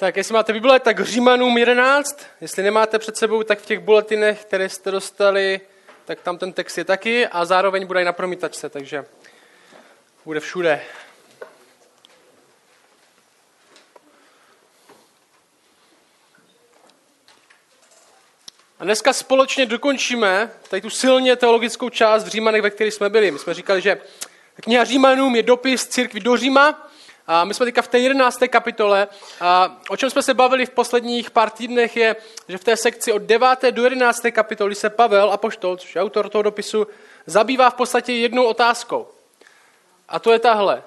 Tak, 0.00 0.16
jestli 0.16 0.34
máte 0.34 0.52
Bible, 0.52 0.80
tak 0.80 1.00
Římanům 1.00 1.58
11. 1.58 2.26
Jestli 2.40 2.62
nemáte 2.62 2.98
před 2.98 3.16
sebou, 3.16 3.42
tak 3.42 3.58
v 3.58 3.66
těch 3.66 3.78
bulletinech, 3.78 4.44
které 4.44 4.68
jste 4.68 4.90
dostali, 4.90 5.60
tak 6.04 6.20
tam 6.20 6.38
ten 6.38 6.52
text 6.52 6.78
je 6.78 6.84
taky 6.84 7.26
a 7.26 7.44
zároveň 7.44 7.86
bude 7.86 8.02
i 8.02 8.04
na 8.04 8.12
promítačce, 8.12 8.68
takže 8.68 9.04
bude 10.24 10.40
všude. 10.40 10.82
A 18.78 18.84
dneska 18.84 19.12
společně 19.12 19.66
dokončíme 19.66 20.50
tady 20.70 20.82
tu 20.82 20.90
silně 20.90 21.36
teologickou 21.36 21.88
část 21.88 22.24
v 22.24 22.28
Římanech, 22.28 22.62
ve 22.62 22.70
které 22.70 22.90
jsme 22.90 23.10
byli. 23.10 23.30
My 23.30 23.38
jsme 23.38 23.54
říkali, 23.54 23.80
že 23.80 24.00
kniha 24.54 24.84
Římanům 24.84 25.36
je 25.36 25.42
dopis 25.42 25.86
církvi 25.86 26.20
do 26.20 26.36
Říma, 26.36 26.89
a 27.26 27.44
my 27.44 27.54
jsme 27.54 27.66
teďka 27.66 27.82
v 27.82 27.88
té 27.88 27.98
11. 27.98 28.38
kapitole. 28.48 29.08
A 29.40 29.78
o 29.88 29.96
čem 29.96 30.10
jsme 30.10 30.22
se 30.22 30.34
bavili 30.34 30.66
v 30.66 30.70
posledních 30.70 31.30
pár 31.30 31.50
týdnech 31.50 31.96
je, 31.96 32.16
že 32.48 32.58
v 32.58 32.64
té 32.64 32.76
sekci 32.76 33.12
od 33.12 33.22
9. 33.22 33.48
do 33.70 33.84
11. 33.84 34.20
kapitoly 34.30 34.74
se 34.74 34.90
Pavel 34.90 35.32
Apoštol, 35.32 35.76
což 35.76 35.94
je 35.94 36.02
autor 36.02 36.28
toho 36.28 36.42
dopisu, 36.42 36.86
zabývá 37.26 37.70
v 37.70 37.74
podstatě 37.74 38.12
jednou 38.12 38.44
otázkou. 38.44 39.08
A 40.08 40.18
to 40.18 40.32
je 40.32 40.38
tahle. 40.38 40.82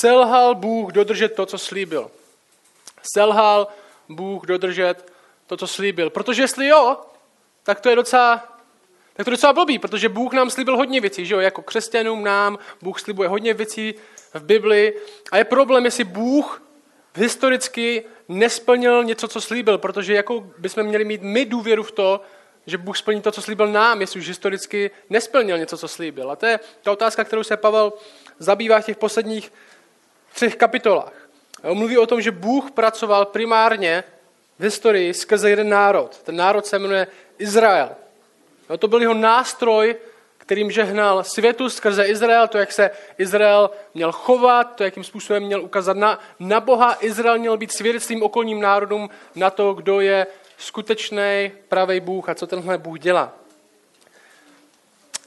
Selhal 0.00 0.54
Bůh 0.54 0.92
dodržet 0.92 1.28
to, 1.28 1.46
co 1.46 1.58
slíbil. 1.58 2.10
Selhal 3.14 3.68
Bůh 4.08 4.46
dodržet 4.46 5.12
to, 5.46 5.56
co 5.56 5.66
slíbil. 5.66 6.10
Protože 6.10 6.42
jestli 6.42 6.66
jo, 6.66 6.96
tak 7.62 7.80
to 7.80 7.90
je 7.90 7.96
docela 7.96 8.52
tak 9.14 9.24
to 9.24 9.30
je 9.30 9.36
docela 9.36 9.52
blbý, 9.52 9.78
protože 9.78 10.08
Bůh 10.08 10.32
nám 10.32 10.50
slíbil 10.50 10.76
hodně 10.76 11.00
věcí, 11.00 11.26
že 11.26 11.34
jo? 11.34 11.40
Jako 11.40 11.62
křesťanům 11.62 12.24
nám 12.24 12.58
Bůh 12.82 13.00
slibuje 13.00 13.28
hodně 13.28 13.54
věcí 13.54 13.94
v 14.34 14.44
Bibli. 14.44 14.94
A 15.32 15.36
je 15.36 15.44
problém, 15.44 15.84
jestli 15.84 16.04
Bůh 16.04 16.62
historicky 17.14 18.04
nesplnil 18.28 19.04
něco, 19.04 19.28
co 19.28 19.40
slíbil, 19.40 19.78
protože 19.78 20.14
jako 20.14 20.50
bychom 20.58 20.82
měli 20.82 21.04
mít 21.04 21.22
my 21.22 21.44
důvěru 21.44 21.82
v 21.82 21.92
to, 21.92 22.20
že 22.66 22.78
Bůh 22.78 22.98
splní 22.98 23.20
to, 23.20 23.32
co 23.32 23.42
slíbil 23.42 23.66
nám, 23.66 24.00
jestli 24.00 24.20
už 24.20 24.28
historicky 24.28 24.90
nesplnil 25.10 25.58
něco, 25.58 25.78
co 25.78 25.88
slíbil. 25.88 26.30
A 26.30 26.36
to 26.36 26.46
je 26.46 26.60
ta 26.82 26.92
otázka, 26.92 27.24
kterou 27.24 27.44
se 27.44 27.56
Pavel 27.56 27.92
zabývá 28.38 28.80
v 28.80 28.84
těch 28.84 28.96
posledních 28.96 29.52
třech 30.32 30.56
kapitolách. 30.56 31.28
On 31.62 31.78
mluví 31.78 31.98
o 31.98 32.06
tom, 32.06 32.20
že 32.20 32.30
Bůh 32.30 32.70
pracoval 32.70 33.24
primárně 33.24 34.04
v 34.58 34.62
historii 34.62 35.14
skrze 35.14 35.50
jeden 35.50 35.68
národ. 35.68 36.18
Ten 36.22 36.36
národ 36.36 36.66
se 36.66 36.78
jmenuje 36.78 37.06
Izrael. 37.38 37.90
No, 38.70 38.78
to 38.78 38.88
byl 38.88 39.00
jeho 39.00 39.14
nástroj, 39.14 39.96
kterým 40.42 40.70
žehnal 40.70 41.24
světu 41.24 41.70
skrze 41.70 42.04
Izrael, 42.04 42.48
to, 42.48 42.58
jak 42.58 42.72
se 42.72 42.90
Izrael 43.18 43.70
měl 43.94 44.12
chovat, 44.12 44.76
to, 44.76 44.84
jakým 44.84 45.04
způsobem 45.04 45.42
měl 45.42 45.62
ukázat 45.62 45.96
na, 45.96 46.18
na 46.38 46.60
Boha. 46.60 46.96
Izrael 47.00 47.38
měl 47.38 47.56
být 47.56 47.72
svědectvím 47.72 48.22
okolním 48.22 48.60
národům 48.60 49.10
na 49.34 49.50
to, 49.50 49.74
kdo 49.74 50.00
je 50.00 50.26
skutečný 50.58 51.52
pravý 51.68 52.00
Bůh 52.00 52.28
a 52.28 52.34
co 52.34 52.46
tenhle 52.46 52.78
Bůh 52.78 52.98
dělá. 52.98 53.32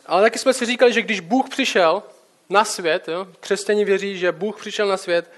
Ale 0.05 0.22
taky 0.22 0.39
jsme 0.39 0.53
si 0.53 0.66
říkali, 0.66 0.94
že 0.94 1.02
když 1.02 1.19
Bůh 1.19 1.50
přišel 1.50 2.03
na 2.50 2.66
svět, 2.66 3.07
jo, 3.07 3.27
křesťani 3.39 3.85
věří, 3.85 4.17
že 4.17 4.31
Bůh 4.31 4.59
přišel 4.59 4.88
na 4.88 4.97
svět, 4.97 5.31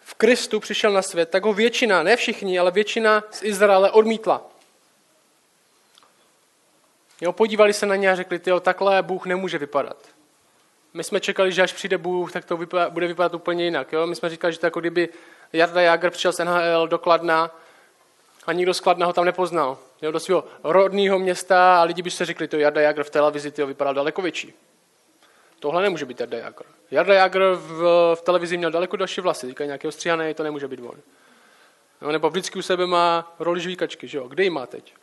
v 0.00 0.14
Kristu 0.14 0.60
přišel 0.60 0.92
na 0.92 1.02
svět, 1.02 1.30
tak 1.30 1.44
ho 1.44 1.52
většina, 1.52 2.02
ne 2.02 2.16
všichni, 2.16 2.58
ale 2.58 2.70
většina 2.70 3.24
z 3.30 3.42
Izraele 3.42 3.90
odmítla. 3.90 4.49
Jo, 7.20 7.32
podívali 7.32 7.72
se 7.72 7.86
na 7.86 7.96
ně 7.96 8.10
a 8.10 8.14
řekli, 8.14 8.38
tyjo, 8.38 8.60
takhle 8.60 9.02
Bůh 9.02 9.26
nemůže 9.26 9.58
vypadat. 9.58 9.96
My 10.94 11.04
jsme 11.04 11.20
čekali, 11.20 11.52
že 11.52 11.62
až 11.62 11.72
přijde 11.72 11.98
Bůh, 11.98 12.32
tak 12.32 12.44
to 12.44 12.56
vypadá, 12.56 12.90
bude 12.90 13.06
vypadat 13.06 13.34
úplně 13.34 13.64
jinak. 13.64 13.92
Jo? 13.92 14.06
My 14.06 14.16
jsme 14.16 14.28
říkali, 14.28 14.52
že 14.52 14.58
to 14.58 14.66
jako 14.66 14.80
kdyby 14.80 15.08
Jarda 15.52 15.80
Jager 15.80 16.10
přišel 16.10 16.32
z 16.32 16.44
NHL 16.44 16.88
do 16.88 16.98
Kladna 16.98 17.50
a 18.46 18.52
nikdo 18.52 18.74
z 18.74 18.80
Kladna 18.80 19.06
ho 19.06 19.12
tam 19.12 19.24
nepoznal. 19.24 19.78
Jo? 20.02 20.10
Do 20.10 20.20
svého 20.20 20.44
rodného 20.64 21.18
města 21.18 21.80
a 21.80 21.82
lidi 21.82 22.02
by 22.02 22.10
se 22.10 22.24
řekli, 22.24 22.48
to 22.48 22.56
Jarda 22.56 22.80
Jager 22.80 23.04
v 23.04 23.10
televizi 23.10 23.50
tyjo, 23.50 23.66
vypadal 23.66 23.94
daleko 23.94 24.22
větší. 24.22 24.54
Tohle 25.60 25.82
nemůže 25.82 26.04
být 26.06 26.20
Jarda 26.20 26.38
Jager. 26.38 26.66
Jarda 26.90 27.14
Jager 27.14 27.42
v, 27.54 27.82
v 28.14 28.22
televizi 28.22 28.56
měl 28.56 28.70
daleko 28.70 28.96
další 28.96 29.20
vlasy, 29.20 29.48
říkají 29.48 29.68
nějakého 29.68 29.92
stříhané, 29.92 30.34
to 30.34 30.42
nemůže 30.42 30.68
být 30.68 30.80
on. 30.80 31.00
Jo? 32.02 32.12
Nebo 32.12 32.30
vždycky 32.30 32.58
u 32.58 32.62
sebe 32.62 32.86
má 32.86 33.34
roli 33.38 33.60
žvíkačky, 33.60 34.08
že 34.08 34.18
jo? 34.18 34.28
Kde 34.28 34.44
ji 34.44 34.50
má 34.50 34.66
teď? 34.66 34.94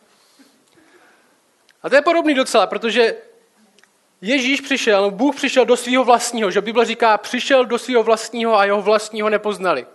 A 1.87 1.89
to 1.89 1.95
je 1.95 2.01
podobný 2.01 2.33
docela, 2.33 2.67
protože 2.67 3.15
Ježíš 4.21 4.61
přišel, 4.61 5.01
no 5.01 5.11
Bůh 5.11 5.35
přišel 5.35 5.65
do 5.65 5.77
svého 5.77 6.03
vlastního, 6.03 6.51
že 6.51 6.61
Bible 6.61 6.85
říká, 6.85 7.17
přišel 7.17 7.65
do 7.65 7.77
svého 7.77 8.03
vlastního 8.03 8.57
a 8.57 8.65
jeho 8.65 8.81
vlastního 8.81 9.29
nepoznali. 9.29 9.85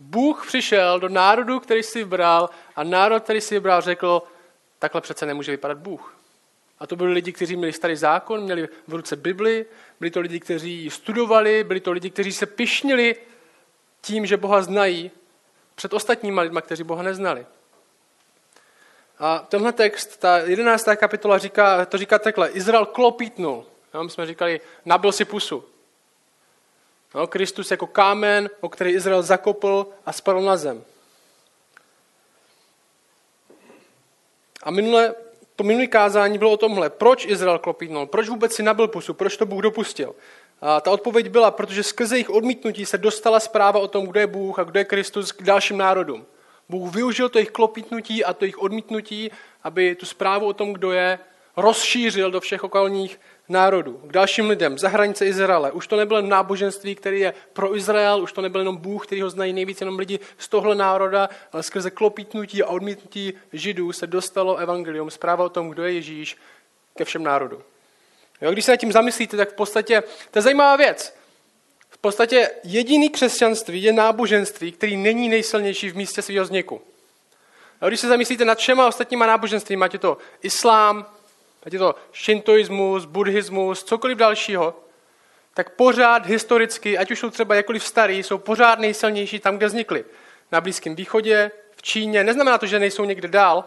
Bůh 0.00 0.46
přišel 0.46 1.00
do 1.00 1.08
národu, 1.08 1.60
který 1.60 1.82
si 1.82 1.98
vybral 1.98 2.50
a 2.76 2.84
národ, 2.84 3.22
který 3.22 3.40
si 3.40 3.54
vybral, 3.54 3.80
řekl, 3.80 4.22
takhle 4.78 5.00
přece 5.00 5.26
nemůže 5.26 5.52
vypadat 5.52 5.78
Bůh. 5.78 6.16
A 6.78 6.86
to 6.86 6.96
byli 6.96 7.12
lidi, 7.12 7.32
kteří 7.32 7.56
měli 7.56 7.72
starý 7.72 7.96
zákon, 7.96 8.40
měli 8.40 8.68
v 8.86 8.94
ruce 8.94 9.16
Bibli, 9.16 9.66
byli 10.00 10.10
to 10.10 10.20
lidi, 10.20 10.40
kteří 10.40 10.72
ji 10.72 10.90
studovali, 10.90 11.64
byli 11.64 11.80
to 11.80 11.92
lidi, 11.92 12.10
kteří 12.10 12.32
se 12.32 12.46
pišnili 12.46 13.16
tím, 14.00 14.26
že 14.26 14.36
Boha 14.36 14.62
znají 14.62 15.10
před 15.74 15.92
ostatníma 15.92 16.42
lidma, 16.42 16.60
kteří 16.60 16.84
Boha 16.84 17.02
neznali. 17.02 17.46
A 19.18 19.38
tenhle 19.38 19.72
text, 19.72 20.16
ta 20.16 20.38
11. 20.38 20.88
kapitola 20.96 21.38
říká, 21.38 21.86
to 21.86 21.98
říká 21.98 22.18
takhle, 22.18 22.48
Izrael 22.48 22.86
klopítnul. 22.86 23.64
No, 23.94 24.04
my 24.04 24.10
jsme 24.10 24.26
říkali, 24.26 24.60
nabil 24.84 25.12
si 25.12 25.24
pusu. 25.24 25.64
No, 27.14 27.26
Kristus 27.26 27.70
jako 27.70 27.86
kámen, 27.86 28.50
o 28.60 28.68
který 28.68 28.90
Izrael 28.90 29.22
zakopl 29.22 29.86
a 30.06 30.12
spadl 30.12 30.40
na 30.40 30.56
zem. 30.56 30.84
A 34.62 34.70
minule, 34.70 35.14
to 35.56 35.64
minulé 35.64 35.86
kázání 35.86 36.38
bylo 36.38 36.50
o 36.50 36.56
tomhle. 36.56 36.90
Proč 36.90 37.26
Izrael 37.26 37.58
klopítnul? 37.58 38.06
Proč 38.06 38.28
vůbec 38.28 38.54
si 38.54 38.62
nabil 38.62 38.88
pusu? 38.88 39.14
Proč 39.14 39.36
to 39.36 39.46
Bůh 39.46 39.62
dopustil? 39.62 40.14
A 40.60 40.80
ta 40.80 40.90
odpověď 40.90 41.28
byla, 41.28 41.50
protože 41.50 41.82
skrze 41.82 42.14
jejich 42.14 42.30
odmítnutí 42.30 42.86
se 42.86 42.98
dostala 42.98 43.40
zpráva 43.40 43.80
o 43.80 43.88
tom, 43.88 44.06
kdo 44.06 44.20
je 44.20 44.26
Bůh 44.26 44.58
a 44.58 44.64
kdo 44.64 44.80
je 44.80 44.84
Kristus 44.84 45.32
k 45.32 45.42
dalším 45.42 45.78
národům. 45.78 46.26
Bůh 46.68 46.94
využil 46.94 47.28
to 47.28 47.38
jejich 47.38 47.50
klopítnutí 47.50 48.24
a 48.24 48.32
to 48.32 48.44
jejich 48.44 48.58
odmítnutí, 48.58 49.30
aby 49.62 49.94
tu 49.94 50.06
zprávu 50.06 50.46
o 50.46 50.52
tom, 50.52 50.72
kdo 50.72 50.92
je, 50.92 51.18
rozšířil 51.56 52.30
do 52.30 52.40
všech 52.40 52.64
okolních 52.64 53.20
národů, 53.48 53.92
k 53.92 54.12
dalším 54.12 54.50
lidem, 54.50 54.78
za 54.78 54.88
hranice 54.88 55.26
Izraele. 55.26 55.72
Už 55.72 55.86
to 55.86 55.96
nebylo 55.96 56.22
náboženství, 56.22 56.94
který 56.94 57.20
je 57.20 57.34
pro 57.52 57.76
Izrael, 57.76 58.22
už 58.22 58.32
to 58.32 58.40
nebyl 58.40 58.60
jenom 58.60 58.76
Bůh, 58.76 59.06
který 59.06 59.22
ho 59.22 59.30
znají 59.30 59.52
nejvíce 59.52 59.84
jenom 59.84 59.98
lidi 59.98 60.20
z 60.38 60.48
tohle 60.48 60.74
národa, 60.74 61.28
ale 61.52 61.62
skrze 61.62 61.90
klopítnutí 61.90 62.62
a 62.62 62.66
odmítnutí 62.66 63.32
Židů 63.52 63.92
se 63.92 64.06
dostalo 64.06 64.56
evangelium, 64.56 65.10
zpráva 65.10 65.44
o 65.44 65.48
tom, 65.48 65.70
kdo 65.70 65.84
je 65.84 65.92
Ježíš, 65.92 66.36
ke 66.96 67.04
všem 67.04 67.22
národům. 67.22 67.62
Jo, 68.40 68.52
když 68.52 68.64
se 68.64 68.70
nad 68.70 68.76
tím 68.76 68.92
zamyslíte, 68.92 69.36
tak 69.36 69.50
v 69.50 69.54
podstatě 69.54 70.02
to 70.30 70.38
je 70.38 70.42
zajímavá 70.42 70.76
věc. 70.76 71.16
V 71.90 71.98
podstatě 71.98 72.50
jediný 72.64 73.10
křesťanství 73.10 73.82
je 73.82 73.92
náboženství, 73.92 74.72
který 74.72 74.96
není 74.96 75.28
nejsilnější 75.28 75.90
v 75.90 75.96
místě 75.96 76.22
svého 76.22 76.44
vzniku. 76.44 76.82
A 77.80 77.88
když 77.88 78.00
se 78.00 78.08
zamyslíte 78.08 78.44
nad 78.44 78.58
všema 78.58 78.86
ostatníma 78.86 79.26
náboženství, 79.26 79.76
máte 79.76 79.98
to 79.98 80.18
islám, 80.42 80.96
máte 81.64 81.78
to 81.78 81.94
šintoismus, 82.12 83.04
buddhismus, 83.04 83.84
cokoliv 83.84 84.18
dalšího, 84.18 84.74
tak 85.54 85.70
pořád 85.70 86.26
historicky, 86.26 86.98
ať 86.98 87.10
už 87.10 87.18
jsou 87.18 87.30
třeba 87.30 87.54
jakkoliv 87.54 87.84
starý, 87.84 88.22
jsou 88.22 88.38
pořád 88.38 88.78
nejsilnější 88.78 89.38
tam, 89.38 89.56
kde 89.56 89.66
vznikly. 89.66 90.04
Na 90.52 90.60
Blízkém 90.60 90.94
východě, 90.94 91.50
v 91.76 91.82
Číně. 91.82 92.24
Neznamená 92.24 92.58
to, 92.58 92.66
že 92.66 92.78
nejsou 92.78 93.04
někde 93.04 93.28
dál, 93.28 93.64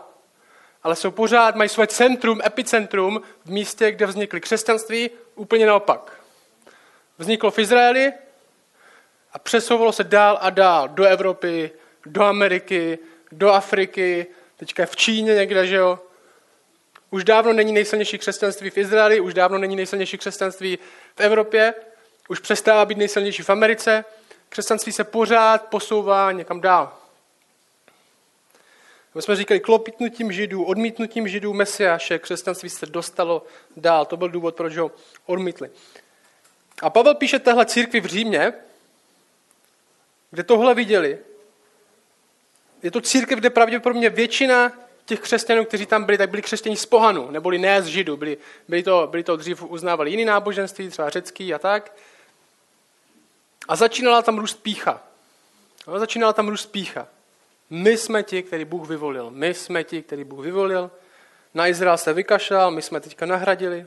ale 0.84 0.96
jsou 0.96 1.12
pořád, 1.12 1.56
mají 1.56 1.70
své 1.70 1.88
centrum, 1.88 2.40
epicentrum 2.46 3.22
v 3.46 3.52
místě, 3.52 3.92
kde 3.92 4.06
vznikly 4.06 4.42
křesťanství, 4.42 5.10
úplně 5.36 5.66
naopak 5.66 6.19
vzniklo 7.20 7.52
v 7.52 7.60
Izraeli 7.60 8.14
a 9.34 9.40
přesouvalo 9.40 9.92
se 9.92 10.04
dál 10.04 10.38
a 10.42 10.50
dál 10.50 10.88
do 10.88 11.06
Evropy, 11.06 11.72
do 12.06 12.24
Ameriky, 12.24 13.00
do 13.32 13.50
Afriky, 13.50 14.28
teďka 14.58 14.86
v 14.86 14.96
Číně 14.96 15.36
někde, 15.36 15.68
že 15.68 15.76
jo. 15.76 16.00
Už 17.10 17.24
dávno 17.24 17.54
není 17.54 17.72
nejsilnější 17.72 18.18
křesťanství 18.18 18.70
v 18.70 18.78
Izraeli, 18.78 19.20
už 19.20 19.34
dávno 19.34 19.58
není 19.58 19.76
nejsilnější 19.76 20.18
křesťanství 20.18 20.80
v 21.16 21.20
Evropě, 21.20 21.74
už 22.30 22.40
přestává 22.40 22.86
být 22.86 22.98
nejsilnější 22.98 23.44
v 23.44 23.50
Americe. 23.50 24.06
Křesťanství 24.50 24.92
se 24.92 25.04
pořád 25.04 25.66
posouvá 25.66 26.32
někam 26.32 26.62
dál. 26.62 26.94
My 29.16 29.22
jsme 29.22 29.36
říkali, 29.36 29.60
klopitnutím 29.60 30.32
židů, 30.32 30.64
odmítnutím 30.64 31.28
židů 31.28 31.54
Mesiáše, 31.54 32.20
křesťanství 32.20 32.70
se 32.70 32.86
dostalo 32.86 33.46
dál. 33.78 34.06
To 34.06 34.18
byl 34.18 34.30
důvod, 34.30 34.56
proč 34.56 34.78
ho 34.78 34.92
odmítli. 35.26 35.70
A 36.82 36.90
Pavel 36.90 37.16
píše 37.16 37.40
téhle 37.40 37.66
církvi 37.66 38.00
v 38.00 38.06
Římě, 38.06 38.54
kde 40.32 40.44
tohle 40.44 40.76
viděli. 40.76 41.18
Je 42.84 42.92
to 42.92 43.02
církev, 43.02 43.40
kde 43.40 43.50
pravděpodobně 43.50 44.10
většina 44.10 44.72
těch 45.06 45.20
křesťanů, 45.20 45.66
kteří 45.66 45.86
tam 45.86 46.04
byli, 46.04 46.18
tak 46.18 46.30
byli 46.30 46.42
křesťaní 46.42 46.78
z 46.78 46.86
pohanu, 46.86 47.32
neboli 47.32 47.58
ne 47.58 47.82
z 47.82 47.86
židů. 47.86 48.18
Byli, 48.18 48.38
byli, 48.68 48.84
to, 48.84 49.08
byli 49.12 49.24
to 49.24 49.36
dřív 49.36 49.64
uznávali 49.64 50.12
jiný 50.12 50.26
náboženství, 50.26 50.90
třeba 50.90 51.10
řecký 51.10 51.54
a 51.54 51.60
tak. 51.60 51.92
A 53.68 53.76
začínala 53.76 54.22
tam 54.22 54.40
růst 54.40 54.64
pícha. 54.64 55.04
A 55.88 56.00
začínala 56.00 56.34
tam 56.34 56.48
růst 56.48 56.66
pícha. 56.66 57.08
My 57.70 57.98
jsme 57.98 58.24
ti, 58.24 58.44
který 58.44 58.66
Bůh 58.66 58.90
vyvolil. 58.90 59.32
My 59.32 59.54
jsme 59.54 59.84
ti, 59.84 60.02
který 60.02 60.24
Bůh 60.24 60.46
vyvolil. 60.46 60.92
Na 61.54 61.68
Izrael 61.68 61.98
se 61.98 62.14
vykašlal, 62.14 62.72
my 62.72 62.82
jsme 62.82 63.00
teďka 63.00 63.26
nahradili. 63.26 63.86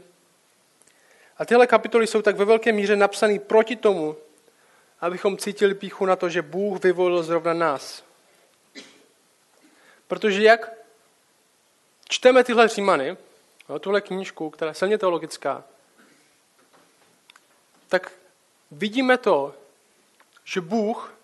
A 1.42 1.44
tyhle 1.44 1.66
kapitoly 1.66 2.06
jsou 2.06 2.22
tak 2.22 2.36
ve 2.36 2.44
velké 2.44 2.72
míře 2.72 2.96
napsané 2.96 3.38
proti 3.38 3.76
tomu, 3.76 4.16
abychom 5.00 5.38
cítili 5.38 5.74
píchu 5.74 6.06
na 6.06 6.16
to, 6.16 6.28
že 6.28 6.42
Bůh 6.42 6.82
vyvolil 6.84 7.22
zrovna 7.22 7.52
nás. 7.54 8.04
Protože 10.08 10.42
jak 10.42 10.72
čteme 12.08 12.44
tyhle 12.44 12.68
římany, 12.68 13.16
tuhle 13.80 14.00
knížku, 14.00 14.50
která 14.50 14.70
je 14.70 14.74
silně 14.74 14.98
teologická, 14.98 15.64
tak 17.88 18.12
vidíme 18.70 19.18
to, 19.18 19.54
že 20.44 20.60
Bůh 20.60 21.14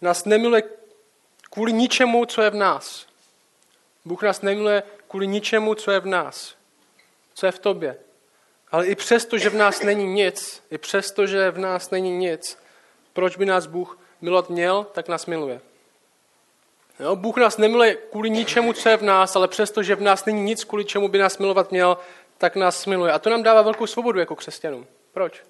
nás 0.00 0.24
nemiluje 0.24 0.62
kvůli 1.50 1.72
ničemu, 1.72 2.24
co 2.26 2.42
je 2.42 2.50
v 2.50 2.54
nás. 2.54 3.06
Bůh 4.04 4.22
nás 4.22 4.42
nemiluje 4.42 4.82
kvůli 5.08 5.26
ničemu, 5.26 5.74
co 5.74 5.90
je 5.90 6.00
v 6.00 6.06
nás, 6.06 6.54
co 7.34 7.46
je 7.46 7.52
v 7.52 7.58
tobě. 7.58 7.98
Ale 8.72 8.86
i 8.86 8.94
přesto, 8.94 9.38
že 9.38 9.50
v 9.50 9.54
nás 9.54 9.82
není 9.82 10.06
nic, 10.06 10.62
i 10.70 10.78
přesto, 10.78 11.26
že 11.26 11.50
v 11.50 11.58
nás 11.58 11.90
není 11.90 12.16
nic, 12.16 12.58
proč 13.12 13.36
by 13.36 13.46
nás 13.46 13.66
Bůh 13.66 13.98
milovat 14.20 14.50
měl, 14.50 14.86
tak 14.92 15.08
nás 15.08 15.26
miluje. 15.26 15.60
Jo, 17.00 17.16
Bůh 17.16 17.36
nás 17.36 17.58
nemiluje 17.58 17.94
kvůli 17.94 18.30
ničemu, 18.30 18.72
co 18.72 18.88
je 18.88 18.96
v 18.96 19.02
nás, 19.02 19.36
ale 19.36 19.48
přesto, 19.48 19.82
že 19.82 19.94
v 19.94 20.00
nás 20.00 20.24
není 20.24 20.42
nic, 20.42 20.64
kvůli 20.64 20.84
čemu 20.84 21.08
by 21.08 21.18
nás 21.18 21.38
milovat 21.38 21.70
měl, 21.70 21.98
tak 22.38 22.56
nás 22.56 22.86
miluje. 22.86 23.12
A 23.12 23.18
to 23.18 23.30
nám 23.30 23.42
dává 23.42 23.62
velkou 23.62 23.86
svobodu 23.86 24.18
jako 24.18 24.36
křesťanům. 24.36 24.86
Proč? 25.12 25.42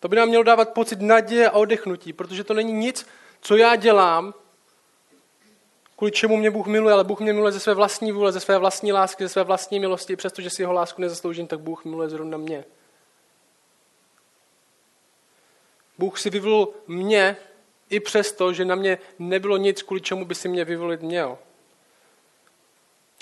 To 0.00 0.08
by 0.08 0.16
nám 0.16 0.28
mělo 0.28 0.44
dávat 0.44 0.72
pocit 0.72 1.00
naděje 1.00 1.50
a 1.50 1.52
oddechnutí, 1.52 2.12
protože 2.12 2.44
to 2.44 2.54
není 2.54 2.72
nic, 2.72 3.06
co 3.40 3.56
já 3.56 3.76
dělám, 3.76 4.34
kvůli 5.96 6.12
čemu 6.12 6.36
mě 6.36 6.50
Bůh 6.50 6.66
miluje, 6.66 6.94
ale 6.94 7.04
Bůh 7.04 7.20
mě 7.20 7.32
miluje 7.32 7.52
ze 7.52 7.60
své 7.60 7.74
vlastní 7.74 8.12
vůle, 8.12 8.32
ze 8.32 8.40
své 8.40 8.58
vlastní 8.58 8.92
lásky, 8.92 9.24
ze 9.24 9.28
své 9.28 9.42
vlastní 9.42 9.80
milosti. 9.80 10.16
Přestože 10.16 10.50
si 10.50 10.62
jeho 10.62 10.72
lásku 10.72 11.02
nezasloužím, 11.02 11.46
tak 11.46 11.60
Bůh 11.60 11.84
miluje 11.84 12.08
zrovna 12.08 12.38
mě. 12.38 12.64
Bůh 15.98 16.18
si 16.18 16.30
vyvolil 16.30 16.68
mě 16.86 17.36
i 17.90 18.00
přesto, 18.00 18.52
že 18.52 18.64
na 18.64 18.74
mě 18.74 18.98
nebylo 19.18 19.56
nic, 19.56 19.82
kvůli 19.82 20.00
čemu 20.00 20.24
by 20.24 20.34
si 20.34 20.48
mě 20.48 20.64
vyvolit 20.64 21.02
měl. 21.02 21.38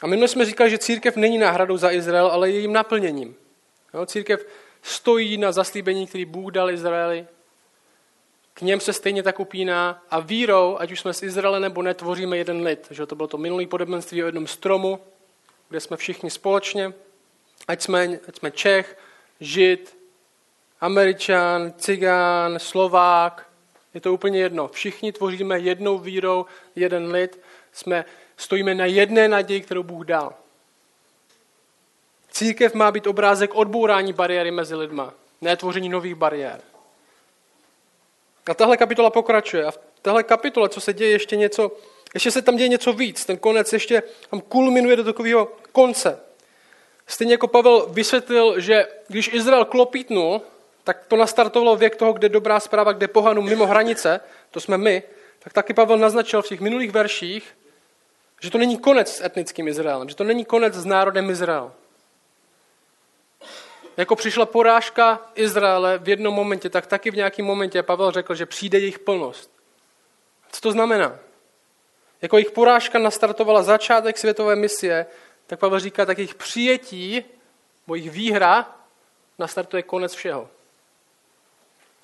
A 0.02 0.06
my 0.06 0.28
jsme 0.28 0.44
říkali, 0.44 0.70
že 0.70 0.78
církev 0.78 1.16
není 1.16 1.38
náhradou 1.38 1.76
za 1.76 1.90
Izrael, 1.90 2.26
ale 2.26 2.50
jejím 2.50 2.72
naplněním. 2.72 3.36
Jo, 3.94 4.06
církev 4.06 4.46
stojí 4.82 5.38
na 5.38 5.52
zaslíbení, 5.52 6.06
který 6.06 6.24
Bůh 6.24 6.52
dal 6.52 6.70
Izraeli. 6.70 7.26
K 8.54 8.62
něm 8.62 8.80
se 8.80 8.92
stejně 8.92 9.22
tak 9.22 9.40
upíná 9.40 10.02
a 10.10 10.20
vírou, 10.20 10.76
ať 10.78 10.92
už 10.92 11.00
jsme 11.00 11.14
z 11.14 11.22
Izraele 11.22 11.60
nebo 11.60 11.82
ne, 11.82 11.94
tvoříme 11.94 12.36
jeden 12.36 12.62
lid. 12.62 12.86
Že 12.90 13.06
to 13.06 13.14
bylo 13.14 13.28
to 13.28 13.38
minulý 13.38 13.66
podobenství 13.66 14.22
o 14.22 14.26
jednom 14.26 14.46
stromu, 14.46 15.00
kde 15.68 15.80
jsme 15.80 15.96
všichni 15.96 16.30
společně. 16.30 16.92
Ať 17.68 17.82
jsme, 17.82 18.18
ať 18.28 18.36
jsme 18.36 18.50
Čech, 18.50 18.98
Žid, 19.40 19.96
Američan, 20.80 21.72
Cigán, 21.78 22.58
Slovák, 22.58 23.46
je 23.94 24.00
to 24.00 24.12
úplně 24.12 24.40
jedno. 24.40 24.68
Všichni 24.68 25.12
tvoříme 25.12 25.58
jednou 25.58 25.98
vírou 25.98 26.46
jeden 26.76 27.12
lid. 27.12 27.40
Jsme, 27.72 28.04
stojíme 28.36 28.74
na 28.74 28.86
jedné 28.86 29.28
naději, 29.28 29.60
kterou 29.60 29.82
Bůh 29.82 30.04
dal. 30.04 30.34
Církev 32.30 32.74
má 32.74 32.90
být 32.90 33.06
obrázek 33.06 33.54
odbourání 33.54 34.12
bariéry 34.12 34.50
mezi 34.50 34.74
lidma, 34.74 35.14
ne 35.40 35.56
tvoření 35.56 35.88
nových 35.88 36.14
bariér. 36.14 36.60
A 38.46 38.54
tahle 38.54 38.76
kapitola 38.76 39.10
pokračuje. 39.10 39.64
A 39.64 39.70
v 39.70 39.78
téhle 40.02 40.22
kapitole, 40.22 40.68
co 40.68 40.80
se 40.80 40.92
děje, 40.92 41.10
ještě 41.10 41.36
něco, 41.36 41.72
ještě 42.14 42.30
se 42.30 42.42
tam 42.42 42.56
děje 42.56 42.68
něco 42.68 42.92
víc. 42.92 43.24
Ten 43.24 43.36
konec 43.36 43.72
ještě 43.72 44.02
tam 44.30 44.40
kulminuje 44.40 44.96
do 44.96 45.04
takového 45.04 45.52
konce. 45.72 46.20
Stejně 47.06 47.34
jako 47.34 47.48
Pavel 47.48 47.86
vysvětlil, 47.90 48.60
že 48.60 48.86
když 49.08 49.30
Izrael 49.32 49.64
klopítnul, 49.64 50.42
tak 50.84 51.06
to 51.06 51.16
nastartovalo 51.16 51.76
věk 51.76 51.96
toho, 51.96 52.12
kde 52.12 52.28
dobrá 52.28 52.60
zpráva, 52.60 52.92
kde 52.92 53.08
pohanu 53.08 53.42
mimo 53.42 53.66
hranice, 53.66 54.20
to 54.50 54.60
jsme 54.60 54.78
my, 54.78 55.02
tak 55.38 55.52
taky 55.52 55.74
Pavel 55.74 55.98
naznačil 55.98 56.42
v 56.42 56.48
těch 56.48 56.60
minulých 56.60 56.90
verších, 56.90 57.56
že 58.40 58.50
to 58.50 58.58
není 58.58 58.78
konec 58.78 59.16
s 59.16 59.24
etnickým 59.24 59.68
Izraelem, 59.68 60.08
že 60.08 60.16
to 60.16 60.24
není 60.24 60.44
konec 60.44 60.74
s 60.74 60.84
národem 60.84 61.30
Izrael. 61.30 61.72
Jako 63.96 64.16
přišla 64.16 64.46
porážka 64.46 65.20
Izraele 65.34 65.98
v 65.98 66.08
jednom 66.08 66.34
momentě, 66.34 66.70
tak 66.70 66.86
taky 66.86 67.10
v 67.10 67.16
nějakém 67.16 67.46
momentě 67.46 67.82
Pavel 67.82 68.10
řekl, 68.10 68.34
že 68.34 68.46
přijde 68.46 68.78
jejich 68.78 68.98
plnost. 68.98 69.50
Co 70.52 70.60
to 70.60 70.72
znamená? 70.72 71.18
Jako 72.22 72.36
jejich 72.36 72.50
porážka 72.50 72.98
nastartovala 72.98 73.62
začátek 73.62 74.18
světové 74.18 74.56
misie, 74.56 75.06
tak 75.46 75.58
Pavel 75.58 75.80
říká, 75.80 76.06
tak 76.06 76.18
jejich 76.18 76.34
přijetí, 76.34 77.24
bo 77.86 77.94
jejich 77.94 78.10
výhra, 78.10 78.76
nastartuje 79.38 79.82
konec 79.82 80.14
všeho. 80.14 80.48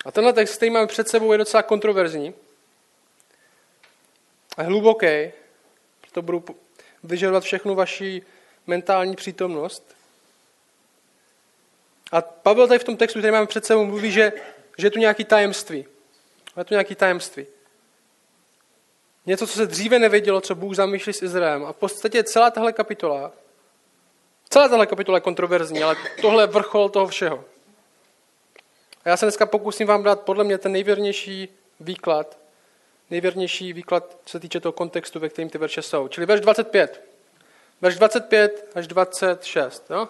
A 0.05 0.11
tenhle 0.11 0.33
text, 0.33 0.55
který 0.55 0.71
máme 0.71 0.87
před 0.87 1.09
sebou, 1.09 1.31
je 1.31 1.37
docela 1.37 1.63
kontroverzní 1.63 2.33
a 4.57 4.63
hluboký, 4.63 5.31
proto 6.01 6.21
budu 6.21 6.45
vyžadovat 7.03 7.43
všechnu 7.43 7.75
vaši 7.75 8.21
mentální 8.67 9.15
přítomnost. 9.15 9.98
A 12.11 12.21
Pavel 12.21 12.67
tady 12.67 12.79
v 12.79 12.83
tom 12.83 12.97
textu, 12.97 13.19
který 13.19 13.31
máme 13.31 13.47
před 13.47 13.65
sebou, 13.65 13.85
mluví, 13.85 14.11
že, 14.11 14.33
že 14.77 14.87
je 14.87 14.91
tu 14.91 14.99
nějaký 14.99 15.23
tajemství. 15.23 15.85
Je 16.57 16.63
tu 16.63 16.73
nějaký 16.73 16.95
tajemství. 16.95 17.45
Něco, 19.25 19.47
co 19.47 19.53
se 19.53 19.65
dříve 19.65 19.99
nevědělo, 19.99 20.41
co 20.41 20.55
Bůh 20.55 20.75
zamýšlí 20.75 21.13
s 21.13 21.21
Izraelem. 21.21 21.65
A 21.65 21.73
v 21.73 21.75
podstatě 21.75 22.23
celá 22.23 22.51
tahle 22.51 22.73
kapitola, 22.73 23.31
celá 24.49 24.67
tahle 24.67 24.87
kapitola 24.87 25.17
je 25.17 25.21
kontroverzní, 25.21 25.83
ale 25.83 25.95
tohle 26.21 26.43
je 26.43 26.47
vrchol 26.47 26.89
toho 26.89 27.07
všeho. 27.07 27.45
A 29.05 29.09
já 29.09 29.17
se 29.17 29.25
dneska 29.25 29.45
pokusím 29.45 29.87
vám 29.87 30.03
dát 30.03 30.21
podle 30.21 30.43
mě 30.43 30.57
ten 30.57 30.71
nejvěrnější 30.71 31.49
výklad, 31.79 32.37
nejvěrnější 33.09 33.73
výklad, 33.73 34.17
co 34.25 34.31
se 34.31 34.39
týče 34.39 34.59
toho 34.59 34.73
kontextu, 34.73 35.19
ve 35.19 35.29
kterém 35.29 35.49
ty 35.49 35.57
verše 35.57 35.81
jsou. 35.81 36.07
Čili 36.07 36.25
verš 36.25 36.41
25. 36.41 37.03
Verš 37.81 37.95
25 37.95 38.71
až 38.75 38.87
26. 38.87 39.83
Jo? 39.89 40.07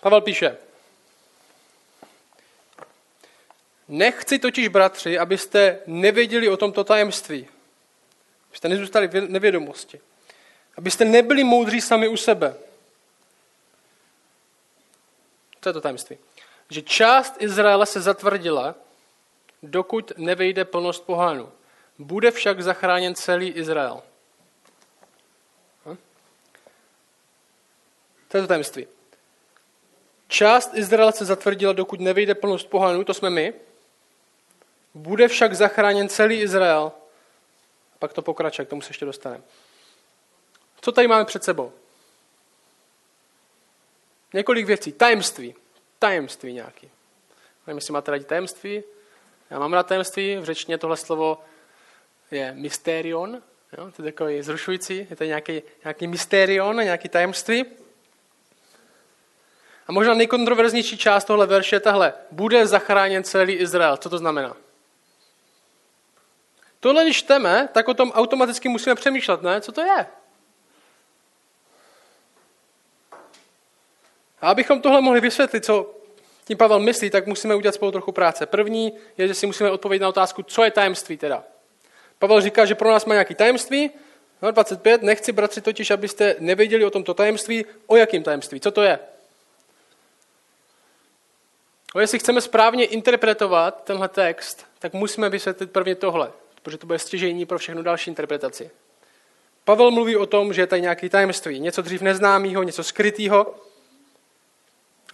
Pavel 0.00 0.20
píše, 0.20 0.56
Nechci 3.90 4.38
totiž, 4.38 4.68
bratři, 4.68 5.18
abyste 5.18 5.78
nevěděli 5.86 6.48
o 6.48 6.56
tomto 6.56 6.84
tajemství. 6.84 7.48
Abyste 8.48 8.68
nezůstali 8.68 9.08
v 9.08 9.20
nevědomosti. 9.28 10.00
Abyste 10.76 11.04
nebyli 11.04 11.44
moudří 11.44 11.80
sami 11.80 12.08
u 12.08 12.16
sebe. 12.16 12.54
Co 15.60 15.68
je 15.68 15.72
to 15.72 15.80
tajemství? 15.80 16.18
Že 16.70 16.82
část 16.82 17.34
Izraele 17.38 17.86
se 17.86 18.00
zatvrdila, 18.00 18.74
dokud 19.62 20.12
nevejde 20.16 20.64
plnost 20.64 21.04
pohánu. 21.04 21.52
Bude 21.98 22.30
však 22.30 22.62
zachráněn 22.62 23.14
celý 23.14 23.48
Izrael. 23.48 24.02
Hm? 25.86 25.96
To 28.28 28.36
je 28.36 28.42
to 28.42 28.48
tajemství. 28.48 28.86
Část 30.30 30.74
Izraele 30.74 31.12
se 31.12 31.24
zatvrdila, 31.24 31.72
dokud 31.72 32.00
nevejde 32.00 32.34
plnost 32.34 32.70
pohanů, 32.70 33.04
to 33.04 33.14
jsme 33.14 33.30
my. 33.30 33.54
Bude 34.94 35.28
však 35.28 35.54
zachráněn 35.54 36.08
celý 36.08 36.40
Izrael. 36.40 36.92
Pak 37.98 38.12
to 38.12 38.22
pokračuje, 38.22 38.66
k 38.66 38.68
tomu 38.68 38.82
se 38.82 38.90
ještě 38.90 39.04
dostaneme. 39.04 39.42
Co 40.80 40.92
tady 40.92 41.08
máme 41.08 41.24
před 41.24 41.44
sebou? 41.44 41.72
Několik 44.32 44.66
věcí. 44.66 44.92
Tajemství. 44.92 45.54
Tajemství 45.98 46.52
nějaký. 46.52 46.90
Nevím, 47.66 47.78
jestli 47.78 47.92
máte 47.92 48.10
rádi 48.10 48.24
tajemství. 48.24 48.82
Já 49.50 49.58
mám 49.58 49.72
rád 49.72 49.86
tajemství. 49.86 50.36
V 50.36 50.44
řečtině 50.44 50.78
tohle 50.78 50.96
slovo 50.96 51.38
je 52.30 52.52
mysterion. 52.52 53.42
Jo? 53.78 53.90
To 53.96 54.02
je 54.02 54.12
takový 54.12 54.42
zrušující. 54.42 55.06
Je 55.10 55.16
to 55.16 55.24
nějaký, 55.24 55.62
nějaký 55.84 56.06
mysterion, 56.06 56.76
nějaký 56.76 57.08
tajemství. 57.08 57.64
A 59.90 59.92
možná 59.92 60.14
nejkontroverznější 60.14 60.98
část 60.98 61.24
tohle 61.24 61.46
verše 61.46 61.76
je 61.76 61.80
tahle. 61.80 62.12
Bude 62.30 62.66
zachráněn 62.66 63.24
celý 63.24 63.52
Izrael. 63.52 63.96
Co 63.96 64.10
to 64.10 64.18
znamená? 64.18 64.56
Tohle, 66.80 67.04
když 67.04 67.16
čteme, 67.16 67.68
tak 67.72 67.88
o 67.88 67.94
tom 67.94 68.10
automaticky 68.10 68.68
musíme 68.68 68.94
přemýšlet, 68.94 69.42
ne? 69.42 69.60
Co 69.60 69.72
to 69.72 69.80
je? 69.80 70.06
A 74.40 74.50
abychom 74.50 74.80
tohle 74.80 75.00
mohli 75.00 75.20
vysvětlit, 75.20 75.64
co 75.64 75.94
tím 76.44 76.56
Pavel 76.56 76.80
myslí, 76.80 77.10
tak 77.10 77.26
musíme 77.26 77.54
udělat 77.54 77.74
spolu 77.74 77.92
trochu 77.92 78.12
práce. 78.12 78.46
První 78.46 78.92
je, 79.18 79.28
že 79.28 79.34
si 79.34 79.46
musíme 79.46 79.70
odpovědět 79.70 80.02
na 80.02 80.08
otázku, 80.08 80.42
co 80.42 80.64
je 80.64 80.70
tajemství 80.70 81.16
teda. 81.16 81.44
Pavel 82.18 82.40
říká, 82.40 82.64
že 82.64 82.74
pro 82.74 82.90
nás 82.90 83.04
má 83.04 83.14
nějaký 83.14 83.34
tajemství 83.34 83.90
No, 84.42 84.50
25. 84.50 85.02
Nechci, 85.02 85.32
bratři, 85.32 85.60
totiž, 85.60 85.90
abyste 85.90 86.36
nevěděli 86.38 86.84
o 86.84 86.90
tomto 86.90 87.14
tajemství. 87.14 87.64
O 87.86 87.96
jakém 87.96 88.22
tajemství? 88.22 88.60
Co 88.60 88.70
to 88.70 88.82
je? 88.82 88.98
No, 91.94 92.00
jestli 92.00 92.18
chceme 92.18 92.40
správně 92.40 92.84
interpretovat 92.84 93.84
tenhle 93.84 94.08
text, 94.08 94.66
tak 94.78 94.92
musíme 94.92 95.28
vysvětlit 95.28 95.70
prvně 95.70 95.94
tohle, 95.94 96.32
protože 96.62 96.78
to 96.78 96.86
bude 96.86 96.98
stěžení 96.98 97.46
pro 97.46 97.58
všechnu 97.58 97.82
další 97.82 98.10
interpretaci. 98.10 98.70
Pavel 99.64 99.90
mluví 99.90 100.16
o 100.16 100.26
tom, 100.26 100.52
že 100.52 100.62
je 100.62 100.66
tady 100.66 100.82
nějaký 100.82 101.08
tajemství, 101.08 101.60
něco 101.60 101.82
dřív 101.82 102.00
neznámého, 102.00 102.62
něco 102.62 102.84
skrytého. 102.84 103.54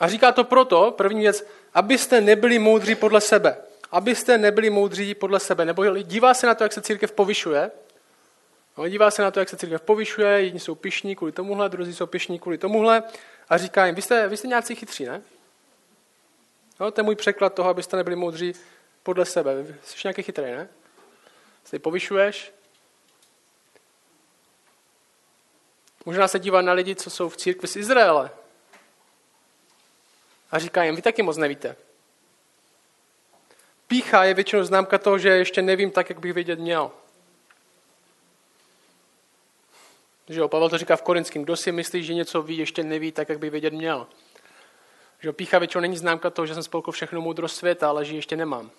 A 0.01 0.09
říká 0.09 0.33
to 0.33 0.45
proto, 0.45 0.95
první 0.97 1.21
věc, 1.21 1.47
abyste 1.75 2.21
nebyli 2.21 2.59
moudří 2.59 2.95
podle 2.95 3.21
sebe. 3.21 3.57
Abyste 3.93 4.39
nebyli 4.39 4.71
moudří 4.71 5.15
podle 5.15 5.41
sebe. 5.41 5.65
Nebo 5.65 5.99
dívá 5.99 6.35
se 6.35 6.47
na 6.47 6.55
to, 6.55 6.65
jak 6.65 6.73
se 6.73 6.83
církev 6.83 7.13
povyšuje. 7.13 7.71
No, 8.79 8.89
dívá 8.89 9.11
se 9.11 9.23
na 9.23 9.31
to, 9.31 9.41
jak 9.41 9.49
se 9.49 9.57
církev 9.57 9.81
povyšuje, 9.81 10.29
jedni 10.29 10.61
jsou 10.61 10.75
pišní 10.75 11.17
kvůli 11.17 11.33
tomuhle, 11.33 11.69
druzí 11.69 11.95
jsou 11.95 12.07
pišní 12.07 12.39
kvůli 12.39 12.59
tomuhle. 12.59 13.03
A 13.49 13.59
říká 13.59 13.87
jim, 13.87 13.95
vy 13.95 14.03
jste, 14.03 14.29
vy 14.29 14.37
jste 14.37 14.49
nějací 14.49 14.75
chytří, 14.75 15.05
ne? 15.05 15.23
No, 16.81 16.91
to 16.91 17.01
je 17.01 17.05
můj 17.05 17.17
překlad 17.17 17.55
toho, 17.55 17.69
abyste 17.69 17.97
nebyli 17.97 18.17
moudří 18.17 18.53
podle 19.03 19.25
sebe. 19.25 19.53
Jsi 19.85 19.97
nějaký 20.05 20.23
chytrý, 20.23 20.45
ne? 20.45 20.69
Jsi 21.65 21.79
povyšuješ. 21.79 22.53
Možná 26.05 26.29
se 26.29 26.39
dívá 26.39 26.63
na 26.63 26.73
lidi, 26.73 26.95
co 26.95 27.11
jsou 27.11 27.29
v 27.29 27.37
církvi 27.37 27.69
z 27.69 27.77
Izraele. 27.77 28.31
A 30.51 30.59
říká 30.59 30.85
jim, 30.85 30.97
vy 30.97 31.03
taky 31.03 31.23
moc 31.23 31.37
nevíte. 31.37 31.77
Pícha 33.87 34.25
je 34.25 34.35
většinou 34.35 34.65
známka 34.65 34.99
toho, 34.99 35.19
že 35.19 35.29
ještě 35.29 35.63
nevím 35.63 35.91
tak, 35.91 36.11
jak 36.11 36.21
bych 36.21 36.33
vědět 36.33 36.59
měl. 36.59 36.91
Že 40.29 40.41
jo, 40.41 40.49
Pavel 40.49 40.69
to 40.69 40.79
říká 40.79 40.97
v 40.97 41.03
Korinském. 41.03 41.43
Kdo 41.43 41.57
si 41.57 41.73
myslí, 41.73 42.05
že 42.05 42.15
něco 42.15 42.43
ví, 42.43 42.59
ještě 42.59 42.83
neví 42.83 43.13
tak, 43.13 43.29
jak 43.29 43.39
by 43.39 43.51
vědět 43.51 43.73
měl. 43.73 44.07
Že 45.27 45.33
pícha 45.33 45.59
většinou 45.59 45.81
není 45.81 45.97
známka 45.97 46.31
toho, 46.31 46.47
že 46.47 46.55
jsem 46.55 46.63
spolkl 46.63 46.93
všechno 46.93 47.21
moudrost 47.21 47.57
světa, 47.57 47.89
ale 47.89 48.05
že 48.05 48.17
ještě 48.17 48.37
nemám. 48.37 48.71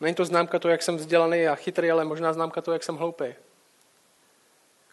Není 0.00 0.14
to 0.14 0.24
známka 0.24 0.58
toho, 0.58 0.72
jak 0.72 0.82
jsem 0.82 0.96
vzdělaný 0.96 1.48
a 1.48 1.54
chytrý, 1.54 1.90
ale 1.90 2.04
možná 2.04 2.32
známka 2.32 2.60
toho, 2.60 2.72
jak 2.72 2.82
jsem 2.82 2.96
hloupý. 2.96 3.34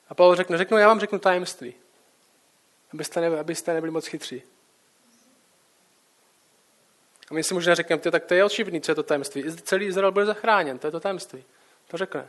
A 0.09 0.13
Pavel 0.15 0.35
řekne, 0.35 0.57
řeknu, 0.57 0.77
já 0.77 0.87
vám 0.87 0.99
řeknu 0.99 1.19
tajemství, 1.19 1.73
abyste, 2.93 3.21
ne, 3.21 3.39
abyste 3.39 3.73
nebyli 3.73 3.91
moc 3.91 4.07
chytří. 4.07 4.43
A 7.31 7.33
my 7.33 7.43
si 7.43 7.53
možná 7.53 7.75
řekneme, 7.75 8.01
tak 8.01 8.25
to 8.25 8.33
je 8.33 8.45
očividný, 8.45 8.81
co 8.81 8.91
je 8.91 8.95
to 8.95 9.03
tajemství. 9.03 9.43
Celý 9.55 9.85
Izrael 9.85 10.11
bude 10.11 10.25
zachráněn, 10.25 10.79
to 10.79 10.87
je 10.87 10.91
to 10.91 10.99
tajemství. 10.99 11.43
To 11.87 11.97
řekne. 11.97 12.27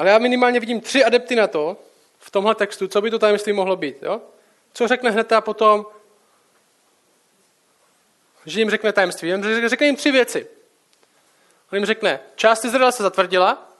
Ale 0.00 0.10
já 0.10 0.18
minimálně 0.18 0.60
vidím 0.60 0.80
tři 0.80 1.04
adepty 1.04 1.36
na 1.36 1.46
to, 1.46 1.76
v 2.18 2.30
tomhle 2.30 2.54
textu, 2.54 2.88
co 2.88 3.00
by 3.00 3.10
to 3.10 3.18
tajemství 3.18 3.52
mohlo 3.52 3.76
být. 3.76 3.96
Jo? 4.02 4.20
Co 4.72 4.88
řekne 4.88 5.10
hned 5.10 5.32
a 5.32 5.40
potom, 5.40 5.86
že 8.46 8.60
jim 8.60 8.70
řekne 8.70 8.92
tajemství. 8.92 9.32
Řekne 9.66 9.86
jim 9.86 9.96
tři 9.96 10.10
věci. 10.10 10.46
On 11.72 11.76
jim 11.76 11.86
řekne, 11.86 12.20
část 12.36 12.64
Izraela 12.64 12.92
se 12.92 13.02
zatvrdila, 13.02 13.72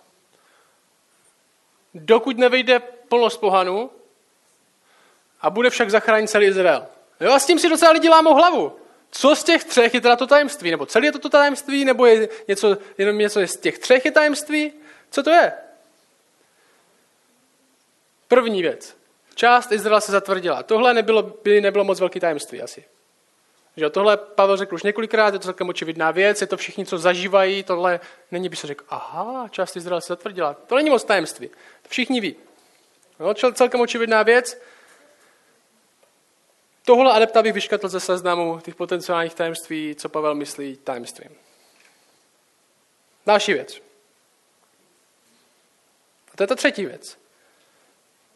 dokud 1.95 2.39
nevejde 2.39 2.79
plnost 2.81 3.41
pohanů 3.41 3.91
a 5.41 5.51
bude 5.51 5.71
však 5.71 5.91
zachránit 5.91 6.31
celý 6.31 6.47
Izrael. 6.47 6.87
Jo, 7.21 7.33
a 7.33 7.39
s 7.39 7.47
tím 7.47 7.59
si 7.59 7.69
docela 7.69 7.93
lidi 7.93 8.09
lámou 8.09 8.35
hlavu. 8.35 8.77
Co 9.11 9.37
z 9.37 9.45
těch 9.45 9.65
třech 9.65 9.95
je 9.95 10.01
teda 10.01 10.17
to 10.17 10.27
tajemství? 10.27 10.71
Nebo 10.71 10.87
celý 10.87 11.07
je 11.07 11.13
to 11.13 11.19
to 11.19 11.29
tajemství? 11.29 11.85
Nebo 11.85 12.07
je 12.07 12.29
něco, 12.49 12.77
jenom 12.99 13.19
něco 13.19 13.41
z 13.41 13.57
těch 13.57 13.79
třech 13.79 14.05
je 14.05 14.11
tajemství? 14.11 14.73
Co 15.11 15.23
to 15.23 15.31
je? 15.31 15.53
První 18.31 18.63
věc. 18.63 18.97
Část 19.35 19.73
Izraela 19.73 20.01
se 20.01 20.13
zatvrdila. 20.13 20.63
Tohle 20.63 20.95
nebylo, 20.95 21.23
by 21.23 21.61
nebylo 21.61 21.85
moc 21.85 22.01
velký 22.01 22.21
tajemství 22.21 22.63
asi. 22.63 22.85
Že 23.77 23.91
tohle 23.91 24.17
Pavel 24.17 24.57
řekl 24.57 24.75
už 24.75 24.83
několikrát, 24.83 25.35
je 25.35 25.39
to 25.39 25.45
celkem 25.45 25.69
očividná 25.69 26.11
věc, 26.11 26.41
je 26.41 26.47
to 26.47 26.57
všichni, 26.57 26.87
co 26.87 26.99
zažívají, 26.99 27.63
tohle 27.63 28.01
není, 28.31 28.49
by 28.49 28.57
se 28.57 28.67
řekl, 28.67 28.85
aha, 28.89 29.49
část 29.49 29.77
Izraela 29.77 30.01
se 30.01 30.13
zatvrdila. 30.13 30.55
To 30.55 30.77
není 30.77 30.91
moc 30.91 31.05
tajemství, 31.05 31.49
to 31.83 31.89
všichni 31.89 32.21
ví. 32.21 32.37
No, 33.19 33.35
celkem 33.35 33.81
očividná 33.81 34.23
věc. 34.23 34.63
Tohle 36.85 37.13
adepta 37.13 37.43
bych 37.43 37.53
vyškatl 37.53 37.89
ze 37.89 38.01
seznamu 38.01 38.61
těch 38.61 38.75
potenciálních 38.75 39.35
tajemství, 39.35 39.95
co 39.95 40.09
Pavel 40.09 40.35
myslí 40.35 40.77
tajemstvím. 40.77 41.31
Další 43.27 43.53
věc. 43.53 43.81
A 46.33 46.37
to 46.37 46.43
je 46.43 46.47
ta 46.47 46.55
třetí 46.55 46.87
věc. 46.87 47.20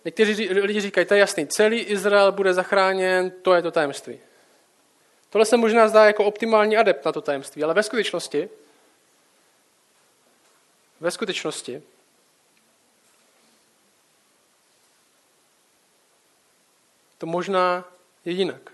Někteří 0.05 0.51
lidi 0.51 0.81
říkají, 0.81 1.07
to 1.07 1.15
je 1.15 1.21
jasný, 1.21 1.47
celý 1.47 1.81
Izrael 1.81 2.33
bude 2.33 2.55
zachráněn, 2.55 3.31
to 3.31 3.55
je 3.55 3.63
to 3.63 3.71
tajemství. 3.71 4.19
Tohle 5.31 5.47
se 5.47 5.57
možná 5.57 5.89
zdá 5.89 6.05
jako 6.05 6.25
optimální 6.25 6.77
adept 6.77 7.05
na 7.05 7.13
to 7.13 7.21
tajemství, 7.21 7.65
ale 7.65 7.75
ve 7.75 7.83
skutečnosti, 7.83 8.49
ve 11.01 11.11
skutečnosti, 11.11 11.83
to 17.19 17.27
možná 17.27 17.85
je 18.25 18.33
jinak. 18.33 18.73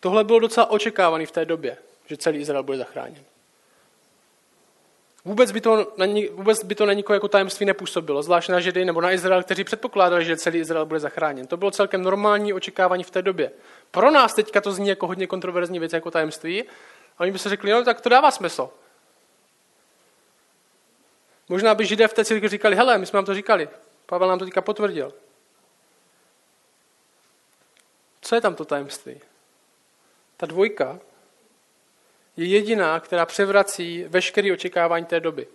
Tohle 0.00 0.24
bylo 0.24 0.38
docela 0.38 0.70
očekávané 0.70 1.26
v 1.26 1.30
té 1.30 1.44
době, 1.44 1.78
že 2.06 2.16
celý 2.16 2.38
Izrael 2.38 2.62
bude 2.62 2.78
zachráněn. 2.78 3.24
Vůbec 5.26 5.52
by, 5.52 5.60
to 5.60 5.92
na, 5.96 6.06
vůbec 6.32 6.64
by 6.64 6.74
to 6.74 6.86
na 6.86 6.92
nikoho 6.92 7.14
jako 7.14 7.28
tajemství 7.28 7.66
nepůsobilo, 7.66 8.22
zvlášť 8.22 8.48
na 8.48 8.60
Židy 8.60 8.84
nebo 8.84 9.00
na 9.00 9.12
Izrael, 9.12 9.42
kteří 9.42 9.64
předpokládali, 9.64 10.24
že 10.24 10.36
celý 10.36 10.58
Izrael 10.58 10.86
bude 10.86 11.00
zachráněn. 11.00 11.46
To 11.46 11.56
bylo 11.56 11.70
celkem 11.70 12.02
normální 12.02 12.52
očekávání 12.52 13.04
v 13.04 13.10
té 13.10 13.22
době. 13.22 13.50
Pro 13.90 14.10
nás 14.10 14.34
teďka 14.34 14.60
to 14.60 14.72
zní 14.72 14.88
jako 14.88 15.06
hodně 15.06 15.26
kontroverzní 15.26 15.78
věc 15.78 15.92
jako 15.92 16.10
tajemství. 16.10 16.62
A 17.18 17.20
oni 17.20 17.30
by 17.30 17.38
se 17.38 17.48
řekli, 17.48 17.70
no 17.70 17.84
tak 17.84 18.00
to 18.00 18.08
dává 18.08 18.30
smysl. 18.30 18.70
Možná 21.48 21.74
by 21.74 21.86
Židé 21.86 22.08
v 22.08 22.14
té 22.14 22.24
církvi 22.24 22.48
říkali, 22.48 22.76
hele, 22.76 22.98
my 22.98 23.06
jsme 23.06 23.16
vám 23.16 23.24
to 23.24 23.34
říkali. 23.34 23.68
Pavel 24.06 24.28
nám 24.28 24.38
to 24.38 24.44
teďka 24.44 24.60
potvrdil. 24.60 25.14
Co 28.20 28.34
je 28.34 28.40
tam 28.40 28.54
to 28.54 28.64
tajemství? 28.64 29.20
Ta 30.36 30.46
dvojka 30.46 30.98
je 32.36 32.46
jediná, 32.46 33.00
která 33.00 33.26
převrací 33.26 34.04
veškeré 34.08 34.52
očekávání 34.52 35.04
té 35.04 35.20
doby. 35.20 35.46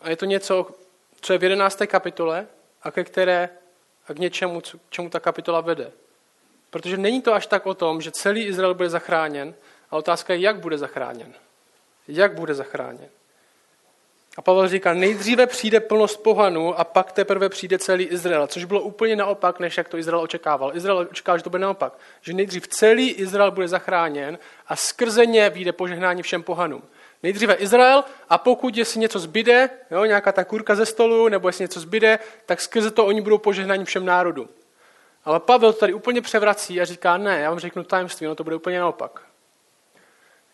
A 0.00 0.10
je 0.10 0.16
to 0.16 0.24
něco, 0.24 0.70
co 1.20 1.32
je 1.32 1.38
v 1.38 1.42
11. 1.42 1.78
kapitole 1.86 2.46
a 2.82 2.90
ke 2.90 3.04
které 3.04 3.48
a 4.08 4.14
k 4.14 4.18
něčemu, 4.18 4.60
k 4.60 4.90
čemu 4.90 5.10
ta 5.10 5.20
kapitola 5.20 5.60
vede. 5.60 5.92
Protože 6.70 6.96
není 6.96 7.22
to 7.22 7.34
až 7.34 7.46
tak 7.46 7.66
o 7.66 7.74
tom, 7.74 8.00
že 8.00 8.10
celý 8.10 8.44
Izrael 8.44 8.74
bude 8.74 8.90
zachráněn, 8.90 9.54
a 9.90 9.96
otázka 9.96 10.34
je, 10.34 10.40
jak 10.40 10.60
bude 10.60 10.78
zachráněn. 10.78 11.34
Jak 12.08 12.34
bude 12.34 12.54
zachráněn. 12.54 13.08
A 14.36 14.42
Pavel 14.42 14.68
říká, 14.68 14.94
nejdříve 14.94 15.46
přijde 15.46 15.80
plnost 15.80 16.22
pohanů 16.22 16.78
a 16.78 16.84
pak 16.84 17.12
teprve 17.12 17.48
přijde 17.48 17.78
celý 17.78 18.04
Izrael, 18.04 18.46
což 18.46 18.64
bylo 18.64 18.80
úplně 18.80 19.16
naopak, 19.16 19.60
než 19.60 19.76
jak 19.76 19.88
to 19.88 19.98
Izrael 19.98 20.22
očekával. 20.22 20.76
Izrael 20.76 20.98
očekával, 21.10 21.38
že 21.38 21.44
to 21.44 21.50
bude 21.50 21.62
naopak. 21.62 21.98
Že 22.20 22.32
nejdřív 22.32 22.68
celý 22.68 23.10
Izrael 23.10 23.50
bude 23.50 23.68
zachráněn 23.68 24.38
a 24.66 24.76
skrze 24.76 25.26
ně 25.26 25.50
vyjde 25.50 25.72
požehnání 25.72 26.22
všem 26.22 26.42
pohanům. 26.42 26.82
Nejdříve 27.22 27.54
Izrael 27.54 28.04
a 28.28 28.38
pokud 28.38 28.76
jestli 28.76 29.00
něco 29.00 29.18
zbyde, 29.18 29.70
jo, 29.90 30.04
nějaká 30.04 30.32
ta 30.32 30.44
kurka 30.44 30.74
ze 30.74 30.86
stolu, 30.86 31.28
nebo 31.28 31.48
jestli 31.48 31.64
něco 31.64 31.80
zbyde, 31.80 32.18
tak 32.46 32.60
skrze 32.60 32.90
to 32.90 33.06
oni 33.06 33.20
budou 33.20 33.38
požehnáni 33.38 33.84
všem 33.84 34.04
národům. 34.04 34.48
Ale 35.24 35.40
Pavel 35.40 35.72
to 35.72 35.78
tady 35.78 35.94
úplně 35.94 36.22
převrací 36.22 36.80
a 36.80 36.84
říká, 36.84 37.16
ne, 37.16 37.40
já 37.40 37.50
vám 37.50 37.58
řeknu 37.58 37.84
tajemství, 37.84 38.26
no 38.26 38.34
to 38.34 38.44
bude 38.44 38.56
úplně 38.56 38.78
naopak. 38.78 39.22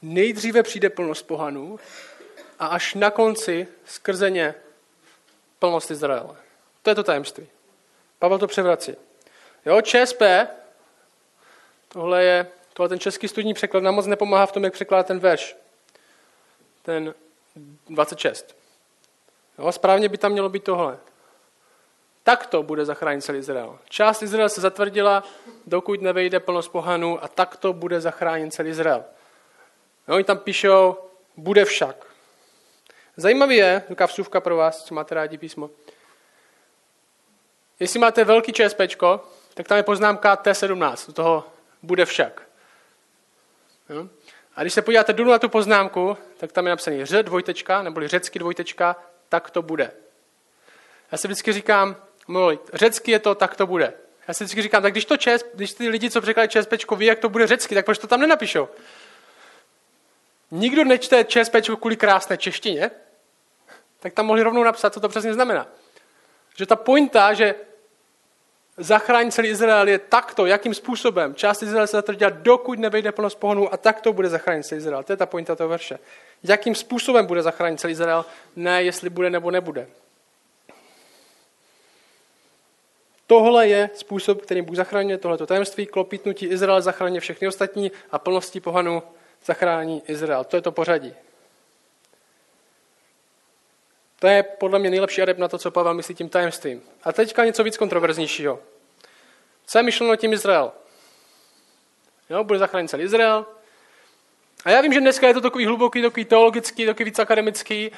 Nejdříve 0.03 0.63
přijde 0.63 0.91
plnost 0.91 1.27
pohanů 1.27 1.79
a 2.59 2.67
až 2.67 2.95
na 2.95 3.11
konci 3.11 3.69
skrze 3.85 4.31
ně 4.31 4.55
plnost 5.59 5.91
Izraele. 5.91 6.37
To 6.83 6.91
je 6.91 6.95
to 6.95 7.03
tajemství. 7.03 7.49
Pavel 8.19 8.39
to 8.39 8.47
převrací. 8.47 8.97
Jo, 9.67 9.81
ČSP, 9.81 10.23
tohle 11.89 12.25
je, 12.25 12.47
tohle 12.73 12.89
ten 12.89 12.99
český 12.99 13.29
studní 13.29 13.55
překlad 13.55 13.83
nám 13.83 13.95
moc 13.95 14.07
nepomáhá 14.07 14.47
v 14.47 14.53
tom, 14.53 14.65
jak 14.65 14.73
překládá 14.73 15.03
ten 15.03 15.19
verš. 15.19 15.57
Ten 16.83 17.15
26. 17.89 18.57
Jo, 19.59 19.73
správně 19.73 20.09
by 20.09 20.19
tam 20.19 20.33
mělo 20.33 20.49
být 20.49 20.65
tohle. 20.65 20.99
Takto 22.23 22.63
bude 22.63 22.85
zachránit 22.85 23.23
celý 23.23 23.39
Izrael. 23.39 23.79
Část 23.89 24.23
Izrael 24.23 24.49
se 24.49 24.61
zatvrdila, 24.61 25.25
dokud 25.67 26.03
nevejde 26.03 26.41
plnost 26.41 26.73
pohanů 26.73 27.25
a 27.25 27.29
takto 27.29 27.73
bude 27.73 28.01
zachráněn 28.01 28.51
celý 28.51 28.71
Izrael. 28.71 29.05
Jo, 30.09 30.15
oni 30.15 30.25
tam 30.25 30.39
píšou, 30.39 30.97
bude 31.37 31.65
však. 31.65 32.07
Zajímavý 33.17 33.57
je, 33.57 33.83
taková 33.89 34.07
vsuvka 34.07 34.41
pro 34.41 34.57
vás, 34.57 34.85
co 34.85 34.95
máte 34.95 35.15
rádi 35.15 35.39
písmo. 35.39 35.71
Jestli 37.81 38.01
máte 38.01 38.25
velký 38.25 38.53
ČSP, 38.53 38.81
tak 39.55 39.69
tam 39.69 39.77
je 39.77 39.83
poznámka 39.83 40.37
T17, 40.37 41.11
u 41.11 41.13
toho 41.13 41.45
bude 41.83 42.05
však. 42.05 42.43
Jo? 43.89 44.09
A 44.57 44.63
když 44.63 44.75
se 44.75 44.83
podíváte 44.83 45.13
dolů 45.13 45.31
na 45.31 45.39
tu 45.39 45.49
poznámku, 45.49 46.17
tak 46.37 46.53
tam 46.53 46.67
je 46.67 46.71
napsaný 46.71 47.05
ř 47.05 47.23
dvojtečka, 47.23 47.83
neboli 47.83 48.09
řecky 48.09 48.39
dvojtečka, 48.39 48.97
tak 49.29 49.51
to 49.51 49.63
bude. 49.63 49.91
Já 51.13 51.19
si 51.19 51.29
vždycky 51.29 51.53
říkám, 51.53 51.97
mluví, 52.29 52.59
řecky 52.73 53.11
je 53.11 53.19
to, 53.19 53.35
tak 53.35 53.57
to 53.57 53.67
bude. 53.67 53.93
Já 54.29 54.35
si 54.35 54.45
vždycky 54.45 54.63
říkám, 54.63 54.83
tak 54.83 54.93
když 54.93 55.05
to 55.05 55.17
čes, 55.17 55.45
když 55.55 55.73
ty 55.73 55.89
lidi, 55.89 56.11
co 56.11 56.21
překladají 56.21 56.49
ČSPčko, 56.49 56.97
ví, 56.97 57.07
jak 57.07 57.19
to 57.19 57.29
bude 57.29 57.47
řecky, 57.47 57.75
tak 57.75 57.85
proč 57.85 57.99
to 57.99 58.07
tam 58.07 58.21
nenapíšou? 58.21 58.69
Nikdo 60.51 60.85
nečte 60.85 61.25
ČSPčko 61.25 61.77
kvůli 61.77 61.97
krásné 61.97 62.37
češtině, 62.37 62.91
tak 64.01 64.13
tam 64.13 64.27
mohli 64.27 64.43
rovnou 64.43 64.65
napsat, 64.65 64.95
co 64.95 65.01
to 65.01 65.09
přesně 65.09 65.35
znamená. 65.35 65.67
Že 66.57 66.67
ta 66.67 66.77
pointa, 66.77 67.35
že 67.35 67.55
zachrání 68.77 69.33
celý 69.33 69.49
Izrael 69.49 69.89
je 69.89 69.99
takto, 69.99 70.47
jakým 70.47 70.75
způsobem. 70.75 71.35
Část 71.35 71.63
Izraele 71.63 71.87
se 71.87 72.03
dělat, 72.17 72.35
dokud 72.35 72.79
nevejde 72.79 73.13
plnost 73.13 73.39
pohonů 73.39 73.75
a 73.75 73.77
takto 73.77 74.13
bude 74.13 74.29
zachránit 74.29 74.63
celý 74.63 74.79
Izrael. 74.79 75.03
To 75.03 75.13
je 75.13 75.17
ta 75.17 75.27
pointa 75.27 75.57
toho 75.57 75.69
verše. 75.69 75.99
Jakým 76.43 76.75
způsobem 76.75 77.27
bude 77.27 77.43
zachránit 77.43 77.81
celý 77.81 77.93
Izrael, 77.93 78.25
ne 78.57 78.83
jestli 78.83 79.11
bude 79.11 79.31
nebo 79.31 79.51
nebude. 79.51 79.89
Tohle 83.27 83.69
je 83.69 83.91
způsob, 83.95 84.43
kterým 84.43 84.65
Bůh 84.65 84.77
zachraňuje 84.77 85.19
tohleto 85.19 85.47
tajemství, 85.47 85.87
klopítnutí 85.87 86.47
Izrael 86.47 86.81
zachrání 86.81 87.21
všechny 87.21 87.49
ostatní 87.49 87.93
a 88.11 88.19
plností 88.19 88.61
pohanů 88.61 89.03
zachrání 89.45 90.03
Izrael. 90.07 90.45
To 90.45 90.57
je 90.57 90.63
to 90.63 90.73
pořadí. 90.73 91.15
To 94.19 94.27
je 94.27 94.43
podle 94.43 94.79
mě 94.79 94.91
nejlepší 94.91 95.23
adept 95.23 95.41
na 95.41 95.49
to, 95.49 95.59
co 95.59 95.71
Pavel 95.71 95.95
myslí 95.95 96.15
tím 96.15 96.29
tajemstvím. 96.29 96.83
A 97.03 97.13
teďka 97.13 97.45
něco 97.45 97.65
víc 97.65 97.77
kontroverznějšího. 97.77 98.61
Co 99.67 99.79
je 99.79 99.83
myšleno 99.83 100.17
tím 100.17 100.33
Izrael? 100.33 100.73
Jo, 102.31 102.45
bude 102.45 102.59
zachránit 102.59 102.89
celý 102.89 103.05
Izrael. 103.05 103.47
A 104.65 104.71
já 104.71 104.81
vím, 104.81 104.93
že 104.93 105.01
dneska 105.01 105.29
je 105.29 105.35
to 105.35 105.41
takový 105.41 105.67
hluboký, 105.67 106.03
takový 106.03 106.25
teologický, 106.25 106.87
takový 106.87 107.05
víc 107.05 107.19
akademický. 107.19 107.91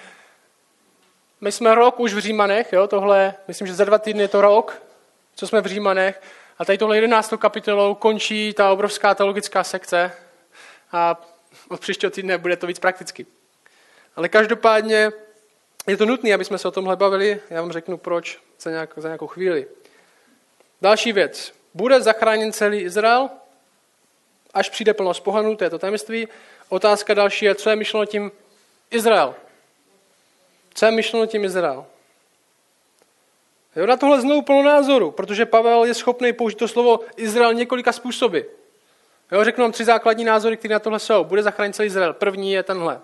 My 1.41 1.53
jsme 1.53 1.75
rok 1.75 2.01
už 2.01 2.15
v 2.15 2.19
Římanech, 2.19 2.73
jo, 2.73 2.87
tohle, 2.87 3.35
myslím, 3.49 3.67
že 3.67 3.75
za 3.75 3.85
dva 3.85 3.99
týdny 3.99 4.23
je 4.23 4.29
to 4.29 4.41
rok, 4.41 4.83
co 5.35 5.47
jsme 5.47 5.61
v 5.61 5.67
Římanech. 5.67 6.23
A 6.59 6.65
tady 6.65 6.79
tohle 6.79 6.97
11. 6.97 7.35
kapitolou 7.39 7.95
končí 7.95 8.53
ta 8.53 8.73
obrovská 8.73 9.15
teologická 9.15 9.65
sekce 9.65 10.13
a 10.93 11.21
od 11.69 11.81
příštího 11.81 12.11
týdne 12.11 12.39
bude 12.39 12.57
to 12.57 12.67
víc 12.67 12.79
prakticky. 12.79 13.27
Ale 14.17 14.29
každopádně 14.29 15.13
je 15.89 15.97
to 15.97 16.07
nutné, 16.07 16.35
aby 16.35 16.45
jsme 16.45 16.59
se 16.59 16.69
o 16.69 16.71
tomhle 16.71 16.97
bavili. 16.97 17.41
Já 17.51 17.61
vám 17.61 17.73
řeknu 17.73 17.97
proč 17.97 18.39
za, 18.61 18.71
nějak, 18.71 18.91
za 18.97 19.09
nějakou 19.09 19.27
chvíli. 19.27 19.67
Další 20.83 21.13
věc. 21.13 21.55
Bude 21.75 22.01
zachráněn 22.01 22.53
celý 22.53 22.81
Izrael, 22.81 23.31
až 24.55 24.71
přijde 24.71 24.95
plnost 24.95 25.25
pohanů, 25.25 25.57
to 25.57 25.65
je 25.65 25.71
to 25.71 25.79
tajemství. 25.79 26.29
Otázka 26.69 27.15
další 27.15 27.45
je, 27.45 27.55
co 27.55 27.71
je 27.71 27.77
myšleno 27.77 28.07
tím 28.07 28.33
Izrael. 28.91 29.35
Co 30.75 30.87
je 30.87 30.93
myšleno 30.93 31.27
tím 31.27 31.45
Izrael? 31.45 31.87
Jo, 33.77 33.87
na 33.87 33.97
tohle 33.97 34.21
znovu 34.21 34.43
plno 34.43 34.63
názoru, 34.63 35.11
protože 35.11 35.47
Pavel 35.47 35.85
je 35.85 35.95
schopný 35.95 36.33
použít 36.33 36.59
to 36.59 36.69
slovo 36.69 37.01
Izrael 37.17 37.55
několika 37.55 37.93
způsoby. 37.93 38.41
Jo, 39.33 39.45
řeknu 39.45 39.65
vám 39.65 39.73
tři 39.73 39.85
základní 39.85 40.25
názory, 40.25 40.57
které 40.57 40.73
na 40.73 40.79
tohle 40.79 40.99
jsou. 40.99 41.25
Bude 41.25 41.43
zachránit 41.43 41.77
celý 41.77 41.87
Izrael. 41.87 42.13
První 42.13 42.53
je 42.53 42.63
tenhle. 42.63 43.01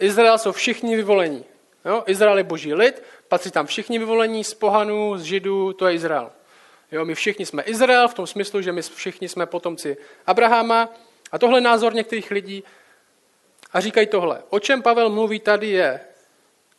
Izrael 0.00 0.38
jsou 0.38 0.52
všichni 0.52 0.96
vyvolení. 0.96 1.44
Jo? 1.84 2.02
Izrael 2.06 2.38
je 2.38 2.44
boží 2.44 2.74
lid, 2.74 3.02
patří 3.28 3.50
tam 3.50 3.66
všichni 3.66 3.98
vyvolení 3.98 4.44
z 4.44 4.54
pohanů, 4.54 5.18
z 5.18 5.22
židů, 5.22 5.72
to 5.72 5.86
je 5.86 5.94
Izrael. 5.94 6.30
Jo, 6.92 7.04
my 7.04 7.14
všichni 7.14 7.46
jsme 7.46 7.62
Izrael 7.62 8.08
v 8.08 8.14
tom 8.14 8.26
smyslu, 8.26 8.62
že 8.62 8.72
my 8.72 8.82
všichni 8.82 9.28
jsme 9.28 9.46
potomci 9.46 9.96
Abrahama. 10.26 10.88
A 11.32 11.38
tohle 11.38 11.56
je 11.56 11.62
názor 11.62 11.94
některých 11.94 12.30
lidí. 12.30 12.64
A 13.72 13.80
říkají 13.80 14.06
tohle. 14.06 14.42
O 14.48 14.60
čem 14.60 14.82
Pavel 14.82 15.10
mluví 15.10 15.40
tady 15.40 15.68
je, 15.68 16.00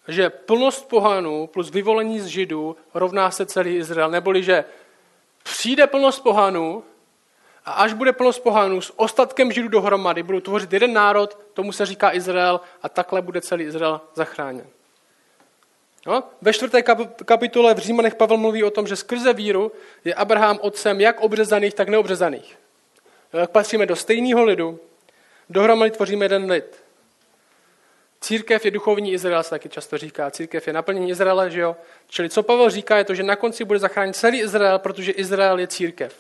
že 0.07 0.29
plnost 0.29 0.88
pohanů 0.88 1.48
plus 1.48 1.70
vyvolení 1.70 2.20
z 2.20 2.25
židů 2.25 2.75
rovná 2.94 3.31
se 3.31 3.46
celý 3.46 3.75
Izrael. 3.75 4.11
Neboli, 4.11 4.44
že 4.44 4.66
přijde 5.44 5.87
plnost 5.87 6.24
pohanů 6.24 6.83
a 7.66 7.72
až 7.72 7.94
bude 7.94 8.13
plnost 8.13 8.44
pohanů 8.44 8.81
s 8.81 9.00
ostatkem 9.00 9.51
židů 9.51 9.68
dohromady, 9.68 10.24
budou 10.24 10.39
tvořit 10.39 10.74
jeden 10.74 10.94
národ, 10.94 11.37
tomu 11.53 11.72
se 11.72 11.85
říká 11.85 12.13
Izrael 12.13 12.61
a 12.81 12.89
takhle 12.89 13.22
bude 13.22 13.42
celý 13.42 13.66
Izrael 13.66 14.01
zachráněn. 14.16 14.68
No? 16.05 16.24
Ve 16.42 16.53
čtvrté 16.53 16.83
kapitole 17.25 17.74
v 17.74 17.77
Římanech 17.77 18.16
Pavel 18.16 18.37
mluví 18.37 18.63
o 18.63 18.72
tom, 18.72 18.87
že 18.87 18.96
skrze 18.96 19.33
víru 19.33 19.72
je 20.05 20.13
Abraham 20.13 20.59
otcem 20.61 21.01
jak 21.01 21.22
obřezaných, 21.22 21.74
tak 21.74 21.89
neobřezaných. 21.89 22.57
Jak 23.33 23.51
patříme 23.51 23.85
do 23.85 23.96
stejného 23.96 24.44
lidu, 24.44 24.79
dohromady 25.50 25.92
tvoříme 25.92 26.25
jeden 26.25 26.51
lid. 26.51 26.83
Církev 28.22 28.66
je 28.66 28.72
duchovní 28.72 29.13
Izrael, 29.13 29.44
se 29.44 29.50
taky 29.50 29.70
často 29.70 29.98
říká. 29.98 30.31
Církev 30.31 30.68
je 30.68 30.74
naplnění 30.74 31.09
Izraele, 31.09 31.51
že 31.51 31.61
jo? 31.61 31.75
Čili 32.07 32.29
co 32.29 32.44
Pavel 32.44 32.70
říká, 32.70 32.98
je 32.98 33.03
to, 33.03 33.16
že 33.16 33.24
na 33.24 33.35
konci 33.35 33.66
bude 33.66 33.79
zachránit 33.79 34.16
celý 34.16 34.39
Izrael, 34.39 34.79
protože 34.79 35.11
Izrael 35.11 35.59
je 35.59 35.68
církev. 35.68 36.16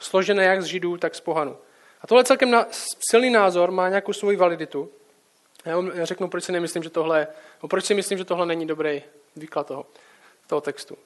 Složené 0.00 0.44
jak 0.44 0.62
z 0.62 0.64
Židů, 0.64 0.96
tak 0.96 1.14
z 1.14 1.20
pohanu. 1.20 1.56
A 2.00 2.06
tohle 2.06 2.24
celkem 2.24 2.64
silný 3.10 3.30
názor, 3.30 3.70
má 3.70 3.88
nějakou 3.88 4.12
svoji 4.12 4.36
validitu. 4.36 4.90
Já 5.66 5.76
vám 5.76 5.90
řeknu, 6.02 6.28
proč 6.28 6.44
si 6.44 6.52
nemyslím, 6.52 6.82
že 6.82 6.90
tohle, 6.90 7.26
no 7.62 7.68
proč 7.68 7.84
si 7.84 7.94
myslím, 7.94 8.18
že 8.18 8.24
tohle 8.24 8.46
není 8.46 8.66
dobrý 8.66 9.02
výklad 9.36 9.66
toho, 9.66 9.86
toho 10.46 10.60
textu. 10.60 10.98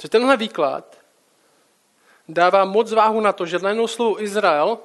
Že 0.00 0.08
tenhle 0.08 0.36
výklad 0.36 0.98
dává 2.28 2.64
moc 2.64 2.92
váhu 2.92 3.20
na 3.20 3.32
to, 3.32 3.46
že 3.46 3.58
najednou 3.58 3.86
slovo 3.86 4.22
Izrael 4.22 4.78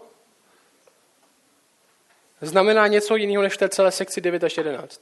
znamená 2.42 2.88
něco 2.88 3.16
jiného 3.16 3.44
než 3.44 3.54
v 3.54 3.58
té 3.58 3.70
celé 3.70 3.92
sekci 3.92 4.22
9 4.22 4.44
až 4.44 4.58
11. 4.58 5.02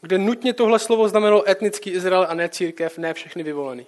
Kde 0.00 0.18
nutně 0.18 0.54
tohle 0.54 0.78
slovo 0.78 1.08
znamenalo 1.08 1.50
etnický 1.50 1.90
Izrael 1.90 2.26
a 2.28 2.34
ne 2.34 2.48
církev, 2.48 2.98
ne 2.98 3.14
všechny 3.14 3.42
vyvolený. 3.42 3.86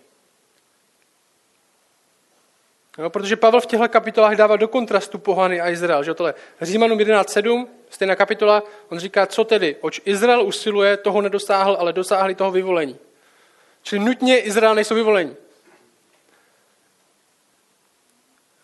Jo, 2.98 3.10
protože 3.10 3.36
Pavel 3.36 3.60
v 3.60 3.66
těchto 3.66 3.88
kapitolách 3.88 4.36
dává 4.36 4.56
do 4.56 4.68
kontrastu 4.68 5.18
pohany 5.18 5.60
a 5.60 5.70
Izrael. 5.70 6.04
Že 6.04 6.14
tohle 6.14 6.34
Římanům 6.62 6.98
11.7, 6.98 7.66
stejná 7.90 8.16
kapitola, 8.16 8.62
on 8.88 8.98
říká, 8.98 9.26
co 9.26 9.44
tedy, 9.44 9.76
oč 9.80 10.00
Izrael 10.04 10.42
usiluje, 10.42 10.96
toho 10.96 11.20
nedosáhl, 11.20 11.76
ale 11.80 11.92
dosáhli 11.92 12.34
toho 12.34 12.50
vyvolení. 12.50 12.98
Čili 13.82 14.04
nutně 14.04 14.38
Izrael 14.38 14.74
nejsou 14.74 14.94
vyvolení. 14.94 15.36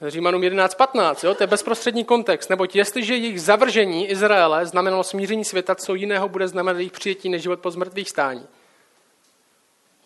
Římanům 0.06 0.42
11.15, 0.42 1.26
jo, 1.26 1.34
to 1.34 1.42
je 1.42 1.46
bezprostřední 1.46 2.04
kontext, 2.04 2.50
neboť 2.50 2.76
jestliže 2.76 3.16
jejich 3.16 3.42
zavržení 3.42 4.08
Izraele 4.08 4.66
znamenalo 4.66 5.04
smíření 5.04 5.44
světa, 5.44 5.74
co 5.74 5.94
jiného 5.94 6.28
bude 6.28 6.48
znamenat 6.48 6.78
jejich 6.78 6.92
přijetí 6.92 7.28
než 7.28 7.42
život 7.42 7.60
po 7.60 7.70
zmrtvých 7.70 8.10
stání. 8.10 8.46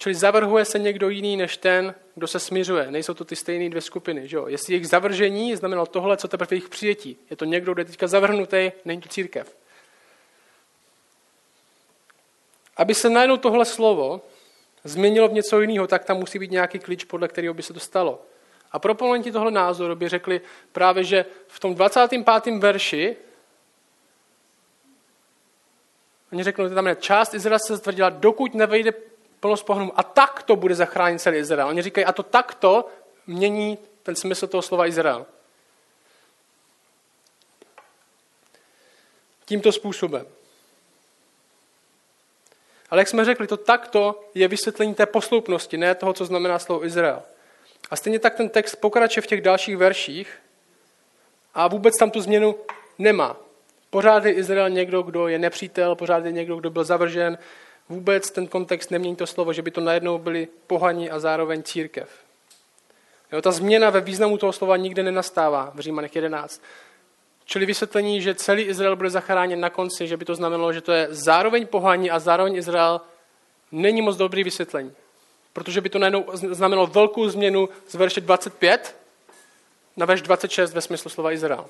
Čili 0.02 0.14
zavrhuje 0.14 0.64
se 0.64 0.78
někdo 0.78 1.08
jiný 1.08 1.36
než 1.36 1.56
ten, 1.56 1.94
kdo 2.14 2.26
se 2.26 2.40
směřuje. 2.40 2.90
Nejsou 2.90 3.14
to 3.14 3.24
ty 3.24 3.36
stejné 3.36 3.70
dvě 3.70 3.80
skupiny. 3.80 4.28
Že 4.28 4.36
jo? 4.36 4.46
Jestli 4.48 4.74
jejich 4.74 4.88
zavržení 4.88 5.56
znamenalo 5.56 5.86
tohle, 5.86 6.16
co 6.16 6.28
teprve 6.28 6.48
jejich 6.50 6.68
přijetí. 6.68 7.16
Je 7.30 7.36
to 7.36 7.44
někdo, 7.44 7.72
kdo 7.72 7.80
je 7.80 7.84
teďka 7.84 8.06
zavrhnutý, 8.06 8.72
není 8.84 9.00
to 9.00 9.08
církev. 9.08 9.56
Aby 12.76 12.94
se 12.94 13.10
najednou 13.10 13.36
tohle 13.36 13.64
slovo 13.64 14.20
změnilo 14.84 15.28
v 15.28 15.32
něco 15.32 15.60
jiného, 15.60 15.86
tak 15.86 16.04
tam 16.04 16.16
musí 16.16 16.38
být 16.38 16.50
nějaký 16.50 16.78
klíč, 16.78 17.04
podle 17.04 17.28
kterého 17.28 17.54
by 17.54 17.62
se 17.62 17.72
to 17.72 17.80
stalo. 17.80 18.22
A 18.72 18.78
proponenti 18.78 19.32
tohle 19.32 19.50
názoru 19.50 19.94
by 19.94 20.08
řekli 20.08 20.40
právě, 20.72 21.04
že 21.04 21.24
v 21.48 21.60
tom 21.60 21.74
25. 21.74 22.58
verši 22.58 23.16
Oni 26.32 26.44
řeknou, 26.44 26.68
že 26.68 26.74
tam 26.74 26.86
je 26.86 26.96
část 26.96 27.34
Izraela 27.34 27.58
se 27.58 27.78
stvrdila, 27.78 28.10
dokud 28.10 28.54
nevejde 28.54 28.92
plnost 29.42 29.66
pohanům. 29.66 29.92
A 29.96 30.02
tak 30.02 30.42
to 30.42 30.56
bude 30.56 30.74
zachránit 30.74 31.18
celý 31.18 31.38
Izrael. 31.38 31.68
Oni 31.68 31.82
říkají, 31.82 32.04
a 32.04 32.12
to 32.12 32.22
takto 32.22 32.88
mění 33.26 33.78
ten 34.02 34.16
smysl 34.16 34.46
toho 34.46 34.62
slova 34.62 34.86
Izrael. 34.86 35.26
Tímto 39.44 39.72
způsobem. 39.72 40.26
Ale 42.90 43.00
jak 43.00 43.08
jsme 43.08 43.24
řekli, 43.24 43.46
to 43.46 43.56
takto 43.56 44.24
je 44.34 44.48
vysvětlení 44.48 44.94
té 44.94 45.06
posloupnosti, 45.06 45.76
ne 45.76 45.94
toho, 45.94 46.12
co 46.12 46.24
znamená 46.24 46.58
slovo 46.58 46.84
Izrael. 46.84 47.22
A 47.90 47.96
stejně 47.96 48.18
tak 48.18 48.34
ten 48.34 48.48
text 48.48 48.74
pokračuje 48.74 49.22
v 49.22 49.26
těch 49.26 49.40
dalších 49.40 49.76
verších 49.76 50.38
a 51.54 51.68
vůbec 51.68 51.98
tam 51.98 52.10
tu 52.10 52.20
změnu 52.20 52.56
nemá. 52.98 53.36
Pořád 53.90 54.24
je 54.24 54.32
Izrael 54.32 54.70
někdo, 54.70 55.02
kdo 55.02 55.28
je 55.28 55.38
nepřítel, 55.38 55.96
pořád 55.96 56.24
je 56.24 56.32
někdo, 56.32 56.56
kdo 56.56 56.70
byl 56.70 56.84
zavržen, 56.84 57.38
vůbec 57.88 58.30
ten 58.30 58.46
kontext 58.46 58.90
nemění 58.90 59.16
to 59.16 59.26
slovo, 59.26 59.52
že 59.52 59.62
by 59.62 59.70
to 59.70 59.80
najednou 59.80 60.18
byli 60.18 60.48
pohaní 60.66 61.10
a 61.10 61.18
zároveň 61.18 61.62
církev. 61.62 62.10
Jo, 63.32 63.42
ta 63.42 63.52
změna 63.52 63.90
ve 63.90 64.00
významu 64.00 64.38
toho 64.38 64.52
slova 64.52 64.76
nikde 64.76 65.02
nenastává 65.02 65.72
v 65.74 65.80
Římanech 65.80 66.16
11. 66.16 66.62
Čili 67.44 67.66
vysvětlení, 67.66 68.22
že 68.22 68.34
celý 68.34 68.62
Izrael 68.62 68.96
bude 68.96 69.10
zachráněn 69.10 69.60
na 69.60 69.70
konci, 69.70 70.08
že 70.08 70.16
by 70.16 70.24
to 70.24 70.34
znamenalo, 70.34 70.72
že 70.72 70.80
to 70.80 70.92
je 70.92 71.06
zároveň 71.10 71.66
pohaní 71.66 72.10
a 72.10 72.18
zároveň 72.18 72.56
Izrael, 72.56 73.00
není 73.72 74.02
moc 74.02 74.16
dobrý 74.16 74.44
vysvětlení. 74.44 74.92
Protože 75.52 75.80
by 75.80 75.88
to 75.88 75.98
najednou 75.98 76.24
znamenalo 76.32 76.86
velkou 76.86 77.28
změnu 77.28 77.68
z 77.88 77.94
verše 77.94 78.20
25 78.20 78.96
na 79.96 80.06
verš 80.06 80.22
26 80.22 80.74
ve 80.74 80.80
smyslu 80.80 81.10
slova 81.10 81.32
Izrael. 81.32 81.66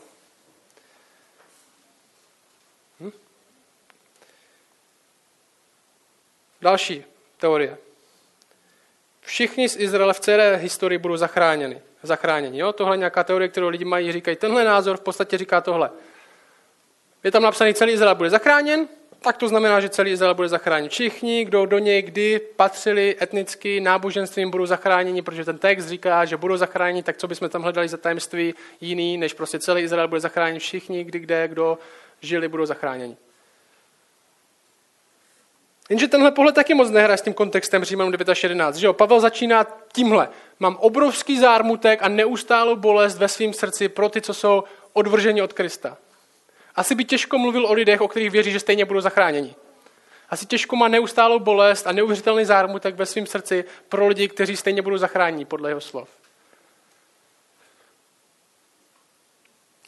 Další 6.63 7.05
teorie. 7.39 7.79
Všichni 9.21 9.69
z 9.69 9.77
Izraele 9.77 10.13
v 10.13 10.21
celé 10.21 10.57
historii 10.57 10.99
budou 10.99 11.17
zachráněni. 11.17 11.81
zachráněni 12.03 12.59
jo? 12.59 12.73
Tohle 12.73 12.95
je 12.95 12.99
nějaká 12.99 13.25
teorie, 13.25 13.49
kterou 13.49 13.69
lidi 13.69 13.85
mají, 13.85 14.13
říkají, 14.13 14.37
tenhle 14.37 14.65
názor 14.65 14.97
v 14.97 15.01
podstatě 15.01 15.39
říká 15.39 15.61
tohle. 15.61 15.91
Je 17.25 17.31
tam 17.31 17.43
napsaný, 17.43 17.75
celý 17.75 17.93
Izrael 17.93 18.15
bude 18.15 18.31
zachráněn, 18.31 18.89
tak 19.21 19.37
to 19.37 19.49
znamená, 19.49 19.81
že 19.81 19.89
celý 19.89 20.11
Izrael 20.11 20.35
bude 20.35 20.49
zachráněn. 20.49 20.89
Všichni, 20.89 21.45
kdo 21.45 21.67
do 21.67 21.79
něj 21.79 22.03
kdy 22.03 22.41
patřili 22.57 23.17
etnicky, 23.23 23.81
náboženstvím, 23.81 24.51
budou 24.51 24.67
zachráněni, 24.67 25.23
protože 25.23 25.45
ten 25.45 25.59
text 25.59 25.87
říká, 25.87 26.25
že 26.25 26.37
budou 26.37 26.57
zachráněni, 26.57 27.03
tak 27.03 27.17
co 27.17 27.29
bychom 27.29 27.49
tam 27.49 27.63
hledali 27.63 27.89
za 27.89 27.97
tajemství 27.97 28.55
jiný, 28.81 29.19
než 29.19 29.35
prostě 29.35 29.59
celý 29.59 29.83
Izrael 29.83 30.09
bude 30.09 30.21
zachráněn, 30.21 30.59
všichni, 30.59 31.05
kdy, 31.05 31.19
kde, 31.19 31.49
kdo 31.49 31.79
žili, 32.21 32.49
budou 32.49 32.67
zachráněni. 32.67 33.17
Jenže 35.93 36.09
tenhle 36.09 36.31
pohled 36.31 36.55
taky 36.55 36.75
moc 36.75 36.91
nehraje 36.91 37.19
s 37.19 37.23
tím 37.23 37.35
kontextem 37.35 37.85
Římanům 37.85 38.13
9 38.13 38.29
až 38.29 38.43
11. 38.43 38.77
Že 38.77 38.87
jo? 38.87 38.93
Pavel 38.93 39.21
začíná 39.21 39.67
tímhle. 39.93 40.29
Mám 40.61 40.77
obrovský 40.77 41.39
zármutek 41.39 42.03
a 42.03 42.09
neustálou 42.09 42.77
bolest 42.77 43.19
ve 43.19 43.29
svém 43.29 43.53
srdci 43.53 43.89
pro 43.89 44.09
ty, 44.09 44.21
co 44.21 44.35
jsou 44.35 44.65
odvrženi 44.93 45.43
od 45.43 45.53
Krista. 45.53 45.97
Asi 46.75 46.95
by 46.95 47.05
těžko 47.05 47.39
mluvil 47.39 47.67
o 47.67 47.73
lidech, 47.73 48.01
o 48.01 48.09
kterých 48.09 48.31
věří, 48.31 48.51
že 48.53 48.61
stejně 48.61 48.85
budou 48.85 49.01
zachráněni. 49.01 49.55
Asi 50.31 50.47
těžko 50.47 50.77
má 50.77 50.89
neustálou 50.89 51.39
bolest 51.39 51.87
a 51.87 51.93
neuvěřitelný 51.93 52.45
zármutek 52.45 52.95
ve 52.95 53.07
svém 53.07 53.27
srdci 53.27 53.65
pro 53.89 54.09
lidi, 54.09 54.29
kteří 54.29 54.57
stejně 54.57 54.83
budou 54.83 54.97
zachráněni, 54.97 55.45
podle 55.45 55.71
jeho 55.71 55.81
slov. 55.81 56.09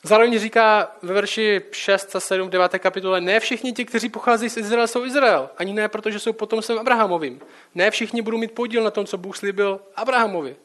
Zároveň 0.07 0.39
říká 0.39 0.97
ve 1.03 1.15
verši 1.15 1.63
6 1.73 2.17
a 2.17 2.21
7 2.21 2.51
9. 2.51 2.79
kapitole, 2.79 3.21
ne 3.21 3.41
všichni 3.41 3.73
ti, 3.73 3.85
kteří 3.85 4.09
pocházejí 4.09 4.51
z 4.51 4.57
Izraele, 4.57 4.89
jsou 4.89 5.05
Izrael. 5.05 5.51
Ani 5.57 5.73
ne, 5.73 5.89
protože 5.89 6.19
jsou 6.19 6.33
potomstvem 6.33 6.79
Abrahamovým. 6.79 7.41
Ne 7.75 7.91
všichni 7.91 8.23
budou 8.23 8.39
mít 8.39 8.53
podíl 8.53 8.85
na 8.85 8.91
tom, 8.91 9.07
co 9.07 9.19
Bůh 9.19 9.37
slíbil 9.37 9.81
Abrahamovi. 9.97 10.57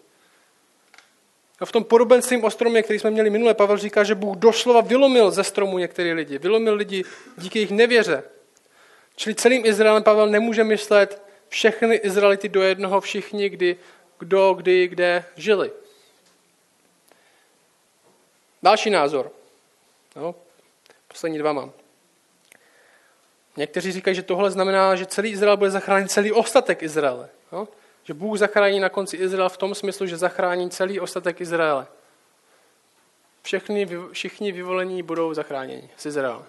A 1.60 1.66
v 1.66 1.72
tom 1.72 1.84
podobenstvím 1.84 2.44
o 2.44 2.52
stromě, 2.52 2.84
který 2.84 3.00
jsme 3.00 3.12
měli 3.12 3.30
minule, 3.30 3.54
Pavel 3.54 3.78
říká, 3.78 4.04
že 4.04 4.16
Bůh 4.16 4.38
doslova 4.38 4.82
vylomil 4.82 5.32
ze 5.32 5.44
stromu 5.44 5.78
některé 5.78 6.14
lidi. 6.14 6.38
Vylomil 6.38 6.74
lidi 6.74 7.04
díky 7.38 7.60
jejich 7.60 7.72
nevěře. 7.72 8.24
Čili 9.16 9.36
celým 9.36 9.66
Izraelem 9.66 10.04
Pavel 10.04 10.28
nemůže 10.28 10.64
myslet 10.64 11.24
všechny 11.50 11.96
Izraelity 11.96 12.50
do 12.50 12.62
jednoho, 12.62 13.02
všichni, 13.02 13.50
kdy, 13.50 13.78
kdo, 14.20 14.54
kdy, 14.54 14.88
kde 14.88 15.26
žili. 15.36 15.72
Další 18.64 18.90
názor. 18.90 19.32
No, 20.16 20.36
poslední 21.08 21.38
dva 21.38 21.54
mám. 21.54 21.72
Někteří 23.58 23.92
říkají, 23.92 24.16
že 24.16 24.24
tohle 24.24 24.52
znamená, 24.52 24.96
že 24.96 25.06
celý 25.06 25.30
Izrael 25.30 25.58
bude 25.58 25.72
zachránit 25.72 26.12
celý 26.12 26.32
ostatek 26.32 26.84
Izraele. 26.84 27.30
No? 27.52 27.68
Že 28.04 28.14
Bůh 28.14 28.38
zachrání 28.38 28.80
na 28.80 28.90
konci 28.90 29.18
Izrael 29.18 29.50
v 29.50 29.58
tom 29.58 29.76
smyslu, 29.76 30.06
že 30.08 30.18
zachrání 30.18 30.70
celý 30.70 31.00
ostatek 31.00 31.42
Izraele. 31.42 31.88
Všechny, 33.42 33.88
všichni 34.12 34.52
vyvolení 34.52 35.04
budou 35.04 35.34
zachráněni 35.34 35.90
z 35.98 36.06
Izraele. 36.06 36.46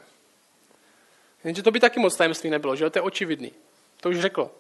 Jenže 1.44 1.62
to 1.62 1.70
by 1.70 1.80
taky 1.80 2.00
moc 2.00 2.16
tajemství 2.16 2.50
nebylo, 2.50 2.76
že 2.76 2.90
to 2.90 2.98
je 2.98 3.02
očividný. 3.02 3.52
To 4.00 4.08
už 4.08 4.20
řeklo. 4.20 4.50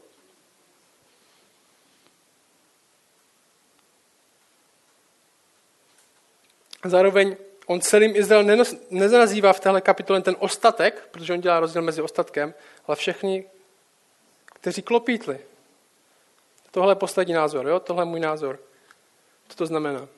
Zároveň 6.84 7.36
on 7.66 7.80
celým 7.80 8.16
Izrael 8.16 8.44
nenazývá 8.90 9.52
v 9.52 9.60
téhle 9.60 9.80
kapitole 9.80 10.22
ten 10.22 10.36
ostatek, 10.38 11.08
protože 11.10 11.32
on 11.32 11.40
dělá 11.40 11.60
rozdíl 11.60 11.82
mezi 11.82 12.02
ostatkem, 12.02 12.54
ale 12.86 12.96
všechny, 12.96 13.44
kteří 14.44 14.82
klopítli. 14.82 15.40
Tohle 16.70 16.92
je 16.92 16.96
poslední 16.96 17.34
názor, 17.34 17.68
jo? 17.68 17.80
tohle 17.80 18.02
je 18.02 18.06
můj 18.06 18.20
názor. 18.20 18.58
Co 19.48 19.56
to 19.56 19.66
znamená? 19.66 20.08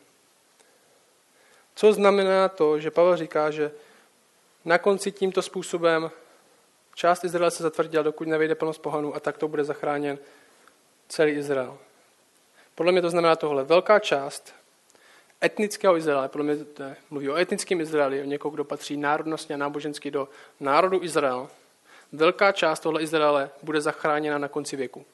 Co 1.75 1.93
znamená 1.93 2.49
to, 2.49 2.81
že 2.81 2.91
Pavel 2.91 3.17
říká, 3.17 3.51
že 3.51 3.73
na 4.65 4.79
konci 4.79 5.13
tímto 5.13 5.43
způsobem 5.43 6.11
část 6.95 7.25
Izraele 7.25 7.51
se 7.51 7.63
zatvrdila, 7.63 8.03
dokud 8.03 8.29
nevejde 8.29 8.55
plnost 8.55 8.83
pohanů 8.83 9.17
a 9.17 9.21
tak 9.21 9.39
to 9.39 9.49
bude 9.49 9.65
zachráněn 9.65 10.19
celý 11.09 11.33
Izrael. 11.33 11.79
Podle 12.75 12.93
mě 12.93 13.03
to 13.03 13.11
znamená 13.11 13.37
tohle. 13.37 13.65
Velká 13.65 13.99
část 13.99 14.55
etnického 15.45 15.97
Izraele, 15.97 16.29
podle 16.29 16.45
mě 16.45 16.65
to 16.65 16.85
mluví 17.11 17.31
o 17.31 17.37
etnickém 17.37 17.81
Izraeli, 17.81 18.21
o 18.21 18.25
někoho, 18.25 18.53
kdo 18.53 18.65
patří 18.65 18.97
národnostně 18.97 19.55
a 19.55 19.59
nábožensky 19.59 20.11
do 20.11 20.29
národu 20.61 21.03
Izrael. 21.03 21.49
Velká 22.13 22.53
část 22.53 22.81
tohle 22.81 23.03
Izraele 23.03 23.51
bude 23.63 23.81
zachráněna 23.81 24.39
na 24.39 24.49
konci 24.49 24.77
věku. 24.77 25.05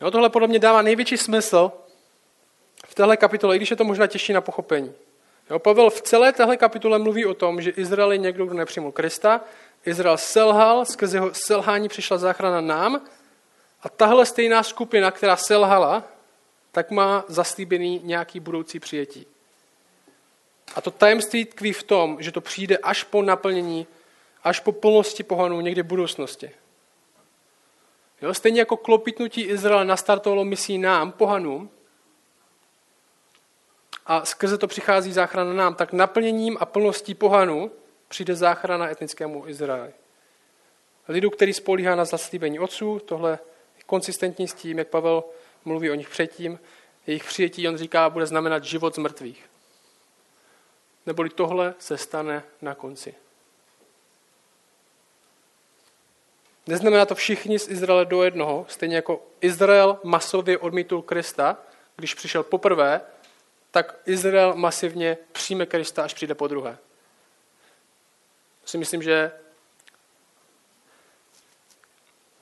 No, 0.00 0.10
tohle 0.10 0.30
podle 0.30 0.48
mě 0.48 0.58
dává 0.58 0.82
největší 0.82 1.16
smysl 1.16 1.72
v 2.86 2.94
téhle 2.94 3.16
kapitole, 3.16 3.56
i 3.56 3.58
když 3.58 3.70
je 3.70 3.76
to 3.76 3.84
možná 3.84 4.06
těžší 4.06 4.32
na 4.32 4.40
pochopení. 4.40 4.94
Jo, 5.50 5.58
Pavel 5.58 5.90
v 5.90 6.02
celé 6.02 6.32
téhle 6.32 6.56
kapitole 6.56 6.98
mluví 6.98 7.26
o 7.26 7.34
tom, 7.34 7.60
že 7.62 7.70
Izrael 7.70 8.12
je 8.12 8.18
někdo, 8.18 8.46
kdo 8.46 8.54
nepřijmul 8.54 8.92
Krista, 8.92 9.40
Izrael 9.84 10.16
selhal, 10.16 10.84
skrze 10.84 11.16
jeho 11.16 11.34
selhání 11.34 11.88
přišla 11.88 12.18
záchrana 12.18 12.60
nám 12.60 13.00
a 13.82 13.88
tahle 13.88 14.26
stejná 14.26 14.62
skupina, 14.62 15.10
která 15.10 15.36
selhala, 15.36 16.02
tak 16.74 16.90
má 16.90 17.24
zaslíbený 17.28 18.00
nějaký 18.04 18.40
budoucí 18.40 18.80
přijetí. 18.80 19.26
A 20.74 20.80
to 20.80 20.90
tajemství 20.90 21.44
tkví 21.44 21.72
v 21.72 21.82
tom, 21.82 22.16
že 22.20 22.32
to 22.32 22.40
přijde 22.40 22.78
až 22.78 23.04
po 23.04 23.22
naplnění, 23.22 23.86
až 24.44 24.60
po 24.60 24.72
plnosti 24.72 25.22
pohanů 25.22 25.60
někdy 25.60 25.82
v 25.82 25.86
budoucnosti. 25.86 26.50
Jo, 28.22 28.34
stejně 28.34 28.60
jako 28.60 28.76
klopitnutí 28.76 29.42
Izraele 29.42 29.84
nastartovalo 29.84 30.44
misí 30.44 30.78
nám, 30.78 31.12
pohanům, 31.12 31.70
a 34.06 34.24
skrze 34.24 34.58
to 34.58 34.66
přichází 34.66 35.12
záchrana 35.12 35.52
nám, 35.52 35.74
tak 35.74 35.92
naplněním 35.92 36.56
a 36.60 36.66
plností 36.66 37.14
pohanů 37.14 37.70
přijde 38.08 38.34
záchrana 38.34 38.90
etnickému 38.90 39.48
Izraeli. 39.48 39.92
Lidu, 41.08 41.30
který 41.30 41.52
spolíhá 41.52 41.94
na 41.94 42.04
zaslíbení 42.04 42.58
otců, 42.58 42.98
tohle 43.04 43.30
je 43.30 43.38
konsistentní 43.86 44.48
s 44.48 44.54
tím, 44.54 44.78
jak 44.78 44.88
Pavel 44.88 45.24
mluví 45.64 45.90
o 45.90 45.94
nich 45.94 46.08
předtím, 46.08 46.58
jejich 47.06 47.24
přijetí, 47.24 47.68
on 47.68 47.76
říká, 47.76 48.10
bude 48.10 48.26
znamenat 48.26 48.64
život 48.64 48.94
z 48.94 48.98
mrtvých. 48.98 49.50
Neboli 51.06 51.30
tohle 51.30 51.74
se 51.78 51.98
stane 51.98 52.42
na 52.62 52.74
konci. 52.74 53.14
Neznamená 56.66 57.06
to 57.06 57.14
všichni 57.14 57.58
z 57.58 57.68
Izraele 57.68 58.04
do 58.04 58.22
jednoho, 58.22 58.66
stejně 58.68 58.96
jako 58.96 59.22
Izrael 59.40 59.98
masově 60.04 60.58
odmítl 60.58 61.02
Krista, 61.02 61.56
když 61.96 62.14
přišel 62.14 62.42
poprvé, 62.42 63.00
tak 63.70 63.96
Izrael 64.06 64.54
masivně 64.54 65.18
přijme 65.32 65.66
Krista, 65.66 66.04
až 66.04 66.14
přijde 66.14 66.34
po 66.34 66.48
druhé. 66.48 66.78
Si 68.64 68.78
myslím, 68.78 69.02
že 69.02 69.32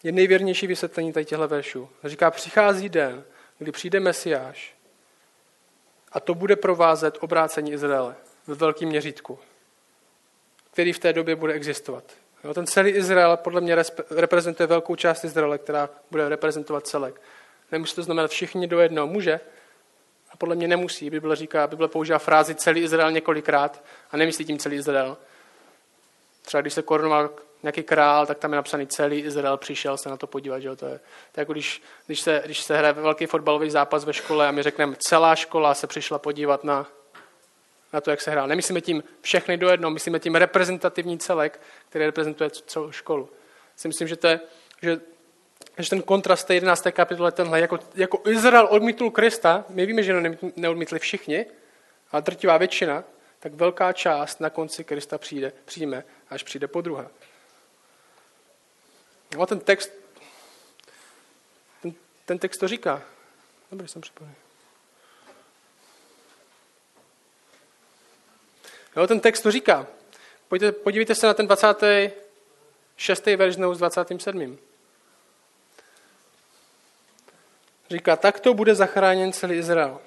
je 0.03 0.13
nejvěrnější 0.13 0.67
vysvětlení 0.67 1.13
tady 1.13 1.25
těchto 1.25 1.49
veršů. 1.49 1.89
Říká, 2.05 2.31
přichází 2.31 2.89
den, 2.89 3.25
kdy 3.59 3.73
přijde 3.73 4.01
Mesiáš 4.01 4.75
a 6.13 6.21
to 6.21 6.35
bude 6.35 6.57
provázet 6.57 7.19
obrácení 7.21 7.73
Izraele 7.73 8.15
ve 8.47 8.55
velkém 8.55 8.89
měřítku, 8.89 9.39
který 10.73 10.93
v 10.93 10.99
té 10.99 11.13
době 11.13 11.37
bude 11.37 11.53
existovat. 11.53 12.05
Jo, 12.45 12.55
ten 12.55 12.67
celý 12.67 12.91
Izrael 12.91 13.37
podle 13.37 13.61
mě 13.61 13.77
reprezentuje 14.11 14.67
velkou 14.67 14.97
část 14.97 15.25
Izraele, 15.25 15.59
která 15.59 15.89
bude 16.11 16.29
reprezentovat 16.29 16.87
celek. 16.87 17.21
Nemusí 17.73 17.95
to 17.95 18.03
znamenat 18.03 18.31
všichni 18.31 18.67
do 18.67 18.81
jednoho. 18.81 19.07
Může, 19.07 19.41
a 20.31 20.37
podle 20.37 20.55
mě 20.55 20.69
nemusí. 20.69 21.11
Bible 21.11 21.37
říká, 21.37 21.67
Bible 21.67 21.89
používá 21.89 22.19
frázi 22.19 22.55
celý 22.55 22.81
Izrael 22.81 23.11
několikrát 23.11 23.85
a 24.11 24.17
nemyslí 24.17 24.45
tím 24.45 24.59
celý 24.59 24.77
Izrael. 24.77 25.17
Třeba 26.43 26.61
když 26.61 26.75
se 26.75 26.83
korunoval 26.83 27.31
nějaký 27.63 27.83
král, 27.83 28.27
tak 28.27 28.39
tam 28.39 28.53
je 28.53 28.57
napsaný 28.57 28.87
celý 28.87 29.21
Izrael 29.21 29.57
přišel 29.57 29.97
se 29.97 30.09
na 30.09 30.17
to 30.17 30.27
podívat. 30.27 30.61
Že 30.61 30.69
jo? 30.69 30.77
To, 30.77 30.87
je, 30.87 31.01
to 31.33 31.41
je 31.41 31.43
jako 31.43 31.53
když, 31.53 31.83
když, 32.07 32.21
se, 32.21 32.43
když 32.45 32.61
se 32.61 32.79
hraje 32.79 32.93
velký 32.93 33.27
fotbalový 33.27 33.71
zápas 33.71 34.05
ve 34.05 34.13
škole 34.13 34.49
a 34.49 34.51
my 34.51 34.63
řekneme, 34.63 34.97
celá 34.99 35.37
škola 35.37 35.75
se 35.75 35.87
přišla 35.87 36.19
podívat 36.19 36.65
na, 36.65 36.87
na 37.93 38.01
to, 38.01 38.11
jak 38.11 38.21
se 38.21 38.31
hrál. 38.31 38.49
Nemyslíme 38.49 38.81
tím 38.81 39.03
všechny 39.21 39.57
do 39.57 39.71
jednoho, 39.71 39.91
myslíme 39.91 40.19
tím 40.19 40.35
reprezentativní 40.35 41.19
celek, 41.19 41.61
který 41.89 42.05
reprezentuje 42.05 42.51
celou 42.51 42.91
školu. 42.93 43.29
Si 43.77 43.89
myslím, 43.89 44.09
že, 44.09 44.17
to 44.17 44.27
je, 44.27 44.41
že, 44.83 45.01
že 45.79 45.91
ten 45.91 46.03
kontrast 46.03 46.47
té 46.47 46.55
11. 46.55 46.87
kapitole 46.91 47.33
tenhle, 47.33 47.61
jako, 47.61 47.79
jako 47.95 48.21
Izrael 48.27 48.69
odmítl 48.71 49.11
Krista, 49.11 49.65
my 49.69 49.87
víme, 49.87 50.03
že 50.03 50.23
neodmítli 50.57 50.99
všichni, 50.99 51.47
ale 52.13 52.23
drtivá 52.23 52.57
většina, 52.57 53.05
tak 53.39 53.55
velká 53.55 53.93
část 53.93 54.41
na 54.41 54.51
konci 54.51 54.85
Krista 54.85 55.19
přijde, 55.19 55.53
přijme, 55.65 56.05
až 56.31 56.43
přijde 56.43 56.67
po 56.67 56.81
druhé. 56.81 57.09
No 59.37 59.47
ten 59.47 59.61
text, 59.61 59.91
ten, 61.83 61.95
ten 62.25 62.39
text 62.39 62.59
to 62.59 62.69
říká. 62.69 63.03
Dobře, 63.71 63.89
jsem 63.89 64.03
připravený. 64.03 64.37
Jo, 68.97 69.07
ten 69.07 69.21
text 69.21 69.41
to 69.41 69.51
říká. 69.51 69.87
Pojďte, 70.49 70.73
podívejte 70.73 71.15
se 71.15 71.27
na 71.27 71.35
ten 71.35 71.47
26. 71.47 73.27
verš 73.27 73.55
s 73.55 73.79
27. 73.79 74.59
Říká, 77.91 78.17
tak 78.17 78.41
to 78.41 78.55
bude 78.55 78.75
zachráněn 78.75 79.33
celý 79.33 79.55
Izrael. 79.55 80.01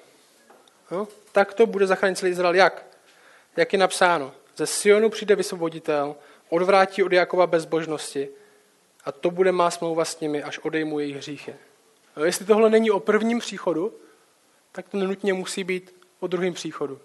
Jo? 0.90 1.08
Tak 1.32 1.54
to 1.54 1.66
bude 1.66 1.86
zachráněn 1.86 2.16
celý 2.16 2.32
Izrael. 2.32 2.54
Jak? 2.54 2.86
Jak 3.56 3.72
je 3.72 3.78
napsáno? 3.78 4.34
Ze 4.56 4.66
Sionu 4.66 5.10
přijde 5.10 5.36
vysvoboditel, 5.36 6.16
odvrátí 6.48 7.02
od 7.02 7.12
Jakova 7.12 7.46
bezbožnosti 7.46 8.28
a 9.06 9.12
to 9.12 9.30
bude 9.30 9.52
má 9.52 9.70
smlouva 9.70 10.04
s 10.04 10.20
nimi, 10.20 10.42
až 10.42 10.58
odejmu 10.58 11.00
jejich 11.00 11.16
hříchy. 11.16 11.54
Jo? 12.16 12.24
Jestli 12.24 12.44
tohle 12.44 12.70
není 12.70 12.90
o 12.90 13.00
prvním 13.00 13.38
příchodu, 13.38 13.94
tak 14.72 14.88
to 14.88 14.96
nenutně 14.96 15.34
musí 15.34 15.64
být 15.64 15.94
o 16.20 16.26
druhém 16.26 16.54
příchodu. 16.54 17.00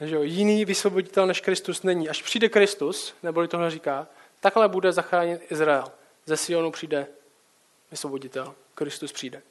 Že 0.00 0.14
jo, 0.14 0.22
jiný 0.22 0.64
vysvoboditel 0.64 1.26
než 1.26 1.40
Kristus 1.40 1.82
není. 1.82 2.08
Až 2.08 2.22
přijde 2.22 2.48
Kristus, 2.48 3.14
neboli 3.22 3.48
tohle 3.48 3.70
říká, 3.70 4.06
takhle 4.40 4.68
bude 4.68 4.92
zachráněn 4.92 5.40
Izrael. 5.50 5.84
Ze 6.26 6.36
Sionu 6.36 6.70
přijde 6.70 7.06
vysvoboditel. 7.90 8.54
Kristus 8.74 9.12
přijde. 9.12 9.42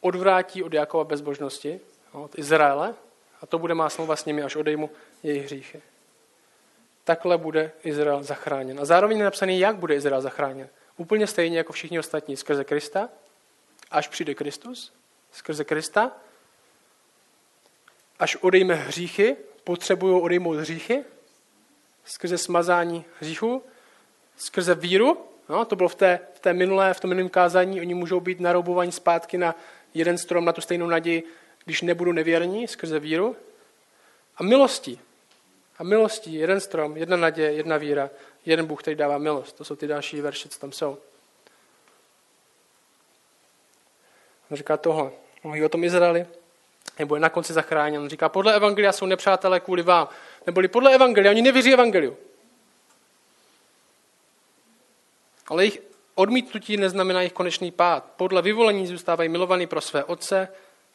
Odvrátí 0.00 0.62
od 0.62 0.72
Jakova 0.72 1.04
bezbožnosti, 1.04 1.80
od 2.12 2.38
Izraele, 2.38 2.94
a 3.40 3.46
to 3.46 3.58
bude 3.58 3.74
má 3.74 3.90
smlouva 3.90 4.16
s 4.16 4.24
nimi, 4.24 4.42
až 4.42 4.56
odejmu 4.56 4.90
jejich 5.22 5.44
hříchy. 5.44 5.82
Takhle 7.04 7.38
bude 7.38 7.72
Izrael 7.84 8.22
zachráněn. 8.22 8.80
A 8.80 8.84
zároveň 8.84 9.18
je 9.18 9.24
napsaný, 9.24 9.60
jak 9.60 9.76
bude 9.76 9.94
Izrael 9.94 10.22
zachráněn. 10.22 10.68
Úplně 10.96 11.26
stejně 11.26 11.58
jako 11.58 11.72
všichni 11.72 11.98
ostatní, 11.98 12.36
skrze 12.36 12.64
Krista, 12.64 13.08
až 13.90 14.08
přijde 14.08 14.34
Kristus, 14.34 14.92
skrze 15.32 15.64
Krista, 15.64 16.12
až 18.18 18.36
odejme 18.36 18.74
hříchy, 18.74 19.36
potřebují 19.64 20.22
odejmout 20.22 20.56
hříchy, 20.56 21.04
skrze 22.04 22.38
smazání 22.38 23.04
hříchu, 23.20 23.62
skrze 24.36 24.74
víru, 24.74 25.18
no, 25.48 25.64
to 25.64 25.76
bylo 25.76 25.88
v 25.88 25.94
té, 25.94 26.20
v 26.34 26.40
té 26.40 26.52
minulé, 26.52 26.94
v 26.94 27.00
tom 27.00 27.08
minulém 27.08 27.28
kázání, 27.28 27.80
oni 27.80 27.94
můžou 27.94 28.20
být 28.20 28.40
naroubovaní 28.40 28.92
zpátky 28.92 29.38
na 29.38 29.54
jeden 29.94 30.18
strom, 30.18 30.44
na 30.44 30.52
tu 30.52 30.60
stejnou 30.60 30.86
naději, 30.86 31.22
když 31.64 31.82
nebudou 31.82 32.12
nevěrní, 32.12 32.68
skrze 32.68 32.98
víru. 32.98 33.36
A 34.36 34.42
milostí. 34.42 35.00
A 35.80 35.84
milostí, 35.84 36.34
jeden 36.34 36.60
strom, 36.60 36.96
jedna 36.96 37.16
naděje, 37.16 37.52
jedna 37.52 37.76
víra, 37.76 38.10
jeden 38.46 38.66
Bůh, 38.66 38.82
který 38.82 38.96
dává 38.96 39.18
milost. 39.18 39.56
To 39.56 39.64
jsou 39.64 39.76
ty 39.76 39.86
další 39.86 40.20
verše, 40.20 40.48
co 40.48 40.58
tam 40.58 40.72
jsou. 40.72 40.98
On 44.50 44.56
říká 44.56 44.76
tohle. 44.76 45.10
Mluví 45.44 45.64
o 45.64 45.68
tom 45.68 45.84
Izraeli, 45.84 46.26
nebo 46.98 47.14
je 47.14 47.20
na 47.20 47.28
konci 47.28 47.52
zachráněn. 47.52 48.02
On 48.02 48.08
říká, 48.08 48.28
podle 48.28 48.56
Evangelia 48.56 48.92
jsou 48.92 49.06
nepřátelé 49.06 49.60
kvůli 49.60 49.82
vám. 49.82 50.08
Neboli 50.46 50.68
podle 50.68 50.94
Evangelia, 50.94 51.30
oni 51.30 51.42
nevěří 51.42 51.72
Evangeliu. 51.72 52.16
Ale 55.46 55.62
jejich 55.62 55.82
odmítnutí 56.14 56.76
neznamená 56.76 57.20
jejich 57.20 57.32
konečný 57.32 57.70
pád. 57.70 58.04
Podle 58.16 58.42
vyvolení 58.42 58.86
zůstávají 58.86 59.28
milovaní 59.28 59.66
pro 59.66 59.80
své 59.80 60.04
otce, 60.04 60.48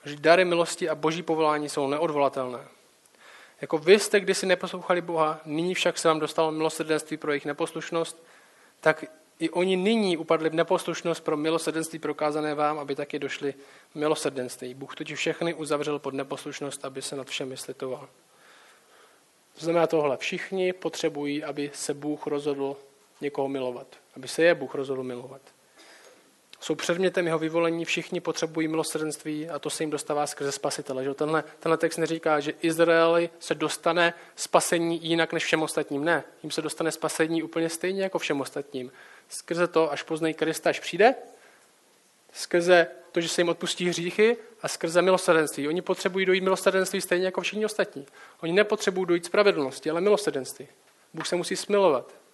že 0.06 0.15
dary 0.15 0.45
milosti 0.45 0.89
a 0.89 0.95
boží 0.95 1.24
povolání 1.24 1.69
jsou 1.69 1.88
neodvolatelné. 1.88 2.76
Jako 3.61 3.77
vy 3.77 3.99
jste 3.99 4.19
kdysi 4.19 4.45
neposlouchali 4.45 5.01
Boha, 5.01 5.41
nyní 5.45 5.73
však 5.73 5.97
se 5.97 6.07
vám 6.07 6.19
dostalo 6.19 6.51
milosrdenství 6.51 7.17
pro 7.17 7.31
jejich 7.31 7.45
neposlušnost, 7.45 8.23
tak 8.79 9.05
i 9.39 9.49
oni 9.49 9.75
nyní 9.77 10.17
upadli 10.17 10.49
v 10.49 10.53
neposlušnost 10.53 11.23
pro 11.23 11.37
milosrdenství 11.37 11.99
prokázané 11.99 12.55
vám, 12.55 12.79
aby 12.79 12.95
taky 12.95 13.19
došli 13.19 13.53
milosrdenství. 13.95 14.73
Bůh 14.73 14.95
totiž 14.95 15.19
všechny 15.19 15.53
uzavřel 15.53 15.99
pod 15.99 16.13
neposlušnost, 16.13 16.85
aby 16.85 17.01
se 17.01 17.15
nad 17.15 17.27
všemi 17.27 17.57
slitoval. 17.57 18.09
To 19.59 19.65
znamená 19.65 19.87
tohle. 19.87 20.17
Všichni 20.17 20.73
potřebují, 20.73 21.43
aby 21.43 21.71
se 21.73 21.93
Bůh 21.93 22.27
rozhodl 22.27 22.75
někoho 23.21 23.47
milovat. 23.47 23.87
Aby 24.15 24.27
se 24.27 24.43
je 24.43 24.55
Bůh 24.55 24.75
rozhodl 24.75 25.03
milovat. 25.03 25.41
Jsou 26.65 26.75
předmětem 26.75 27.25
jeho 27.25 27.39
vyvolení, 27.39 27.86
všichni 27.86 28.21
potřebují 28.21 28.67
milosrdenství 28.67 29.49
a 29.49 29.60
to 29.60 29.69
se 29.69 29.84
jim 29.84 29.89
dostává 29.89 30.28
skrze 30.28 30.51
spasitele. 30.51 31.04
Že? 31.04 31.13
Tenhle, 31.13 31.43
tenhle 31.60 31.78
text 31.78 31.97
neříká, 31.97 32.39
že 32.39 32.54
Izraeli 32.62 33.30
se 33.39 33.56
dostane 33.56 34.13
spasení 34.36 35.06
jinak 35.06 35.34
než 35.34 35.45
všem 35.45 35.62
ostatním. 35.62 36.06
Ne, 36.06 36.23
jim 36.43 36.51
se 36.51 36.62
dostane 36.62 36.91
spasení 36.91 37.43
úplně 37.43 37.69
stejně 37.69 38.04
jako 38.04 38.19
všem 38.19 38.41
ostatním. 38.41 38.91
Skrze 39.30 39.67
to, 39.67 39.91
až 39.91 40.04
poznají 40.04 40.34
Krista, 40.34 40.69
až 40.69 40.80
přijde, 40.80 41.15
skrze 42.34 42.88
to, 43.12 43.21
že 43.21 43.30
se 43.30 43.41
jim 43.41 43.49
odpustí 43.49 43.89
hříchy 43.89 44.38
a 44.62 44.67
skrze 44.67 45.01
milosrdenství. 45.01 45.67
Oni 45.67 45.82
potřebují 45.82 46.25
dojít 46.25 46.43
milosrdenství 46.43 47.01
stejně 47.01 47.25
jako 47.25 47.41
všichni 47.41 47.65
ostatní. 47.65 48.06
Oni 48.41 48.54
nepotřebují 48.54 49.08
dojít 49.08 49.25
spravedlnosti, 49.25 49.89
ale 49.89 50.01
milosrdenství. 50.01 50.67
Bůh 51.13 51.28
se 51.28 51.36
musí 51.36 51.56
smilovat. 51.56 52.24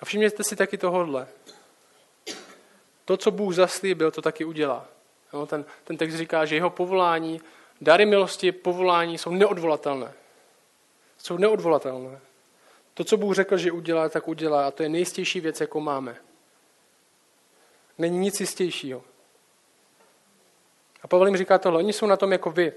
A 0.00 0.04
všimněte 0.04 0.44
si 0.44 0.56
taky 0.56 0.78
tohodle. 0.78 1.28
To, 3.04 3.16
co 3.16 3.30
Bůh 3.30 3.54
zaslíbil, 3.54 4.10
to 4.10 4.22
taky 4.22 4.44
udělá. 4.44 4.86
Jo, 5.32 5.46
ten, 5.46 5.64
ten 5.84 5.96
text 5.96 6.14
říká, 6.14 6.44
že 6.44 6.54
jeho 6.54 6.70
povolání, 6.70 7.40
dary 7.80 8.06
milosti, 8.06 8.52
povolání 8.52 9.18
jsou 9.18 9.30
neodvolatelné. 9.30 10.12
Jsou 11.18 11.36
neodvolatelné. 11.36 12.20
To, 12.94 13.04
co 13.04 13.16
Bůh 13.16 13.34
řekl, 13.34 13.56
že 13.56 13.72
udělá, 13.72 14.08
tak 14.08 14.28
udělá. 14.28 14.66
A 14.66 14.70
to 14.70 14.82
je 14.82 14.88
nejistější 14.88 15.40
věc, 15.40 15.60
jakou 15.60 15.80
máme. 15.80 16.16
Není 17.98 18.18
nic 18.18 18.40
jistějšího. 18.40 19.04
A 21.02 21.08
Pavel 21.08 21.26
jim 21.26 21.36
říká 21.36 21.58
tohle, 21.58 21.78
oni 21.78 21.92
jsou 21.92 22.06
na 22.06 22.16
tom 22.16 22.32
jako 22.32 22.50
vy. 22.50 22.72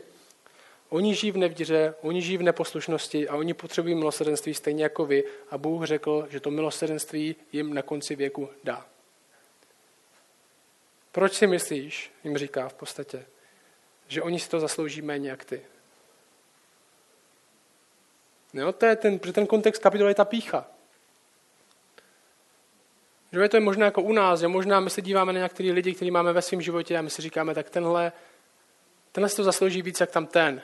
Oni 0.89 1.15
žijí 1.15 1.31
v 1.31 1.37
nevdíře, 1.37 1.93
oni 2.01 2.21
žijí 2.21 2.37
v 2.37 2.43
neposlušnosti 2.43 3.29
a 3.29 3.35
oni 3.35 3.53
potřebují 3.53 3.95
milosrdenství 3.95 4.53
stejně 4.53 4.83
jako 4.83 5.05
vy. 5.05 5.23
A 5.49 5.57
Bůh 5.57 5.85
řekl, 5.85 6.27
že 6.29 6.39
to 6.39 6.51
milosrdenství 6.51 7.35
jim 7.51 7.73
na 7.73 7.81
konci 7.81 8.15
věku 8.15 8.49
dá. 8.63 8.85
Proč 11.11 11.33
si 11.33 11.47
myslíš, 11.47 12.11
jim 12.23 12.37
říká 12.37 12.69
v 12.69 12.73
podstatě, 12.73 13.25
že 14.07 14.21
oni 14.21 14.39
si 14.39 14.49
to 14.49 14.59
zaslouží 14.59 15.01
méně 15.01 15.29
jak 15.29 15.45
ty? 15.45 15.61
No, 18.53 18.73
to 18.73 18.85
je 18.85 18.95
ten, 18.95 19.19
ten 19.19 19.47
kontext 19.47 19.81
kapitoly 19.81 20.11
je 20.11 20.15
ta 20.15 20.25
pícha. 20.25 20.67
Že 23.31 23.49
to 23.49 23.57
je 23.57 23.61
možná 23.61 23.85
jako 23.85 24.01
u 24.01 24.13
nás, 24.13 24.39
že 24.39 24.47
možná 24.47 24.79
my 24.79 24.89
se 24.89 25.01
díváme 25.01 25.33
na 25.33 25.39
některé 25.39 25.71
lidi, 25.71 25.93
kteří 25.93 26.11
máme 26.11 26.33
ve 26.33 26.41
svém 26.41 26.61
životě 26.61 26.97
a 26.97 27.01
my 27.01 27.09
si 27.09 27.21
říkáme, 27.21 27.53
tak 27.53 27.69
tenhle, 27.69 28.11
tenhle 29.11 29.29
si 29.29 29.35
to 29.35 29.43
zaslouží 29.43 29.81
víc 29.81 29.99
jak 29.99 30.11
tam 30.11 30.27
ten 30.27 30.61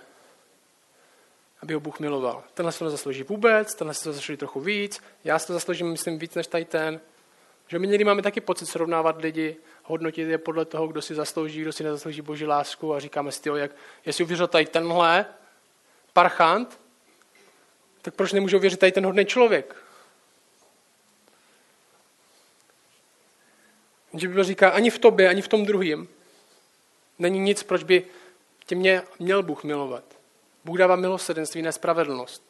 aby 1.66 1.74
ho 1.74 1.80
Bůh 1.80 2.00
miloval. 2.00 2.44
Tenhle 2.54 2.72
se 2.72 2.80
to 2.80 2.90
zaslouží 2.90 3.24
vůbec, 3.24 3.76
tenhle 3.76 3.94
se 3.94 4.04
to 4.04 4.14
zaslouží 4.14 4.38
trochu 4.38 4.60
víc, 4.60 5.02
já 5.24 5.40
si 5.40 5.48
to 5.48 5.54
zasloužím, 5.54 5.92
myslím, 5.92 6.20
víc 6.20 6.36
než 6.36 6.48
tady 6.48 6.66
ten. 6.66 7.00
Že 7.68 7.80
my 7.80 7.88
někdy 7.88 8.04
máme 8.04 8.22
taky 8.22 8.42
pocit 8.42 8.66
srovnávat 8.66 9.22
lidi, 9.22 9.58
hodnotit 9.84 10.28
je 10.28 10.38
podle 10.38 10.66
toho, 10.66 10.88
kdo 10.88 11.02
si 11.02 11.16
zaslouží, 11.16 11.62
kdo 11.62 11.74
si 11.74 11.84
nezaslouží 11.84 12.22
Boží 12.22 12.46
lásku 12.46 12.94
a 12.94 13.00
říkáme 13.00 13.32
si, 13.32 13.42
tyjo, 13.42 13.56
jak, 13.56 13.72
jestli 14.06 14.24
uvěřil 14.24 14.48
tady 14.48 14.66
tenhle 14.66 15.26
parchant, 16.14 16.80
tak 18.02 18.14
proč 18.14 18.34
nemůžu 18.34 18.58
uvěřit 18.58 18.80
tady 18.80 18.92
ten 18.92 19.06
hodný 19.06 19.26
člověk? 19.26 19.76
Že 24.14 24.28
Bible 24.28 24.44
říká, 24.44 24.70
ani 24.70 24.90
v 24.90 25.00
tobě, 25.00 25.30
ani 25.30 25.42
v 25.42 25.48
tom 25.48 25.66
druhém 25.66 26.08
není 27.20 27.40
nic, 27.40 27.64
proč 27.64 27.84
by 27.84 28.06
tě 28.66 28.76
mě, 28.76 29.02
měl 29.20 29.44
Bůh 29.44 29.64
milovat. 29.64 30.25
Bůh 30.66 30.78
dává 30.78 30.96
milosrdenství, 30.96 31.62
ne 31.62 31.72
spravedlnost. 31.72 32.44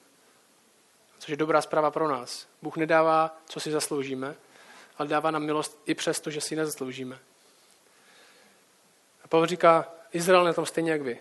Což 1.19 1.29
je 1.29 1.37
dobrá 1.37 1.61
zpráva 1.61 1.91
pro 1.91 2.07
nás. 2.07 2.47
Bůh 2.61 2.77
nedává, 2.77 3.37
co 3.45 3.59
si 3.59 3.71
zasloužíme, 3.71 4.35
ale 4.97 5.09
dává 5.09 5.31
nám 5.31 5.43
milost 5.43 5.79
i 5.85 5.95
přesto, 5.95 6.31
že 6.31 6.41
si 6.41 6.53
ji 6.53 6.57
nezasloužíme. 6.57 7.19
A 9.23 9.27
Pavel 9.27 9.47
říká, 9.47 9.91
Izrael 10.11 10.43
na 10.43 10.53
tom 10.53 10.65
stejně 10.65 10.91
jak 10.91 11.01
vy. 11.01 11.19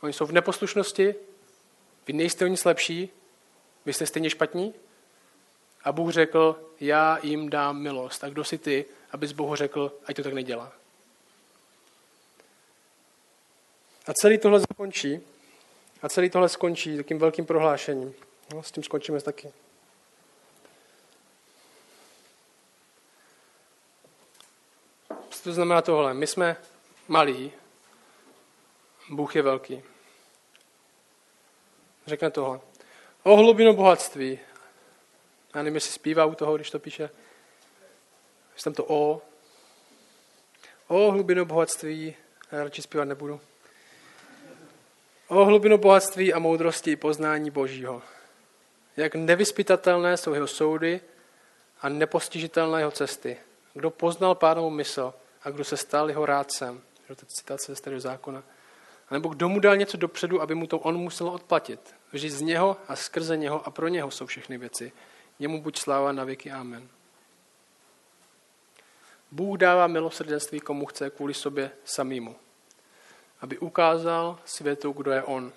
Oni 0.00 0.12
jsou 0.12 0.26
v 0.26 0.32
neposlušnosti, 0.32 1.14
vy 2.06 2.12
nejste 2.12 2.44
o 2.44 2.48
nic 2.48 2.64
lepší, 2.64 3.10
vy 3.86 3.92
jste 3.92 4.06
stejně 4.06 4.30
špatní. 4.30 4.74
A 5.84 5.92
Bůh 5.92 6.12
řekl, 6.12 6.70
já 6.80 7.18
jim 7.22 7.50
dám 7.50 7.78
milost. 7.78 8.24
A 8.24 8.28
kdo 8.28 8.44
si 8.44 8.58
ty, 8.58 8.84
abys 9.10 9.32
Bohu 9.32 9.56
řekl, 9.56 9.92
ať 10.06 10.16
to 10.16 10.22
tak 10.22 10.32
nedělá. 10.32 10.72
A 14.06 14.12
celý 14.12 14.38
tohle 14.38 14.60
zakončí 14.60 15.20
a 16.02 16.08
celý 16.08 16.30
tohle 16.30 16.48
skončí 16.48 16.96
takým 16.96 17.18
velkým 17.18 17.46
prohlášením. 17.46 18.14
No, 18.54 18.62
s 18.62 18.72
tím 18.72 18.82
skončíme 18.82 19.20
taky. 19.20 19.52
To 25.44 25.52
znamená 25.52 25.82
tohle. 25.82 26.14
My 26.14 26.26
jsme 26.26 26.56
malí, 27.08 27.52
Bůh 29.10 29.36
je 29.36 29.42
velký. 29.42 29.82
Řekne 32.06 32.30
tohle. 32.30 32.60
O 33.22 33.36
hlubinu 33.36 33.72
bohatství. 33.72 34.38
Já 35.54 35.62
nevím, 35.62 35.74
jestli 35.74 35.92
zpívá 35.92 36.24
u 36.24 36.34
toho, 36.34 36.56
když 36.56 36.70
to 36.70 36.78
píše. 36.78 37.10
Jestli 38.52 38.64
tam 38.64 38.74
to 38.74 38.84
O. 38.84 39.22
O 40.86 41.10
hlubinu 41.10 41.44
bohatství. 41.44 42.14
Já 42.52 42.64
radši 42.64 42.82
zpívat 42.82 43.08
nebudu. 43.08 43.40
O 45.28 45.44
hlubinu 45.44 45.78
bohatství 45.78 46.32
a 46.32 46.38
moudrosti 46.38 46.90
i 46.90 46.96
poznání 46.96 47.50
Božího. 47.50 48.02
Jak 48.96 49.14
nevyspytatelné 49.14 50.16
jsou 50.16 50.34
jeho 50.34 50.46
soudy 50.46 51.00
a 51.80 51.88
nepostižitelné 51.88 52.80
jeho 52.80 52.90
cesty. 52.90 53.36
Kdo 53.74 53.90
poznal 53.90 54.34
pánovu 54.34 54.70
mysl 54.70 55.14
a 55.42 55.50
kdo 55.50 55.64
se 55.64 55.76
stal 55.76 56.08
jeho 56.08 56.26
rádcem. 56.26 56.80
To 57.06 57.26
citace 57.26 57.72
ze 57.72 57.76
starého 57.76 58.00
zákona. 58.00 58.42
A 59.08 59.14
nebo 59.14 59.28
kdo 59.28 59.48
mu 59.48 59.60
dal 59.60 59.76
něco 59.76 59.96
dopředu, 59.96 60.42
aby 60.42 60.54
mu 60.54 60.66
to 60.66 60.78
on 60.78 60.96
musel 60.96 61.28
odplatit. 61.28 61.94
Vždyť 62.12 62.32
z 62.32 62.40
něho 62.40 62.76
a 62.88 62.96
skrze 62.96 63.36
něho 63.36 63.66
a 63.66 63.70
pro 63.70 63.88
něho 63.88 64.10
jsou 64.10 64.26
všechny 64.26 64.58
věci. 64.58 64.92
Němu 65.38 65.62
buď 65.62 65.78
sláva 65.78 66.12
na 66.12 66.24
věky. 66.24 66.50
Amen. 66.50 66.88
Bůh 69.30 69.58
dává 69.58 69.86
milosrdenství 69.86 70.60
komu 70.60 70.86
chce 70.86 71.10
kvůli 71.10 71.34
sobě 71.34 71.70
samýmu, 71.84 72.36
aby 73.40 73.58
ukázal 73.58 74.38
světu, 74.44 74.92
kdo 74.92 75.12
je 75.12 75.22
On. 75.22 75.52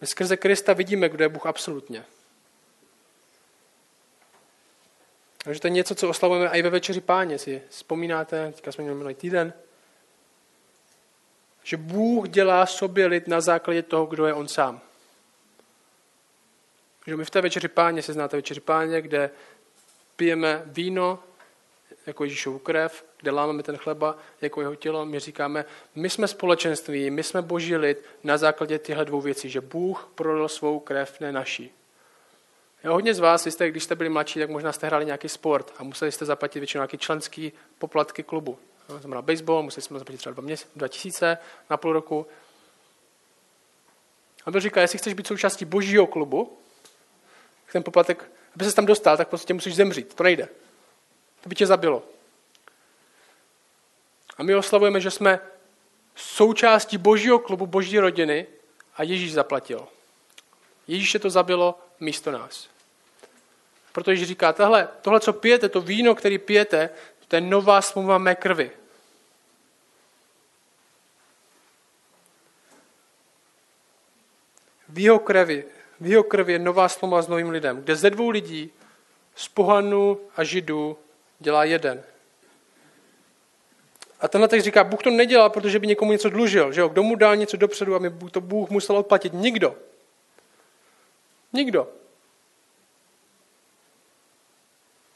My 0.00 0.06
skrze 0.06 0.36
Krista 0.36 0.72
vidíme, 0.72 1.08
kdo 1.08 1.24
je 1.24 1.28
Bůh 1.28 1.46
absolutně. 1.46 2.04
Takže 5.44 5.60
to 5.60 5.66
je 5.66 5.70
něco, 5.70 5.94
co 5.94 6.08
oslavujeme 6.08 6.58
i 6.58 6.62
ve 6.62 6.70
večeři 6.70 7.00
páně. 7.00 7.38
Si 7.38 7.62
vzpomínáte, 7.68 8.52
teďka 8.52 8.72
jsme 8.72 8.84
měli 8.84 8.96
minulý 8.96 9.14
týden, 9.14 9.52
že 11.62 11.76
Bůh 11.76 12.28
dělá 12.28 12.66
sobě 12.66 13.06
lid 13.06 13.28
na 13.28 13.40
základě 13.40 13.82
toho, 13.82 14.06
kdo 14.06 14.26
je 14.26 14.34
On 14.34 14.48
sám. 14.48 14.80
Že 17.06 17.16
my 17.16 17.24
v 17.24 17.30
té 17.30 17.40
večeři 17.40 17.68
páně, 17.68 18.02
se 18.02 18.12
znáte 18.12 18.36
večeři 18.36 18.60
páně, 18.60 19.02
kde 19.02 19.30
pijeme 20.16 20.62
víno 20.66 21.18
jako 22.08 22.24
Ježíšovu 22.24 22.58
krev, 22.58 23.04
kde 23.20 23.30
lámeme 23.30 23.62
ten 23.62 23.76
chleba 23.76 24.18
jako 24.40 24.60
jeho 24.60 24.74
tělo, 24.74 25.06
my 25.06 25.18
říkáme, 25.18 25.64
my 25.94 26.10
jsme 26.10 26.28
společenství, 26.28 27.10
my 27.10 27.22
jsme 27.22 27.42
boží 27.42 27.76
lid 27.76 28.04
na 28.24 28.38
základě 28.38 28.78
těchto 28.78 29.04
dvou 29.04 29.20
věcí, 29.20 29.50
že 29.50 29.60
Bůh 29.60 30.10
prodal 30.14 30.48
svou 30.48 30.80
krev, 30.80 31.20
ne 31.20 31.32
naší. 31.32 31.72
Jo, 32.84 32.92
hodně 32.92 33.14
z 33.14 33.18
vás, 33.18 33.46
jste, 33.46 33.70
když 33.70 33.84
jste 33.84 33.94
byli 33.94 34.08
mladší, 34.08 34.40
tak 34.40 34.50
možná 34.50 34.72
jste 34.72 34.86
hráli 34.86 35.04
nějaký 35.04 35.28
sport 35.28 35.72
a 35.78 35.84
museli 35.84 36.12
jste 36.12 36.24
zaplatit 36.24 36.58
většinou 36.58 36.80
nějaký 36.80 36.98
členský 36.98 37.52
poplatky 37.78 38.22
klubu. 38.22 38.58
No, 38.88 38.98
znamená 38.98 39.22
baseball, 39.22 39.62
museli 39.62 39.82
jsme 39.82 39.98
zaplatit 39.98 40.18
třeba 40.18 40.42
2000 40.76 41.38
na 41.70 41.76
půl 41.76 41.92
roku. 41.92 42.26
A 44.46 44.50
byl 44.50 44.60
říká, 44.60 44.80
jestli 44.80 44.98
chceš 44.98 45.14
být 45.14 45.26
součástí 45.26 45.64
božího 45.64 46.06
klubu, 46.06 46.58
ten 47.72 47.82
poplatek, 47.82 48.30
aby 48.54 48.64
se 48.64 48.76
tam 48.76 48.86
dostal, 48.86 49.16
tak 49.16 49.28
prostě 49.28 49.54
musíš 49.54 49.74
zemřít. 49.76 50.14
To 50.14 50.22
nejde. 50.22 50.48
To 51.40 51.48
by 51.48 51.54
tě 51.54 51.66
zabilo. 51.66 52.02
A 54.38 54.42
my 54.42 54.54
oslavujeme, 54.54 55.00
že 55.00 55.10
jsme 55.10 55.40
součástí 56.16 56.98
božího 56.98 57.38
klubu, 57.38 57.66
boží 57.66 57.98
rodiny 57.98 58.46
a 58.96 59.02
Ježíš 59.02 59.32
zaplatil. 59.32 59.88
Ježíše 60.86 61.18
to 61.18 61.30
zabilo 61.30 61.78
místo 62.00 62.30
nás. 62.30 62.68
Proto 63.92 64.10
Ježíš 64.10 64.28
říká, 64.28 64.52
tohle, 64.52 64.88
tohle, 65.02 65.20
co 65.20 65.32
pijete, 65.32 65.68
to 65.68 65.80
víno, 65.80 66.14
který 66.14 66.38
pijete, 66.38 66.90
to 67.28 67.36
je 67.36 67.40
nová 67.40 67.82
smlouva 67.82 68.18
mé 68.18 68.34
krvi. 68.34 68.70
V 74.88 74.98
jeho 74.98 75.18
krvi, 75.18 75.64
v 76.00 76.06
jeho 76.06 76.22
krvi 76.22 76.52
je 76.52 76.58
nová 76.58 76.88
smlouva 76.88 77.22
s 77.22 77.28
novým 77.28 77.50
lidem, 77.50 77.82
kde 77.82 77.96
ze 77.96 78.10
dvou 78.10 78.30
lidí, 78.30 78.72
z 79.34 79.48
pohanu 79.48 80.20
a 80.36 80.44
židů, 80.44 80.98
dělá 81.38 81.64
jeden. 81.64 82.02
A 84.20 84.28
tenhle 84.28 84.48
text 84.48 84.64
říká, 84.64 84.84
Bůh 84.84 85.02
to 85.02 85.10
nedělal, 85.10 85.50
protože 85.50 85.78
by 85.78 85.86
někomu 85.86 86.12
něco 86.12 86.30
dlužil. 86.30 86.72
Že 86.72 86.80
jo? 86.80 86.88
Kdo 86.88 87.02
mu 87.02 87.16
dal 87.16 87.36
něco 87.36 87.56
dopředu, 87.56 87.94
aby 87.94 88.12
to 88.30 88.40
Bůh 88.40 88.70
musel 88.70 88.96
odplatit? 88.96 89.32
Nikdo. 89.32 89.76
Nikdo. 91.52 91.88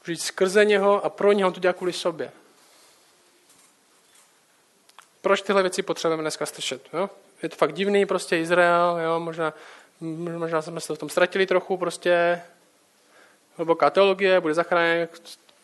Žít 0.06 0.20
skrze 0.20 0.64
něho 0.64 1.04
a 1.04 1.10
pro 1.10 1.32
něho 1.32 1.52
to 1.52 1.60
dělá 1.60 1.72
kvůli 1.72 1.92
sobě. 1.92 2.32
Proč 5.20 5.42
tyhle 5.42 5.62
věci 5.62 5.82
potřebujeme 5.82 6.22
dneska 6.22 6.46
slyšet? 6.46 6.88
Jo? 6.92 7.10
Je 7.42 7.48
to 7.48 7.56
fakt 7.56 7.72
divný, 7.72 8.06
prostě 8.06 8.38
Izrael, 8.38 8.98
jo? 8.98 9.20
Možná, 9.20 9.54
možná 10.38 10.62
jsme 10.62 10.80
se 10.80 10.94
v 10.94 10.98
tom 10.98 11.08
ztratili 11.08 11.46
trochu, 11.46 11.76
prostě 11.76 12.42
hluboká 13.56 13.90
teologie, 13.90 14.40
bude 14.40 14.54
zachráněn, 14.54 15.08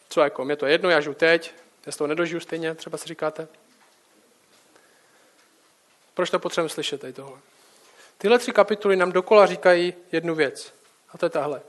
co 0.08 0.20
jako, 0.20 0.44
mě 0.44 0.56
to 0.56 0.66
je 0.66 0.72
jedno, 0.72 0.90
já 0.90 1.00
žiju 1.00 1.14
teď, 1.14 1.54
já 1.86 1.92
z 1.92 1.96
toho 1.96 2.08
nedožiju 2.08 2.40
stejně, 2.40 2.74
třeba 2.74 2.98
si 2.98 3.08
říkáte. 3.08 3.48
Proč 6.14 6.30
to 6.30 6.38
potřebujeme 6.38 6.68
slyšet 6.68 7.00
tady 7.00 7.12
tohle? 7.12 7.38
Tyhle 8.18 8.38
tři 8.38 8.52
kapitoly 8.52 8.96
nám 8.96 9.12
dokola 9.12 9.46
říkají 9.46 9.94
jednu 10.12 10.34
věc. 10.34 10.74
A 11.10 11.18
to 11.18 11.26
je 11.26 11.30
tahle. 11.30 11.62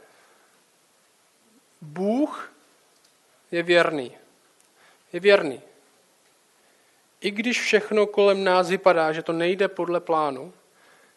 Bůh 1.81 2.51
je 3.51 3.63
věrný. 3.63 4.17
Je 5.13 5.19
věrný. 5.19 5.61
I 7.21 7.31
když 7.31 7.61
všechno 7.61 8.07
kolem 8.07 8.43
nás 8.43 8.69
vypadá, 8.69 9.13
že 9.13 9.23
to 9.23 9.33
nejde 9.33 9.67
podle 9.67 9.99
plánu, 9.99 10.53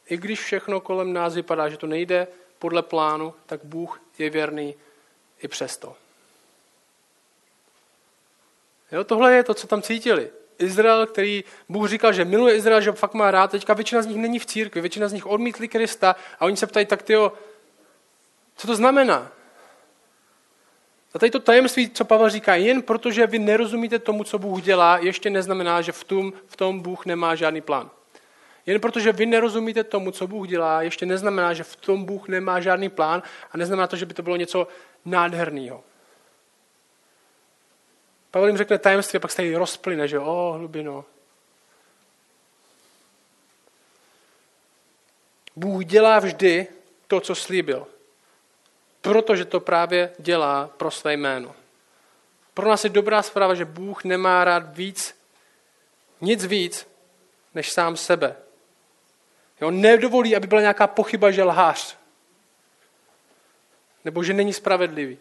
i 0.07 0.17
když 0.17 0.41
všechno 0.41 0.81
kolem 0.81 1.13
nás 1.13 1.35
vypadá, 1.35 1.69
že 1.69 1.77
to 1.77 1.87
nejde 1.87 2.27
podle 2.59 2.83
plánu, 2.83 3.35
tak 3.47 3.61
Bůh 3.65 4.01
je 4.19 4.31
věrný 4.31 4.75
i 5.43 5.49
přesto. 5.49 5.97
Jo, 8.93 9.05
tohle 9.05 9.35
je 9.35 9.45
to, 9.45 9.55
co 9.55 9.67
tam 9.67 9.83
cítili. 9.83 10.31
Izrael, 10.59 11.07
který 11.07 11.45
Bůh 11.69 11.89
říkal, 11.89 12.13
že 12.13 12.25
miluje 12.25 12.55
Izrael, 12.55 12.81
že 12.81 12.93
fakt 12.93 13.15
má 13.15 13.31
rád, 13.31 13.51
teďka 13.51 13.75
většina 13.75 14.03
z 14.03 14.07
nich 14.07 14.17
není 14.17 14.39
v 14.39 14.47
církvi, 14.47 14.81
většina 14.81 15.09
z 15.09 15.13
nich 15.13 15.27
odmítli 15.27 15.69
Krista 15.69 16.17
a 16.41 16.45
oni 16.45 16.57
se 16.57 16.67
ptají, 16.67 16.87
tak 16.87 17.03
tyjo, 17.03 17.33
co 18.57 18.67
to 18.67 18.77
znamená? 18.77 19.33
A 21.15 21.19
tady 21.19 21.31
to 21.31 21.41
tajemství, 21.41 21.91
co 21.91 22.05
Pavel 22.05 22.31
říká, 22.31 22.55
jen 22.55 22.83
protože 22.83 23.27
vy 23.27 23.39
nerozumíte 23.39 23.99
tomu, 23.99 24.25
co 24.25 24.39
Bůh 24.39 24.63
dělá, 24.63 24.99
ještě 24.99 25.31
neznamená, 25.31 25.83
že 25.83 25.93
v 25.93 26.05
tom, 26.05 26.33
v 26.47 26.57
tom 26.57 26.81
Bůh 26.81 27.07
nemá 27.07 27.35
žádný 27.35 27.61
plán. 27.61 27.91
Jen 28.67 28.81
protože 28.81 29.13
vy 29.13 29.27
nerozumíte 29.27 29.85
tomu, 29.85 30.11
co 30.11 30.27
Bůh 30.27 30.49
dělá, 30.49 30.83
ještě 30.83 31.07
neznamená, 31.07 31.55
že 31.55 31.63
v 31.63 31.77
tom 31.77 32.05
Bůh 32.05 32.29
nemá 32.29 32.61
žádný 32.61 32.89
plán 32.89 33.23
a 33.53 33.57
neznamená 33.57 33.87
to, 33.87 33.97
že 33.97 34.07
by 34.07 34.15
to 34.15 34.23
bylo 34.23 34.37
něco 34.37 34.69
nádherného. 35.05 35.85
Pavel 38.33 38.49
jim 38.49 38.57
řekne 38.57 38.79
tajemství 38.79 39.17
a 39.17 39.21
pak 39.21 39.31
se 39.31 39.37
tady 39.37 39.57
rozplyne, 39.57 40.09
že 40.09 40.19
o, 40.19 40.53
hlubino. 40.53 41.05
Bůh 45.57 45.85
dělá 45.85 46.19
vždy 46.19 46.67
to, 47.07 47.21
co 47.21 47.35
slíbil. 47.35 47.87
Protože 49.01 49.45
to 49.45 49.61
právě 49.61 50.13
dělá 50.19 50.71
pro 50.77 50.91
své 50.91 51.13
jméno. 51.13 51.55
Pro 52.55 52.69
nás 52.69 52.85
je 52.85 52.91
dobrá 52.91 53.23
zpráva, 53.23 53.55
že 53.55 53.65
Bůh 53.65 54.05
nemá 54.05 54.45
rád 54.45 54.77
víc, 54.77 55.15
nic 56.21 56.45
víc, 56.45 56.89
než 57.55 57.73
sám 57.73 57.97
sebe. 57.97 58.37
Jo, 59.61 59.71
nedovolí, 59.71 60.37
aby 60.37 60.47
byla 60.47 60.61
nějaká 60.61 60.87
pochyba, 60.87 61.31
že 61.31 61.43
lhář. 61.43 61.97
Nebo 64.05 64.25
že 64.25 64.33
není 64.33 64.53
spravedlivý. 64.53 65.19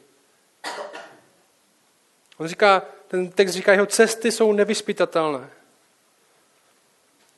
On 2.38 2.48
říká, 2.48 2.82
ten 3.12 3.32
text 3.32 3.52
říká, 3.52 3.72
jeho 3.72 3.86
cesty 3.86 4.32
jsou 4.32 4.54
nevyspytatelné. 4.54 5.50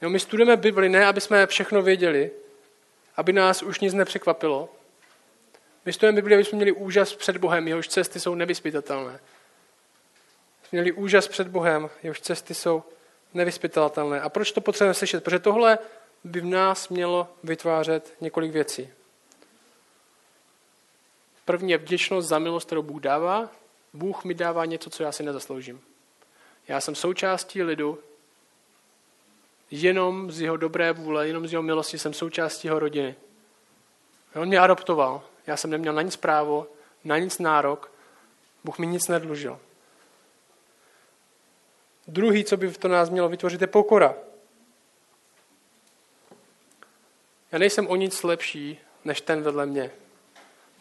Jo, 0.01 0.09
my 0.09 0.19
studujeme 0.19 0.57
Bibli 0.57 0.89
ne, 0.89 1.05
aby 1.05 1.21
jsme 1.21 1.47
všechno 1.47 1.81
věděli, 1.81 2.31
aby 3.15 3.33
nás 3.33 3.63
už 3.63 3.79
nic 3.79 3.93
nepřekvapilo. 3.93 4.69
My 5.85 5.93
studujeme 5.93 6.15
Bibli, 6.15 6.35
aby 6.35 6.45
jsme 6.45 6.55
měli 6.55 6.71
úžas 6.71 7.15
před 7.15 7.37
Bohem, 7.37 7.67
jehož 7.67 7.87
cesty 7.87 8.19
jsou 8.19 8.35
nevyspytatelné. 8.35 9.19
Měli 10.71 10.91
úžas 10.91 11.27
před 11.27 11.47
Bohem, 11.47 11.89
jehož 12.03 12.21
cesty 12.21 12.53
jsou 12.53 12.83
nevyspytatelné. 13.33 14.21
A 14.21 14.29
proč 14.29 14.51
to 14.51 14.61
potřebujeme 14.61 14.93
slyšet? 14.93 15.23
Protože 15.23 15.39
tohle 15.39 15.79
by 16.23 16.41
v 16.41 16.45
nás 16.45 16.89
mělo 16.89 17.27
vytvářet 17.43 18.13
několik 18.21 18.51
věcí. 18.51 18.89
První 21.45 21.71
je 21.71 21.77
vděčnost 21.77 22.27
za 22.27 22.39
milost, 22.39 22.65
kterou 22.65 22.81
Bůh 22.81 23.01
dává. 23.01 23.49
Bůh 23.93 24.23
mi 24.23 24.33
dává 24.33 24.65
něco, 24.65 24.89
co 24.89 25.03
já 25.03 25.11
si 25.11 25.23
nezasloužím. 25.23 25.81
Já 26.67 26.81
jsem 26.81 26.95
součástí 26.95 27.63
lidu, 27.63 27.99
jenom 29.71 30.31
z 30.31 30.41
jeho 30.41 30.57
dobré 30.57 30.93
vůle, 30.93 31.27
jenom 31.27 31.47
z 31.47 31.51
jeho 31.51 31.63
milosti 31.63 31.99
jsem 31.99 32.13
součástí 32.13 32.67
jeho 32.67 32.79
rodiny. 32.79 33.15
On 34.35 34.47
mě 34.47 34.59
adoptoval. 34.59 35.23
Já 35.47 35.57
jsem 35.57 35.69
neměl 35.69 35.93
na 35.93 36.01
nic 36.01 36.15
právo, 36.15 36.67
na 37.03 37.17
nic 37.17 37.39
nárok. 37.39 37.91
Bůh 38.63 38.79
mi 38.79 38.87
nic 38.87 39.07
nedlužil. 39.07 39.59
Druhý, 42.07 42.43
co 42.43 42.57
by 42.57 42.67
v 42.67 42.77
to 42.77 42.87
nás 42.87 43.09
mělo 43.09 43.29
vytvořit, 43.29 43.61
je 43.61 43.67
pokora. 43.67 44.15
Já 47.51 47.59
nejsem 47.59 47.87
o 47.87 47.95
nic 47.95 48.23
lepší, 48.23 48.79
než 49.05 49.21
ten 49.21 49.41
vedle 49.41 49.65
mě. 49.65 49.91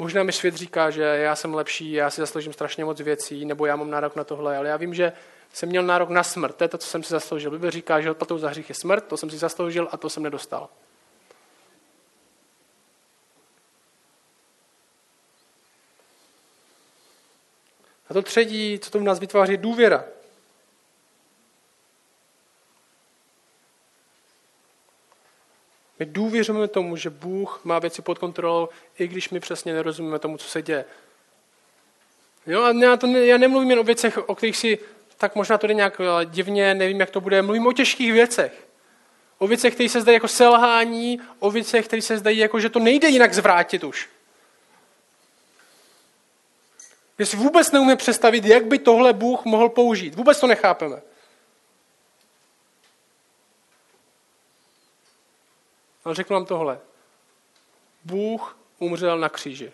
Možná 0.03 0.22
mi 0.22 0.32
svět 0.32 0.55
říká, 0.55 0.90
že 0.90 1.03
já 1.03 1.36
jsem 1.36 1.55
lepší, 1.55 1.92
já 1.92 2.11
si 2.11 2.20
zasloužím 2.20 2.53
strašně 2.53 2.84
moc 2.84 3.00
věcí, 3.00 3.44
nebo 3.44 3.66
já 3.66 3.76
mám 3.76 3.90
nárok 3.90 4.16
na 4.16 4.24
tohle, 4.24 4.57
ale 4.57 4.68
já 4.68 4.76
vím, 4.76 4.94
že 4.94 5.12
jsem 5.53 5.68
měl 5.68 5.82
nárok 5.82 6.09
na 6.09 6.22
smrt, 6.22 6.57
to 6.57 6.64
je 6.64 6.68
to, 6.68 6.78
co 6.78 6.88
jsem 6.88 7.03
si 7.03 7.11
zasloužil. 7.11 7.50
Bible 7.50 7.70
říká, 7.70 8.00
že 8.00 8.11
odplatou 8.11 8.38
za 8.38 8.48
hřích 8.48 8.68
je 8.68 8.74
smrt, 8.74 9.05
to 9.05 9.16
jsem 9.16 9.30
si 9.30 9.38
zasloužil 9.38 9.88
a 9.92 9.96
to 9.96 10.11
jsem 10.11 10.22
nedostal. 10.22 10.68
A 18.09 18.14
to 18.14 18.22
třetí, 18.22 18.78
co 18.78 18.90
to 18.90 18.98
v 18.98 19.03
nás 19.03 19.18
vytváří, 19.18 19.57
důvěra. 19.57 20.05
My 26.03 26.07
důvěřujeme 26.07 26.68
tomu, 26.68 26.96
že 26.96 27.11
Bůh 27.11 27.61
má 27.64 27.78
věci 27.78 28.03
pod 28.03 28.18
kontrolou, 28.18 28.68
i 28.98 29.09
když 29.09 29.30
my 29.30 29.40
přesně 29.40 29.72
nerozumíme 29.72 30.18
tomu, 30.18 30.36
co 30.36 30.48
se 30.48 30.62
děje. 30.62 30.84
Jo, 32.46 32.62
a 32.62 32.72
já, 32.72 32.96
to, 32.96 33.07
já 33.07 33.38
nemluvím 33.38 33.70
jen 33.70 33.78
o 33.78 33.84
věcech, 33.84 34.18
o 34.28 34.34
kterých 34.34 34.57
si 34.57 34.78
tak 35.18 35.34
možná 35.34 35.59
to 35.59 35.66
jde 35.66 35.74
nějak 35.74 36.00
divně, 36.24 36.74
nevím, 36.74 37.00
jak 37.00 37.11
to 37.11 37.20
bude. 37.20 37.42
Mluvím 37.42 37.66
o 37.66 37.72
těžkých 37.72 38.12
věcech. 38.12 38.53
O 39.38 39.46
věcech, 39.46 39.74
které 39.74 39.88
se 39.88 40.00
zdají 40.00 40.14
jako 40.14 40.28
selhání, 40.28 41.20
o 41.38 41.50
věcech, 41.50 41.86
které 41.86 42.03
se 42.03 42.18
zdají 42.18 42.38
jako, 42.38 42.61
že 42.61 42.68
to 42.68 42.78
nejde 42.78 43.09
jinak 43.09 43.34
zvrátit 43.34 43.84
už. 43.84 44.09
Že 47.18 47.26
si 47.26 47.36
vůbec 47.36 47.72
neumíme 47.72 47.96
představit, 47.96 48.44
jak 48.44 48.66
by 48.66 48.78
tohle 48.78 49.12
Bůh 49.12 49.44
mohl 49.44 49.68
použít. 49.68 50.14
Vůbec 50.14 50.40
to 50.40 50.46
nechápeme. 50.46 51.03
Ale 56.05 56.14
řeknu 56.14 56.34
vám 56.34 56.46
tohle. 56.46 56.80
Bůh 58.05 58.57
umřel 58.78 59.18
na 59.18 59.28
kříži. 59.28 59.72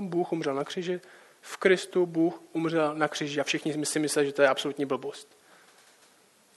Bůh 0.00 0.32
umřel 0.32 0.54
na 0.54 0.64
kříži. 0.64 1.00
V 1.40 1.56
Kristu 1.56 2.06
Bůh 2.06 2.40
umřel 2.52 2.94
na 2.94 3.08
kříži 3.08 3.40
a 3.40 3.44
všichni 3.44 3.86
si 3.86 3.98
myslí, 3.98 4.26
že 4.26 4.32
to 4.32 4.42
je 4.42 4.48
absolutní 4.48 4.84
blbost. 4.84 5.28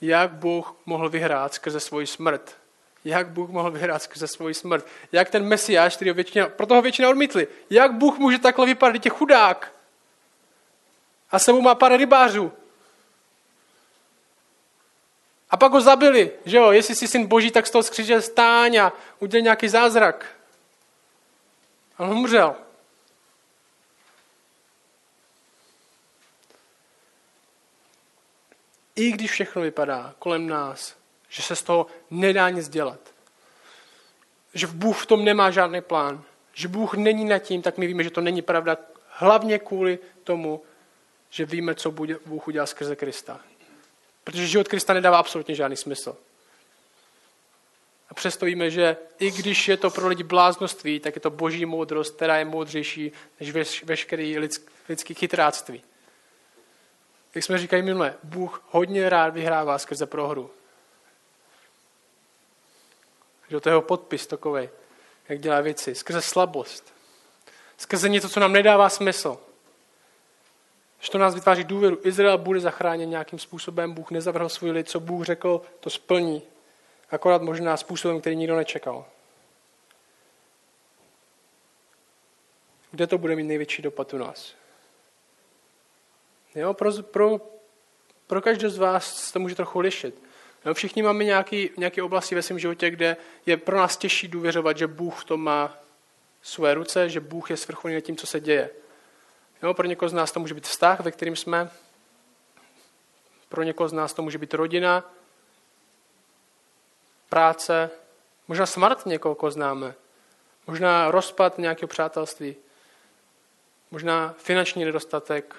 Jak 0.01 0.31
Bůh 0.31 0.75
mohl 0.85 1.09
vyhrát 1.09 1.53
skrze 1.53 1.79
svoji 1.79 2.07
smrt? 2.07 2.57
Jak 3.05 3.27
Bůh 3.27 3.49
mohl 3.49 3.71
vyhrát 3.71 4.03
skrze 4.03 4.27
svoji 4.27 4.53
smrt? 4.53 4.87
Jak 5.11 5.29
ten 5.29 5.45
Mesiáš, 5.45 5.95
který 5.95 6.09
ho 6.09 6.15
většina, 6.15 6.49
proto 6.49 6.75
ho 6.75 6.81
většina 6.81 7.09
odmítli, 7.09 7.47
jak 7.69 7.93
Bůh 7.93 8.17
může 8.17 8.39
takhle 8.39 8.65
vypadat, 8.65 9.05
je 9.05 9.11
chudák? 9.11 9.71
A 11.31 11.39
sebou 11.39 11.61
má 11.61 11.75
pár 11.75 11.97
rybářů. 11.97 12.51
A 15.54 15.58
pak 15.58 15.72
ho 15.72 15.82
zabili, 15.82 16.32
že 16.45 16.58
jo, 16.58 16.72
jestli 16.72 16.95
jsi 16.95 17.08
syn 17.08 17.28
boží, 17.28 17.51
tak 17.51 17.68
z 17.68 17.72
toho 17.72 17.84
skříže 17.84 18.22
stáň 18.22 18.78
a 18.78 18.93
udělej 19.20 19.43
nějaký 19.43 19.70
zázrak. 19.70 20.26
A 21.97 22.04
on 22.04 22.18
umřel. 22.18 22.56
I 28.95 29.12
když 29.12 29.32
všechno 29.32 29.62
vypadá 29.62 30.14
kolem 30.20 30.47
nás, 30.47 30.95
že 31.30 31.41
se 31.41 31.56
z 31.56 31.64
toho 31.64 31.88
nedá 32.12 32.49
nic 32.49 32.70
dělat. 32.70 32.99
Že 34.54 34.68
Bůh 34.68 35.04
v 35.04 35.06
tom 35.06 35.26
nemá 35.26 35.51
žádný 35.51 35.82
plán. 35.82 36.24
Že 36.54 36.68
Bůh 36.68 36.93
není 36.93 37.26
nad 37.26 37.39
tím, 37.39 37.62
tak 37.62 37.78
my 37.78 37.88
víme, 37.88 38.04
že 38.04 38.12
to 38.12 38.22
není 38.22 38.41
pravda. 38.41 38.78
Hlavně 39.10 39.60
kvůli 39.60 39.99
tomu, 40.24 40.62
že 41.30 41.45
víme, 41.45 41.76
co 41.76 41.91
Bůh 42.26 42.47
udělal 42.47 42.68
skrze 42.68 42.95
Krista. 42.95 43.39
Protože 44.24 44.47
život 44.47 44.67
Krista 44.67 44.93
nedává 44.93 45.17
absolutně 45.17 45.55
žádný 45.55 45.78
smysl. 45.78 46.17
A 48.09 48.13
přesto 48.13 48.45
víme, 48.45 48.71
že 48.71 48.97
i 49.19 49.32
když 49.32 49.67
je 49.67 49.78
to 49.78 49.89
pro 49.89 50.07
lidi 50.07 50.24
bláznoství, 50.24 50.99
tak 50.99 51.15
je 51.15 51.21
to 51.21 51.30
boží 51.30 51.65
moudrost, 51.65 52.15
která 52.15 52.38
je 52.38 52.45
moudřejší 52.45 53.11
než 53.39 53.84
veškerý 53.84 54.38
lidský 54.89 55.13
chytráctví. 55.13 55.84
Jak 57.36 57.43
jsme 57.43 57.57
říkali 57.57 57.82
minule, 57.82 58.15
Bůh 58.24 58.63
hodně 58.69 59.09
rád 59.09 59.34
vyhrává 59.34 59.78
skrze 59.80 60.05
prohru. 60.05 60.51
Že 63.49 63.59
to 63.59 63.69
je 63.69 63.71
jeho 63.71 63.82
podpis 63.82 64.28
takový, 64.28 64.69
jak 65.30 65.39
dělá 65.39 65.61
věci. 65.61 65.95
Skrze 65.95 66.21
slabost. 66.21 66.93
Skrze 67.78 68.09
něco, 68.09 68.30
co 68.30 68.39
nám 68.39 68.53
nedává 68.53 68.89
smysl. 68.89 69.38
Že 71.04 71.12
to 71.12 71.18
nás 71.18 71.36
vytváří 71.36 71.64
důvěru. 71.64 71.99
Izrael 72.04 72.38
bude 72.38 72.60
zachráněn 72.60 73.10
nějakým 73.10 73.39
způsobem. 73.39 73.93
Bůh 73.93 74.12
nezavrhl 74.12 74.49
svůj 74.49 74.72
lid. 74.72 74.89
Co 74.89 74.99
Bůh 74.99 75.26
řekl, 75.26 75.62
to 75.80 75.89
splní. 75.89 76.41
Akorát 77.10 77.41
možná 77.41 77.78
způsobem, 77.78 78.22
který 78.22 78.36
nikdo 78.36 78.56
nečekal. 78.56 79.06
Kde 82.91 83.08
to 83.08 83.18
bude 83.18 83.36
mít 83.36 83.43
největší 83.43 83.82
dopad 83.82 84.14
u 84.14 84.18
nás? 84.18 84.54
Jo, 86.56 86.74
pro, 86.74 86.91
pro, 87.04 87.41
pro 88.28 88.41
každého 88.41 88.72
z 88.72 88.78
vás 88.78 89.32
to 89.32 89.39
může 89.39 89.56
trochu 89.56 89.80
lišit. 89.80 90.24
Jo, 90.66 90.74
všichni 90.74 91.04
máme 91.04 91.24
nějaké 91.24 91.66
nějaký 91.78 92.01
oblasti 92.01 92.36
ve 92.36 92.41
svém 92.41 92.60
životě, 92.60 92.89
kde 92.89 93.18
je 93.45 93.58
pro 93.58 93.78
nás 93.78 93.97
těžší 93.97 94.28
důvěřovat, 94.28 94.78
že 94.78 94.88
Bůh 94.88 95.22
v 95.22 95.26
tom 95.26 95.43
má 95.43 95.78
své 96.41 96.74
ruce, 96.74 97.10
že 97.10 97.20
Bůh 97.20 97.49
je 97.49 97.58
svrchovaný 97.58 97.95
nad 97.95 98.01
tím, 98.01 98.18
co 98.18 98.28
se 98.28 98.39
děje. 98.39 98.70
Jo, 99.64 99.74
pro 99.74 99.88
někoho 99.88 100.09
z 100.09 100.14
nás 100.14 100.32
to 100.32 100.39
může 100.39 100.53
být 100.53 100.68
vztah, 100.68 100.99
ve 100.99 101.11
kterým 101.11 101.36
jsme. 101.36 101.70
Pro 103.49 103.64
někoho 103.64 103.89
z 103.89 103.93
nás 103.93 104.14
to 104.14 104.22
může 104.22 104.38
být 104.38 104.53
rodina, 104.53 105.11
práce, 107.30 107.89
možná 108.47 108.66
smrt 108.66 109.05
někoho, 109.05 109.36
koho 109.36 109.51
známe. 109.51 109.95
Možná 110.68 111.11
rozpad 111.11 111.57
nějakého 111.57 111.88
přátelství. 111.88 112.55
Možná 113.91 114.36
finanční 114.38 114.86
nedostatek, 114.86 115.55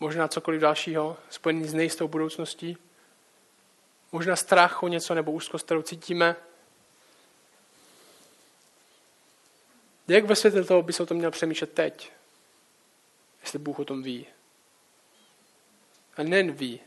možná 0.00 0.28
cokoliv 0.28 0.60
dalšího, 0.60 1.16
spojený 1.30 1.68
s 1.68 1.74
nejistou 1.74 2.08
budoucností, 2.08 2.76
možná 4.12 4.36
strach 4.36 4.82
o 4.82 4.88
něco 4.88 5.14
nebo 5.14 5.32
úzkost, 5.32 5.64
kterou 5.64 5.82
cítíme. 5.82 6.36
Jak 10.08 10.24
ve 10.24 10.36
světle 10.36 10.64
toho 10.64 10.82
by 10.82 10.92
se 10.92 11.02
o 11.02 11.06
tom 11.06 11.16
měl 11.16 11.30
přemýšlet 11.30 11.72
teď? 11.72 12.17
Jestli 13.42 13.58
Bůh 13.58 13.78
o 13.78 13.84
tom 13.84 14.02
ví. 14.02 14.26
A 16.16 16.22
nejen 16.22 16.52
ví. 16.52 16.80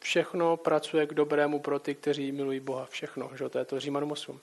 Všechno 0.00 0.56
pracuje 0.56 1.06
k 1.06 1.14
dobrému 1.14 1.60
pro 1.60 1.78
ty, 1.78 1.94
kteří 1.94 2.32
milují 2.32 2.60
Boha. 2.60 2.86
Všechno, 2.86 3.30
že 3.36 3.48
to 3.48 3.58
je 3.58 3.64
to 3.64 3.80
Římanům 3.80 4.12
8. 4.12 4.40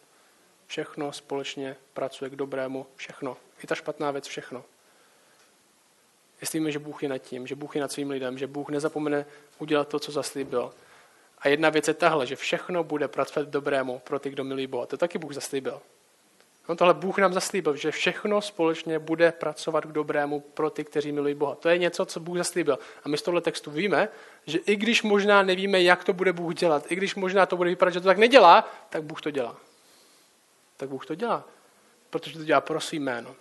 Všechno 0.67 1.13
společně 1.13 1.75
pracuje 1.93 2.29
k 2.29 2.35
dobrému. 2.35 2.85
Všechno. 2.95 3.37
I 3.63 3.67
ta 3.67 3.75
špatná 3.75 4.11
věc, 4.11 4.27
všechno. 4.27 4.65
Jestli 6.41 6.59
víme, 6.59 6.71
že 6.71 6.79
Bůh 6.79 7.03
je 7.03 7.09
nad 7.09 7.17
tím, 7.17 7.47
že 7.47 7.55
Bůh 7.55 7.75
je 7.75 7.81
nad 7.81 7.91
svým 7.91 8.09
lidem, 8.09 8.37
že 8.37 8.47
Bůh 8.47 8.69
nezapomene 8.69 9.25
udělat 9.59 9.87
to, 9.87 9.99
co 9.99 10.11
zaslíbil. 10.11 10.73
A 11.39 11.47
jedna 11.47 11.69
věc 11.69 11.87
je 11.87 11.93
tahle, 11.93 12.25
že 12.25 12.35
všechno 12.35 12.83
bude 12.83 13.07
pracovat 13.07 13.49
dobrému 13.49 13.99
pro 13.99 14.19
ty, 14.19 14.29
kdo 14.29 14.43
milují 14.43 14.67
Boha. 14.67 14.85
To 14.85 14.97
taky 14.97 15.17
Bůh 15.17 15.33
zaslíbil. 15.33 15.81
No 16.69 16.75
tohle 16.75 16.93
Bůh 16.93 17.17
nám 17.17 17.33
zaslíbil, 17.33 17.75
že 17.75 17.91
všechno 17.91 18.41
společně 18.41 18.99
bude 18.99 19.31
pracovat 19.31 19.85
k 19.85 19.91
dobrému 19.91 20.39
pro 20.39 20.69
ty, 20.69 20.83
kteří 20.83 21.11
milují 21.11 21.35
Boha. 21.35 21.55
To 21.55 21.69
je 21.69 21.77
něco, 21.77 22.05
co 22.05 22.19
Bůh 22.19 22.37
zaslíbil. 22.37 22.79
A 23.03 23.09
my 23.09 23.17
z 23.17 23.21
tohle 23.21 23.41
textu 23.41 23.71
víme, 23.71 24.09
že 24.45 24.57
i 24.57 24.75
když 24.75 25.03
možná 25.03 25.43
nevíme, 25.43 25.81
jak 25.81 26.03
to 26.03 26.13
bude 26.13 26.33
Bůh 26.33 26.55
dělat, 26.55 26.91
i 26.91 26.95
když 26.95 27.15
možná 27.15 27.45
to 27.45 27.57
bude 27.57 27.69
vypadat, 27.69 27.91
že 27.91 27.99
to 27.99 28.07
tak 28.07 28.17
nedělá, 28.17 28.71
tak 28.89 29.03
Bůh 29.03 29.21
to 29.21 29.31
dělá. 29.31 29.55
Tak 30.77 30.89
Bůh 30.89 31.05
to 31.05 31.15
dělá. 31.15 31.43
Protože 32.09 32.37
to 32.37 32.45
dělá 32.45 32.61
pro 32.61 32.81
svý 32.81 32.99
jméno. 32.99 33.35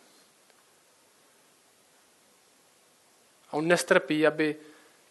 A 3.50 3.52
on 3.52 3.68
nestrpí, 3.68 4.26
aby 4.26 4.56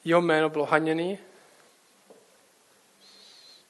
jeho 0.05 0.21
jméno 0.21 0.49
bylo 0.49 0.65
haněný, 0.65 1.19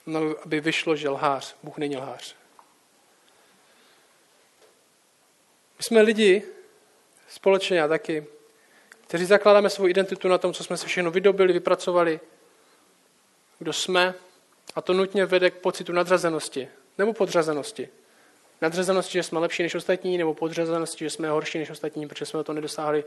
no, 0.05 0.21
aby 0.45 0.59
vyšlo, 0.59 0.95
že 0.95 1.09
lhář. 1.09 1.55
Bůh 1.63 1.77
není 1.77 1.97
lhář. 1.97 2.36
My 5.77 5.83
jsme 5.83 6.01
lidi, 6.01 6.43
společně 7.29 7.83
a 7.83 7.87
taky, 7.87 8.25
kteří 9.07 9.25
zakládáme 9.25 9.69
svou 9.69 9.87
identitu 9.87 10.27
na 10.27 10.37
tom, 10.37 10.53
co 10.53 10.63
jsme 10.63 10.77
se 10.77 10.87
všechno 10.87 11.11
vydobili, 11.11 11.53
vypracovali, 11.53 12.19
kdo 13.59 13.73
jsme, 13.73 14.13
a 14.75 14.81
to 14.81 14.93
nutně 14.93 15.25
vede 15.25 15.51
k 15.51 15.57
pocitu 15.57 15.93
nadřazenosti 15.93 16.67
nebo 16.97 17.13
podřazenosti. 17.13 17.89
Nadřazenosti, 18.61 19.13
že 19.13 19.23
jsme 19.23 19.39
lepší 19.39 19.63
než 19.63 19.75
ostatní, 19.75 20.17
nebo 20.17 20.33
podřazenosti, 20.33 21.05
že 21.05 21.09
jsme 21.09 21.29
horší 21.29 21.57
než 21.57 21.69
ostatní, 21.69 22.07
protože 22.07 22.25
jsme 22.25 22.43
to 22.43 22.53
nedosáhli 22.53 23.03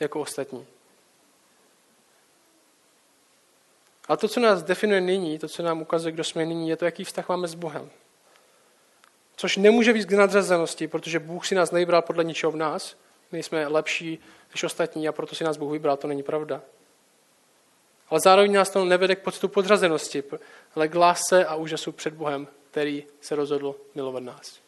jako 0.00 0.20
ostatní. 0.20 0.66
A 4.08 4.16
to, 4.16 4.28
co 4.28 4.40
nás 4.40 4.62
definuje 4.62 5.00
nyní, 5.00 5.38
to, 5.38 5.48
co 5.48 5.62
nám 5.62 5.82
ukazuje, 5.82 6.12
kdo 6.12 6.24
jsme 6.24 6.46
nyní, 6.46 6.68
je 6.68 6.76
to, 6.76 6.84
jaký 6.84 7.04
vztah 7.04 7.28
máme 7.28 7.48
s 7.48 7.54
Bohem. 7.54 7.90
Což 9.42 9.56
nemůže 9.56 9.92
být 9.92 10.06
k 10.06 10.12
nadřazenosti, 10.12 10.88
protože 10.88 11.18
Bůh 11.18 11.46
si 11.46 11.54
nás 11.54 11.70
nevybral 11.70 12.02
podle 12.02 12.24
ničeho 12.24 12.52
v 12.52 12.56
nás. 12.56 12.96
My 13.32 13.42
jsme 13.42 13.66
lepší 13.66 14.18
než 14.50 14.64
ostatní 14.64 15.08
a 15.08 15.12
proto 15.12 15.34
si 15.34 15.44
nás 15.44 15.56
Bůh 15.56 15.72
vybral, 15.72 15.96
to 15.96 16.08
není 16.08 16.22
pravda. 16.22 16.62
Ale 18.08 18.20
zároveň 18.20 18.52
nás 18.52 18.70
to 18.70 18.84
nevede 18.84 19.16
k 19.16 19.22
pocitu 19.22 19.48
podřazenosti, 19.48 20.22
ale 20.74 20.88
k 20.88 20.94
lásce 20.94 21.46
a 21.46 21.54
úžasu 21.54 21.92
před 21.92 22.14
Bohem, 22.14 22.48
který 22.70 23.06
se 23.20 23.34
rozhodl 23.34 23.74
milovat 23.94 24.22
nás. 24.22 24.60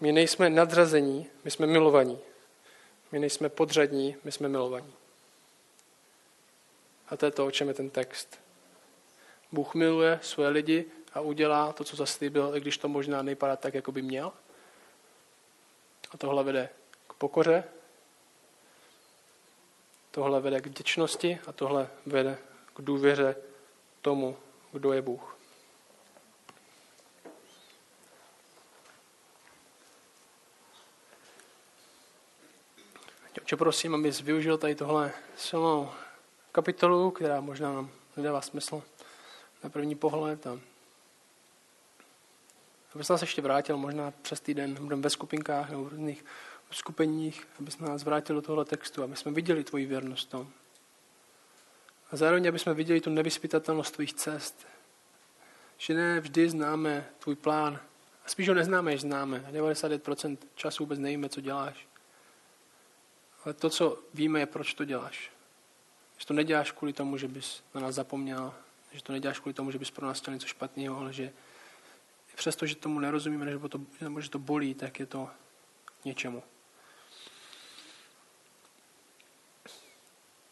My 0.00 0.12
nejsme 0.12 0.50
nadřazení, 0.50 1.26
my 1.44 1.50
jsme 1.50 1.66
milovaní. 1.66 2.18
My 3.12 3.18
nejsme 3.18 3.48
podřadní, 3.48 4.16
my 4.24 4.32
jsme 4.32 4.48
milovaní. 4.48 4.92
A 7.08 7.16
to 7.16 7.26
je 7.26 7.32
to, 7.32 7.46
o 7.46 7.50
čem 7.50 7.68
je 7.68 7.74
ten 7.74 7.90
text. 7.90 8.49
Bůh 9.52 9.74
miluje 9.74 10.20
své 10.22 10.48
lidi 10.48 10.84
a 11.12 11.20
udělá 11.20 11.72
to, 11.72 11.84
co 11.84 11.96
zaslíbil, 11.96 12.56
i 12.56 12.60
když 12.60 12.78
to 12.78 12.88
možná 12.88 13.22
nejpadá 13.22 13.56
tak, 13.56 13.74
jako 13.74 13.92
by 13.92 14.02
měl. 14.02 14.32
A 16.10 16.16
tohle 16.16 16.44
vede 16.44 16.68
k 17.08 17.12
pokoře, 17.12 17.64
tohle 20.10 20.40
vede 20.40 20.60
k 20.60 20.66
vděčnosti 20.66 21.38
a 21.46 21.52
tohle 21.52 21.88
vede 22.06 22.38
k 22.74 22.82
důvěře 22.82 23.36
tomu, 24.02 24.36
kdo 24.72 24.92
je 24.92 25.02
Bůh. 25.02 25.36
Oče, 33.50 33.56
prosím, 33.56 33.94
abys 33.94 34.20
využil 34.20 34.58
tady 34.58 34.74
tohle 34.74 35.12
silnou 35.36 35.90
kapitolu, 36.52 37.10
která 37.10 37.40
možná 37.40 37.72
nám 37.72 37.90
nedává 38.16 38.40
smysl 38.40 38.82
na 39.62 39.70
první 39.70 39.94
pohled. 39.94 40.46
A 40.46 40.58
abys 42.94 43.08
nás 43.08 43.20
ještě 43.20 43.42
vrátil 43.42 43.76
možná 43.76 44.10
přes 44.22 44.40
týden, 44.40 44.74
budeme 44.74 45.02
ve 45.02 45.10
skupinkách 45.10 45.70
nebo 45.70 45.84
v 45.84 45.88
různých 45.88 46.24
skupeních, 46.70 47.48
abys 47.58 47.78
nás 47.78 48.04
vrátil 48.04 48.36
do 48.36 48.42
tohle 48.42 48.64
textu, 48.64 49.02
aby 49.02 49.16
jsme 49.16 49.32
viděli 49.32 49.64
tvoji 49.64 49.86
věrnost 49.86 50.28
tom. 50.28 50.50
A 52.10 52.16
zároveň, 52.16 52.48
aby 52.48 52.58
jsme 52.58 52.74
viděli 52.74 53.00
tu 53.00 53.10
nevyspytatelnost 53.10 53.94
tvých 53.94 54.14
cest. 54.14 54.66
Že 55.78 55.94
ne 55.94 56.20
vždy 56.20 56.50
známe 56.50 57.08
tvůj 57.18 57.34
plán. 57.34 57.80
A 58.24 58.28
spíš 58.28 58.48
ho 58.48 58.54
neznáme, 58.54 58.90
než 58.90 59.00
známe. 59.00 59.44
99% 59.52 60.36
času 60.54 60.82
vůbec 60.82 60.98
nevíme, 60.98 61.28
co 61.28 61.40
děláš. 61.40 61.86
Ale 63.44 63.54
to, 63.54 63.70
co 63.70 63.98
víme, 64.14 64.40
je, 64.40 64.46
proč 64.46 64.74
to 64.74 64.84
děláš. 64.84 65.30
Že 66.18 66.26
to 66.26 66.34
neděláš 66.34 66.72
kvůli 66.72 66.92
tomu, 66.92 67.16
že 67.16 67.28
bys 67.28 67.62
na 67.74 67.80
nás 67.80 67.94
zapomněl, 67.94 68.54
že 68.92 69.02
to 69.02 69.12
neděláš 69.12 69.38
kvůli 69.38 69.54
tomu, 69.54 69.70
že 69.70 69.78
bys 69.78 69.90
pro 69.90 70.06
nás 70.06 70.20
chtěl 70.20 70.34
něco 70.34 70.46
špatného, 70.46 70.98
ale 70.98 71.12
že 71.12 71.32
přesto, 72.40 72.66
že 72.66 72.76
tomu 72.76 72.98
nerozumíme, 72.98 73.44
nebo, 73.44 73.68
to, 73.68 73.80
nebo 74.00 74.20
že 74.20 74.30
to 74.30 74.38
bolí, 74.38 74.74
tak 74.74 75.00
je 75.00 75.06
to 75.06 75.30
k 76.02 76.04
něčemu. 76.04 76.42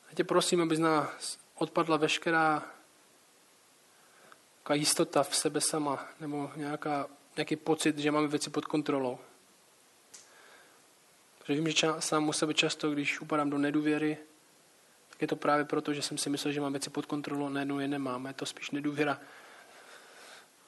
Já 0.09 0.15
tě 0.15 0.25
prosím, 0.25 0.61
aby 0.61 0.77
z 0.77 0.79
nás 0.79 1.39
odpadla 1.55 1.97
veškerá 1.97 2.63
jistota 4.73 5.23
v 5.23 5.37
sebe 5.37 5.61
sama, 5.61 6.09
nebo 6.21 6.53
nějaká, 6.57 7.07
nějaký 7.37 7.57
pocit, 7.57 7.99
že 7.99 8.11
máme 8.11 8.29
věci 8.29 8.51
pod 8.51 8.65
kontrolou. 8.65 9.19
Protože 11.39 11.55
vím, 11.55 11.71
že 11.71 11.89
sám 11.99 12.29
u 12.29 12.33
sebe 12.33 12.55
často, 12.55 12.91
když 12.91 13.21
upadám 13.21 13.51
do 13.51 13.59
nedůvěry, 13.59 14.19
tak 15.19 15.23
je 15.23 15.29
to 15.29 15.37
právě 15.37 15.65
proto, 15.65 15.93
že 15.93 16.03
jsem 16.03 16.19
si 16.19 16.31
myslel, 16.31 16.53
že 16.53 16.61
mám 16.61 16.73
věci 16.73 16.91
pod 16.91 17.07
kontrolou, 17.07 17.47
a 17.47 17.51
najednou 17.51 17.79
je 17.79 17.89
nemám. 17.89 18.27
Je 18.27 18.33
to 18.33 18.47
spíš 18.47 18.71
nedůvěra 18.71 19.21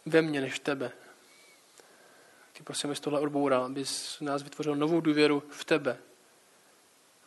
ve 0.06 0.22
mně 0.22 0.40
než 0.40 0.54
v 0.54 0.58
tebe. 0.58 0.92
Ty 2.52 2.62
prosím, 2.62 2.90
abys 2.90 3.00
tohle 3.00 3.20
odboural, 3.20 3.64
abys 3.64 4.20
nás 4.20 4.42
vytvořil 4.42 4.76
novou 4.76 5.00
důvěru 5.00 5.42
v 5.50 5.64
tebe. 5.64 5.90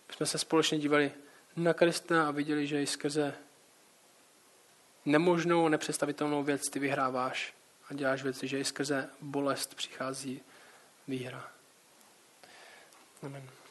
Aby 0.05 0.13
jsme 0.13 0.25
se 0.25 0.37
společně 0.37 0.79
dívali 0.79 1.11
na 1.55 1.73
Krista 1.73 2.27
a 2.27 2.31
viděli, 2.31 2.67
že 2.67 2.81
i 2.81 2.87
skrze 2.87 3.33
nemožnou, 5.05 5.67
nepředstavitelnou 5.67 6.43
věc 6.43 6.69
ty 6.69 6.79
vyhráváš 6.79 7.53
a 7.89 7.93
děláš 7.93 8.23
věci, 8.23 8.47
že 8.47 8.59
i 8.59 8.65
skrze 8.65 9.09
bolest 9.21 9.75
přichází 9.75 10.41
výhra. 11.07 11.51
Amen. 13.21 13.62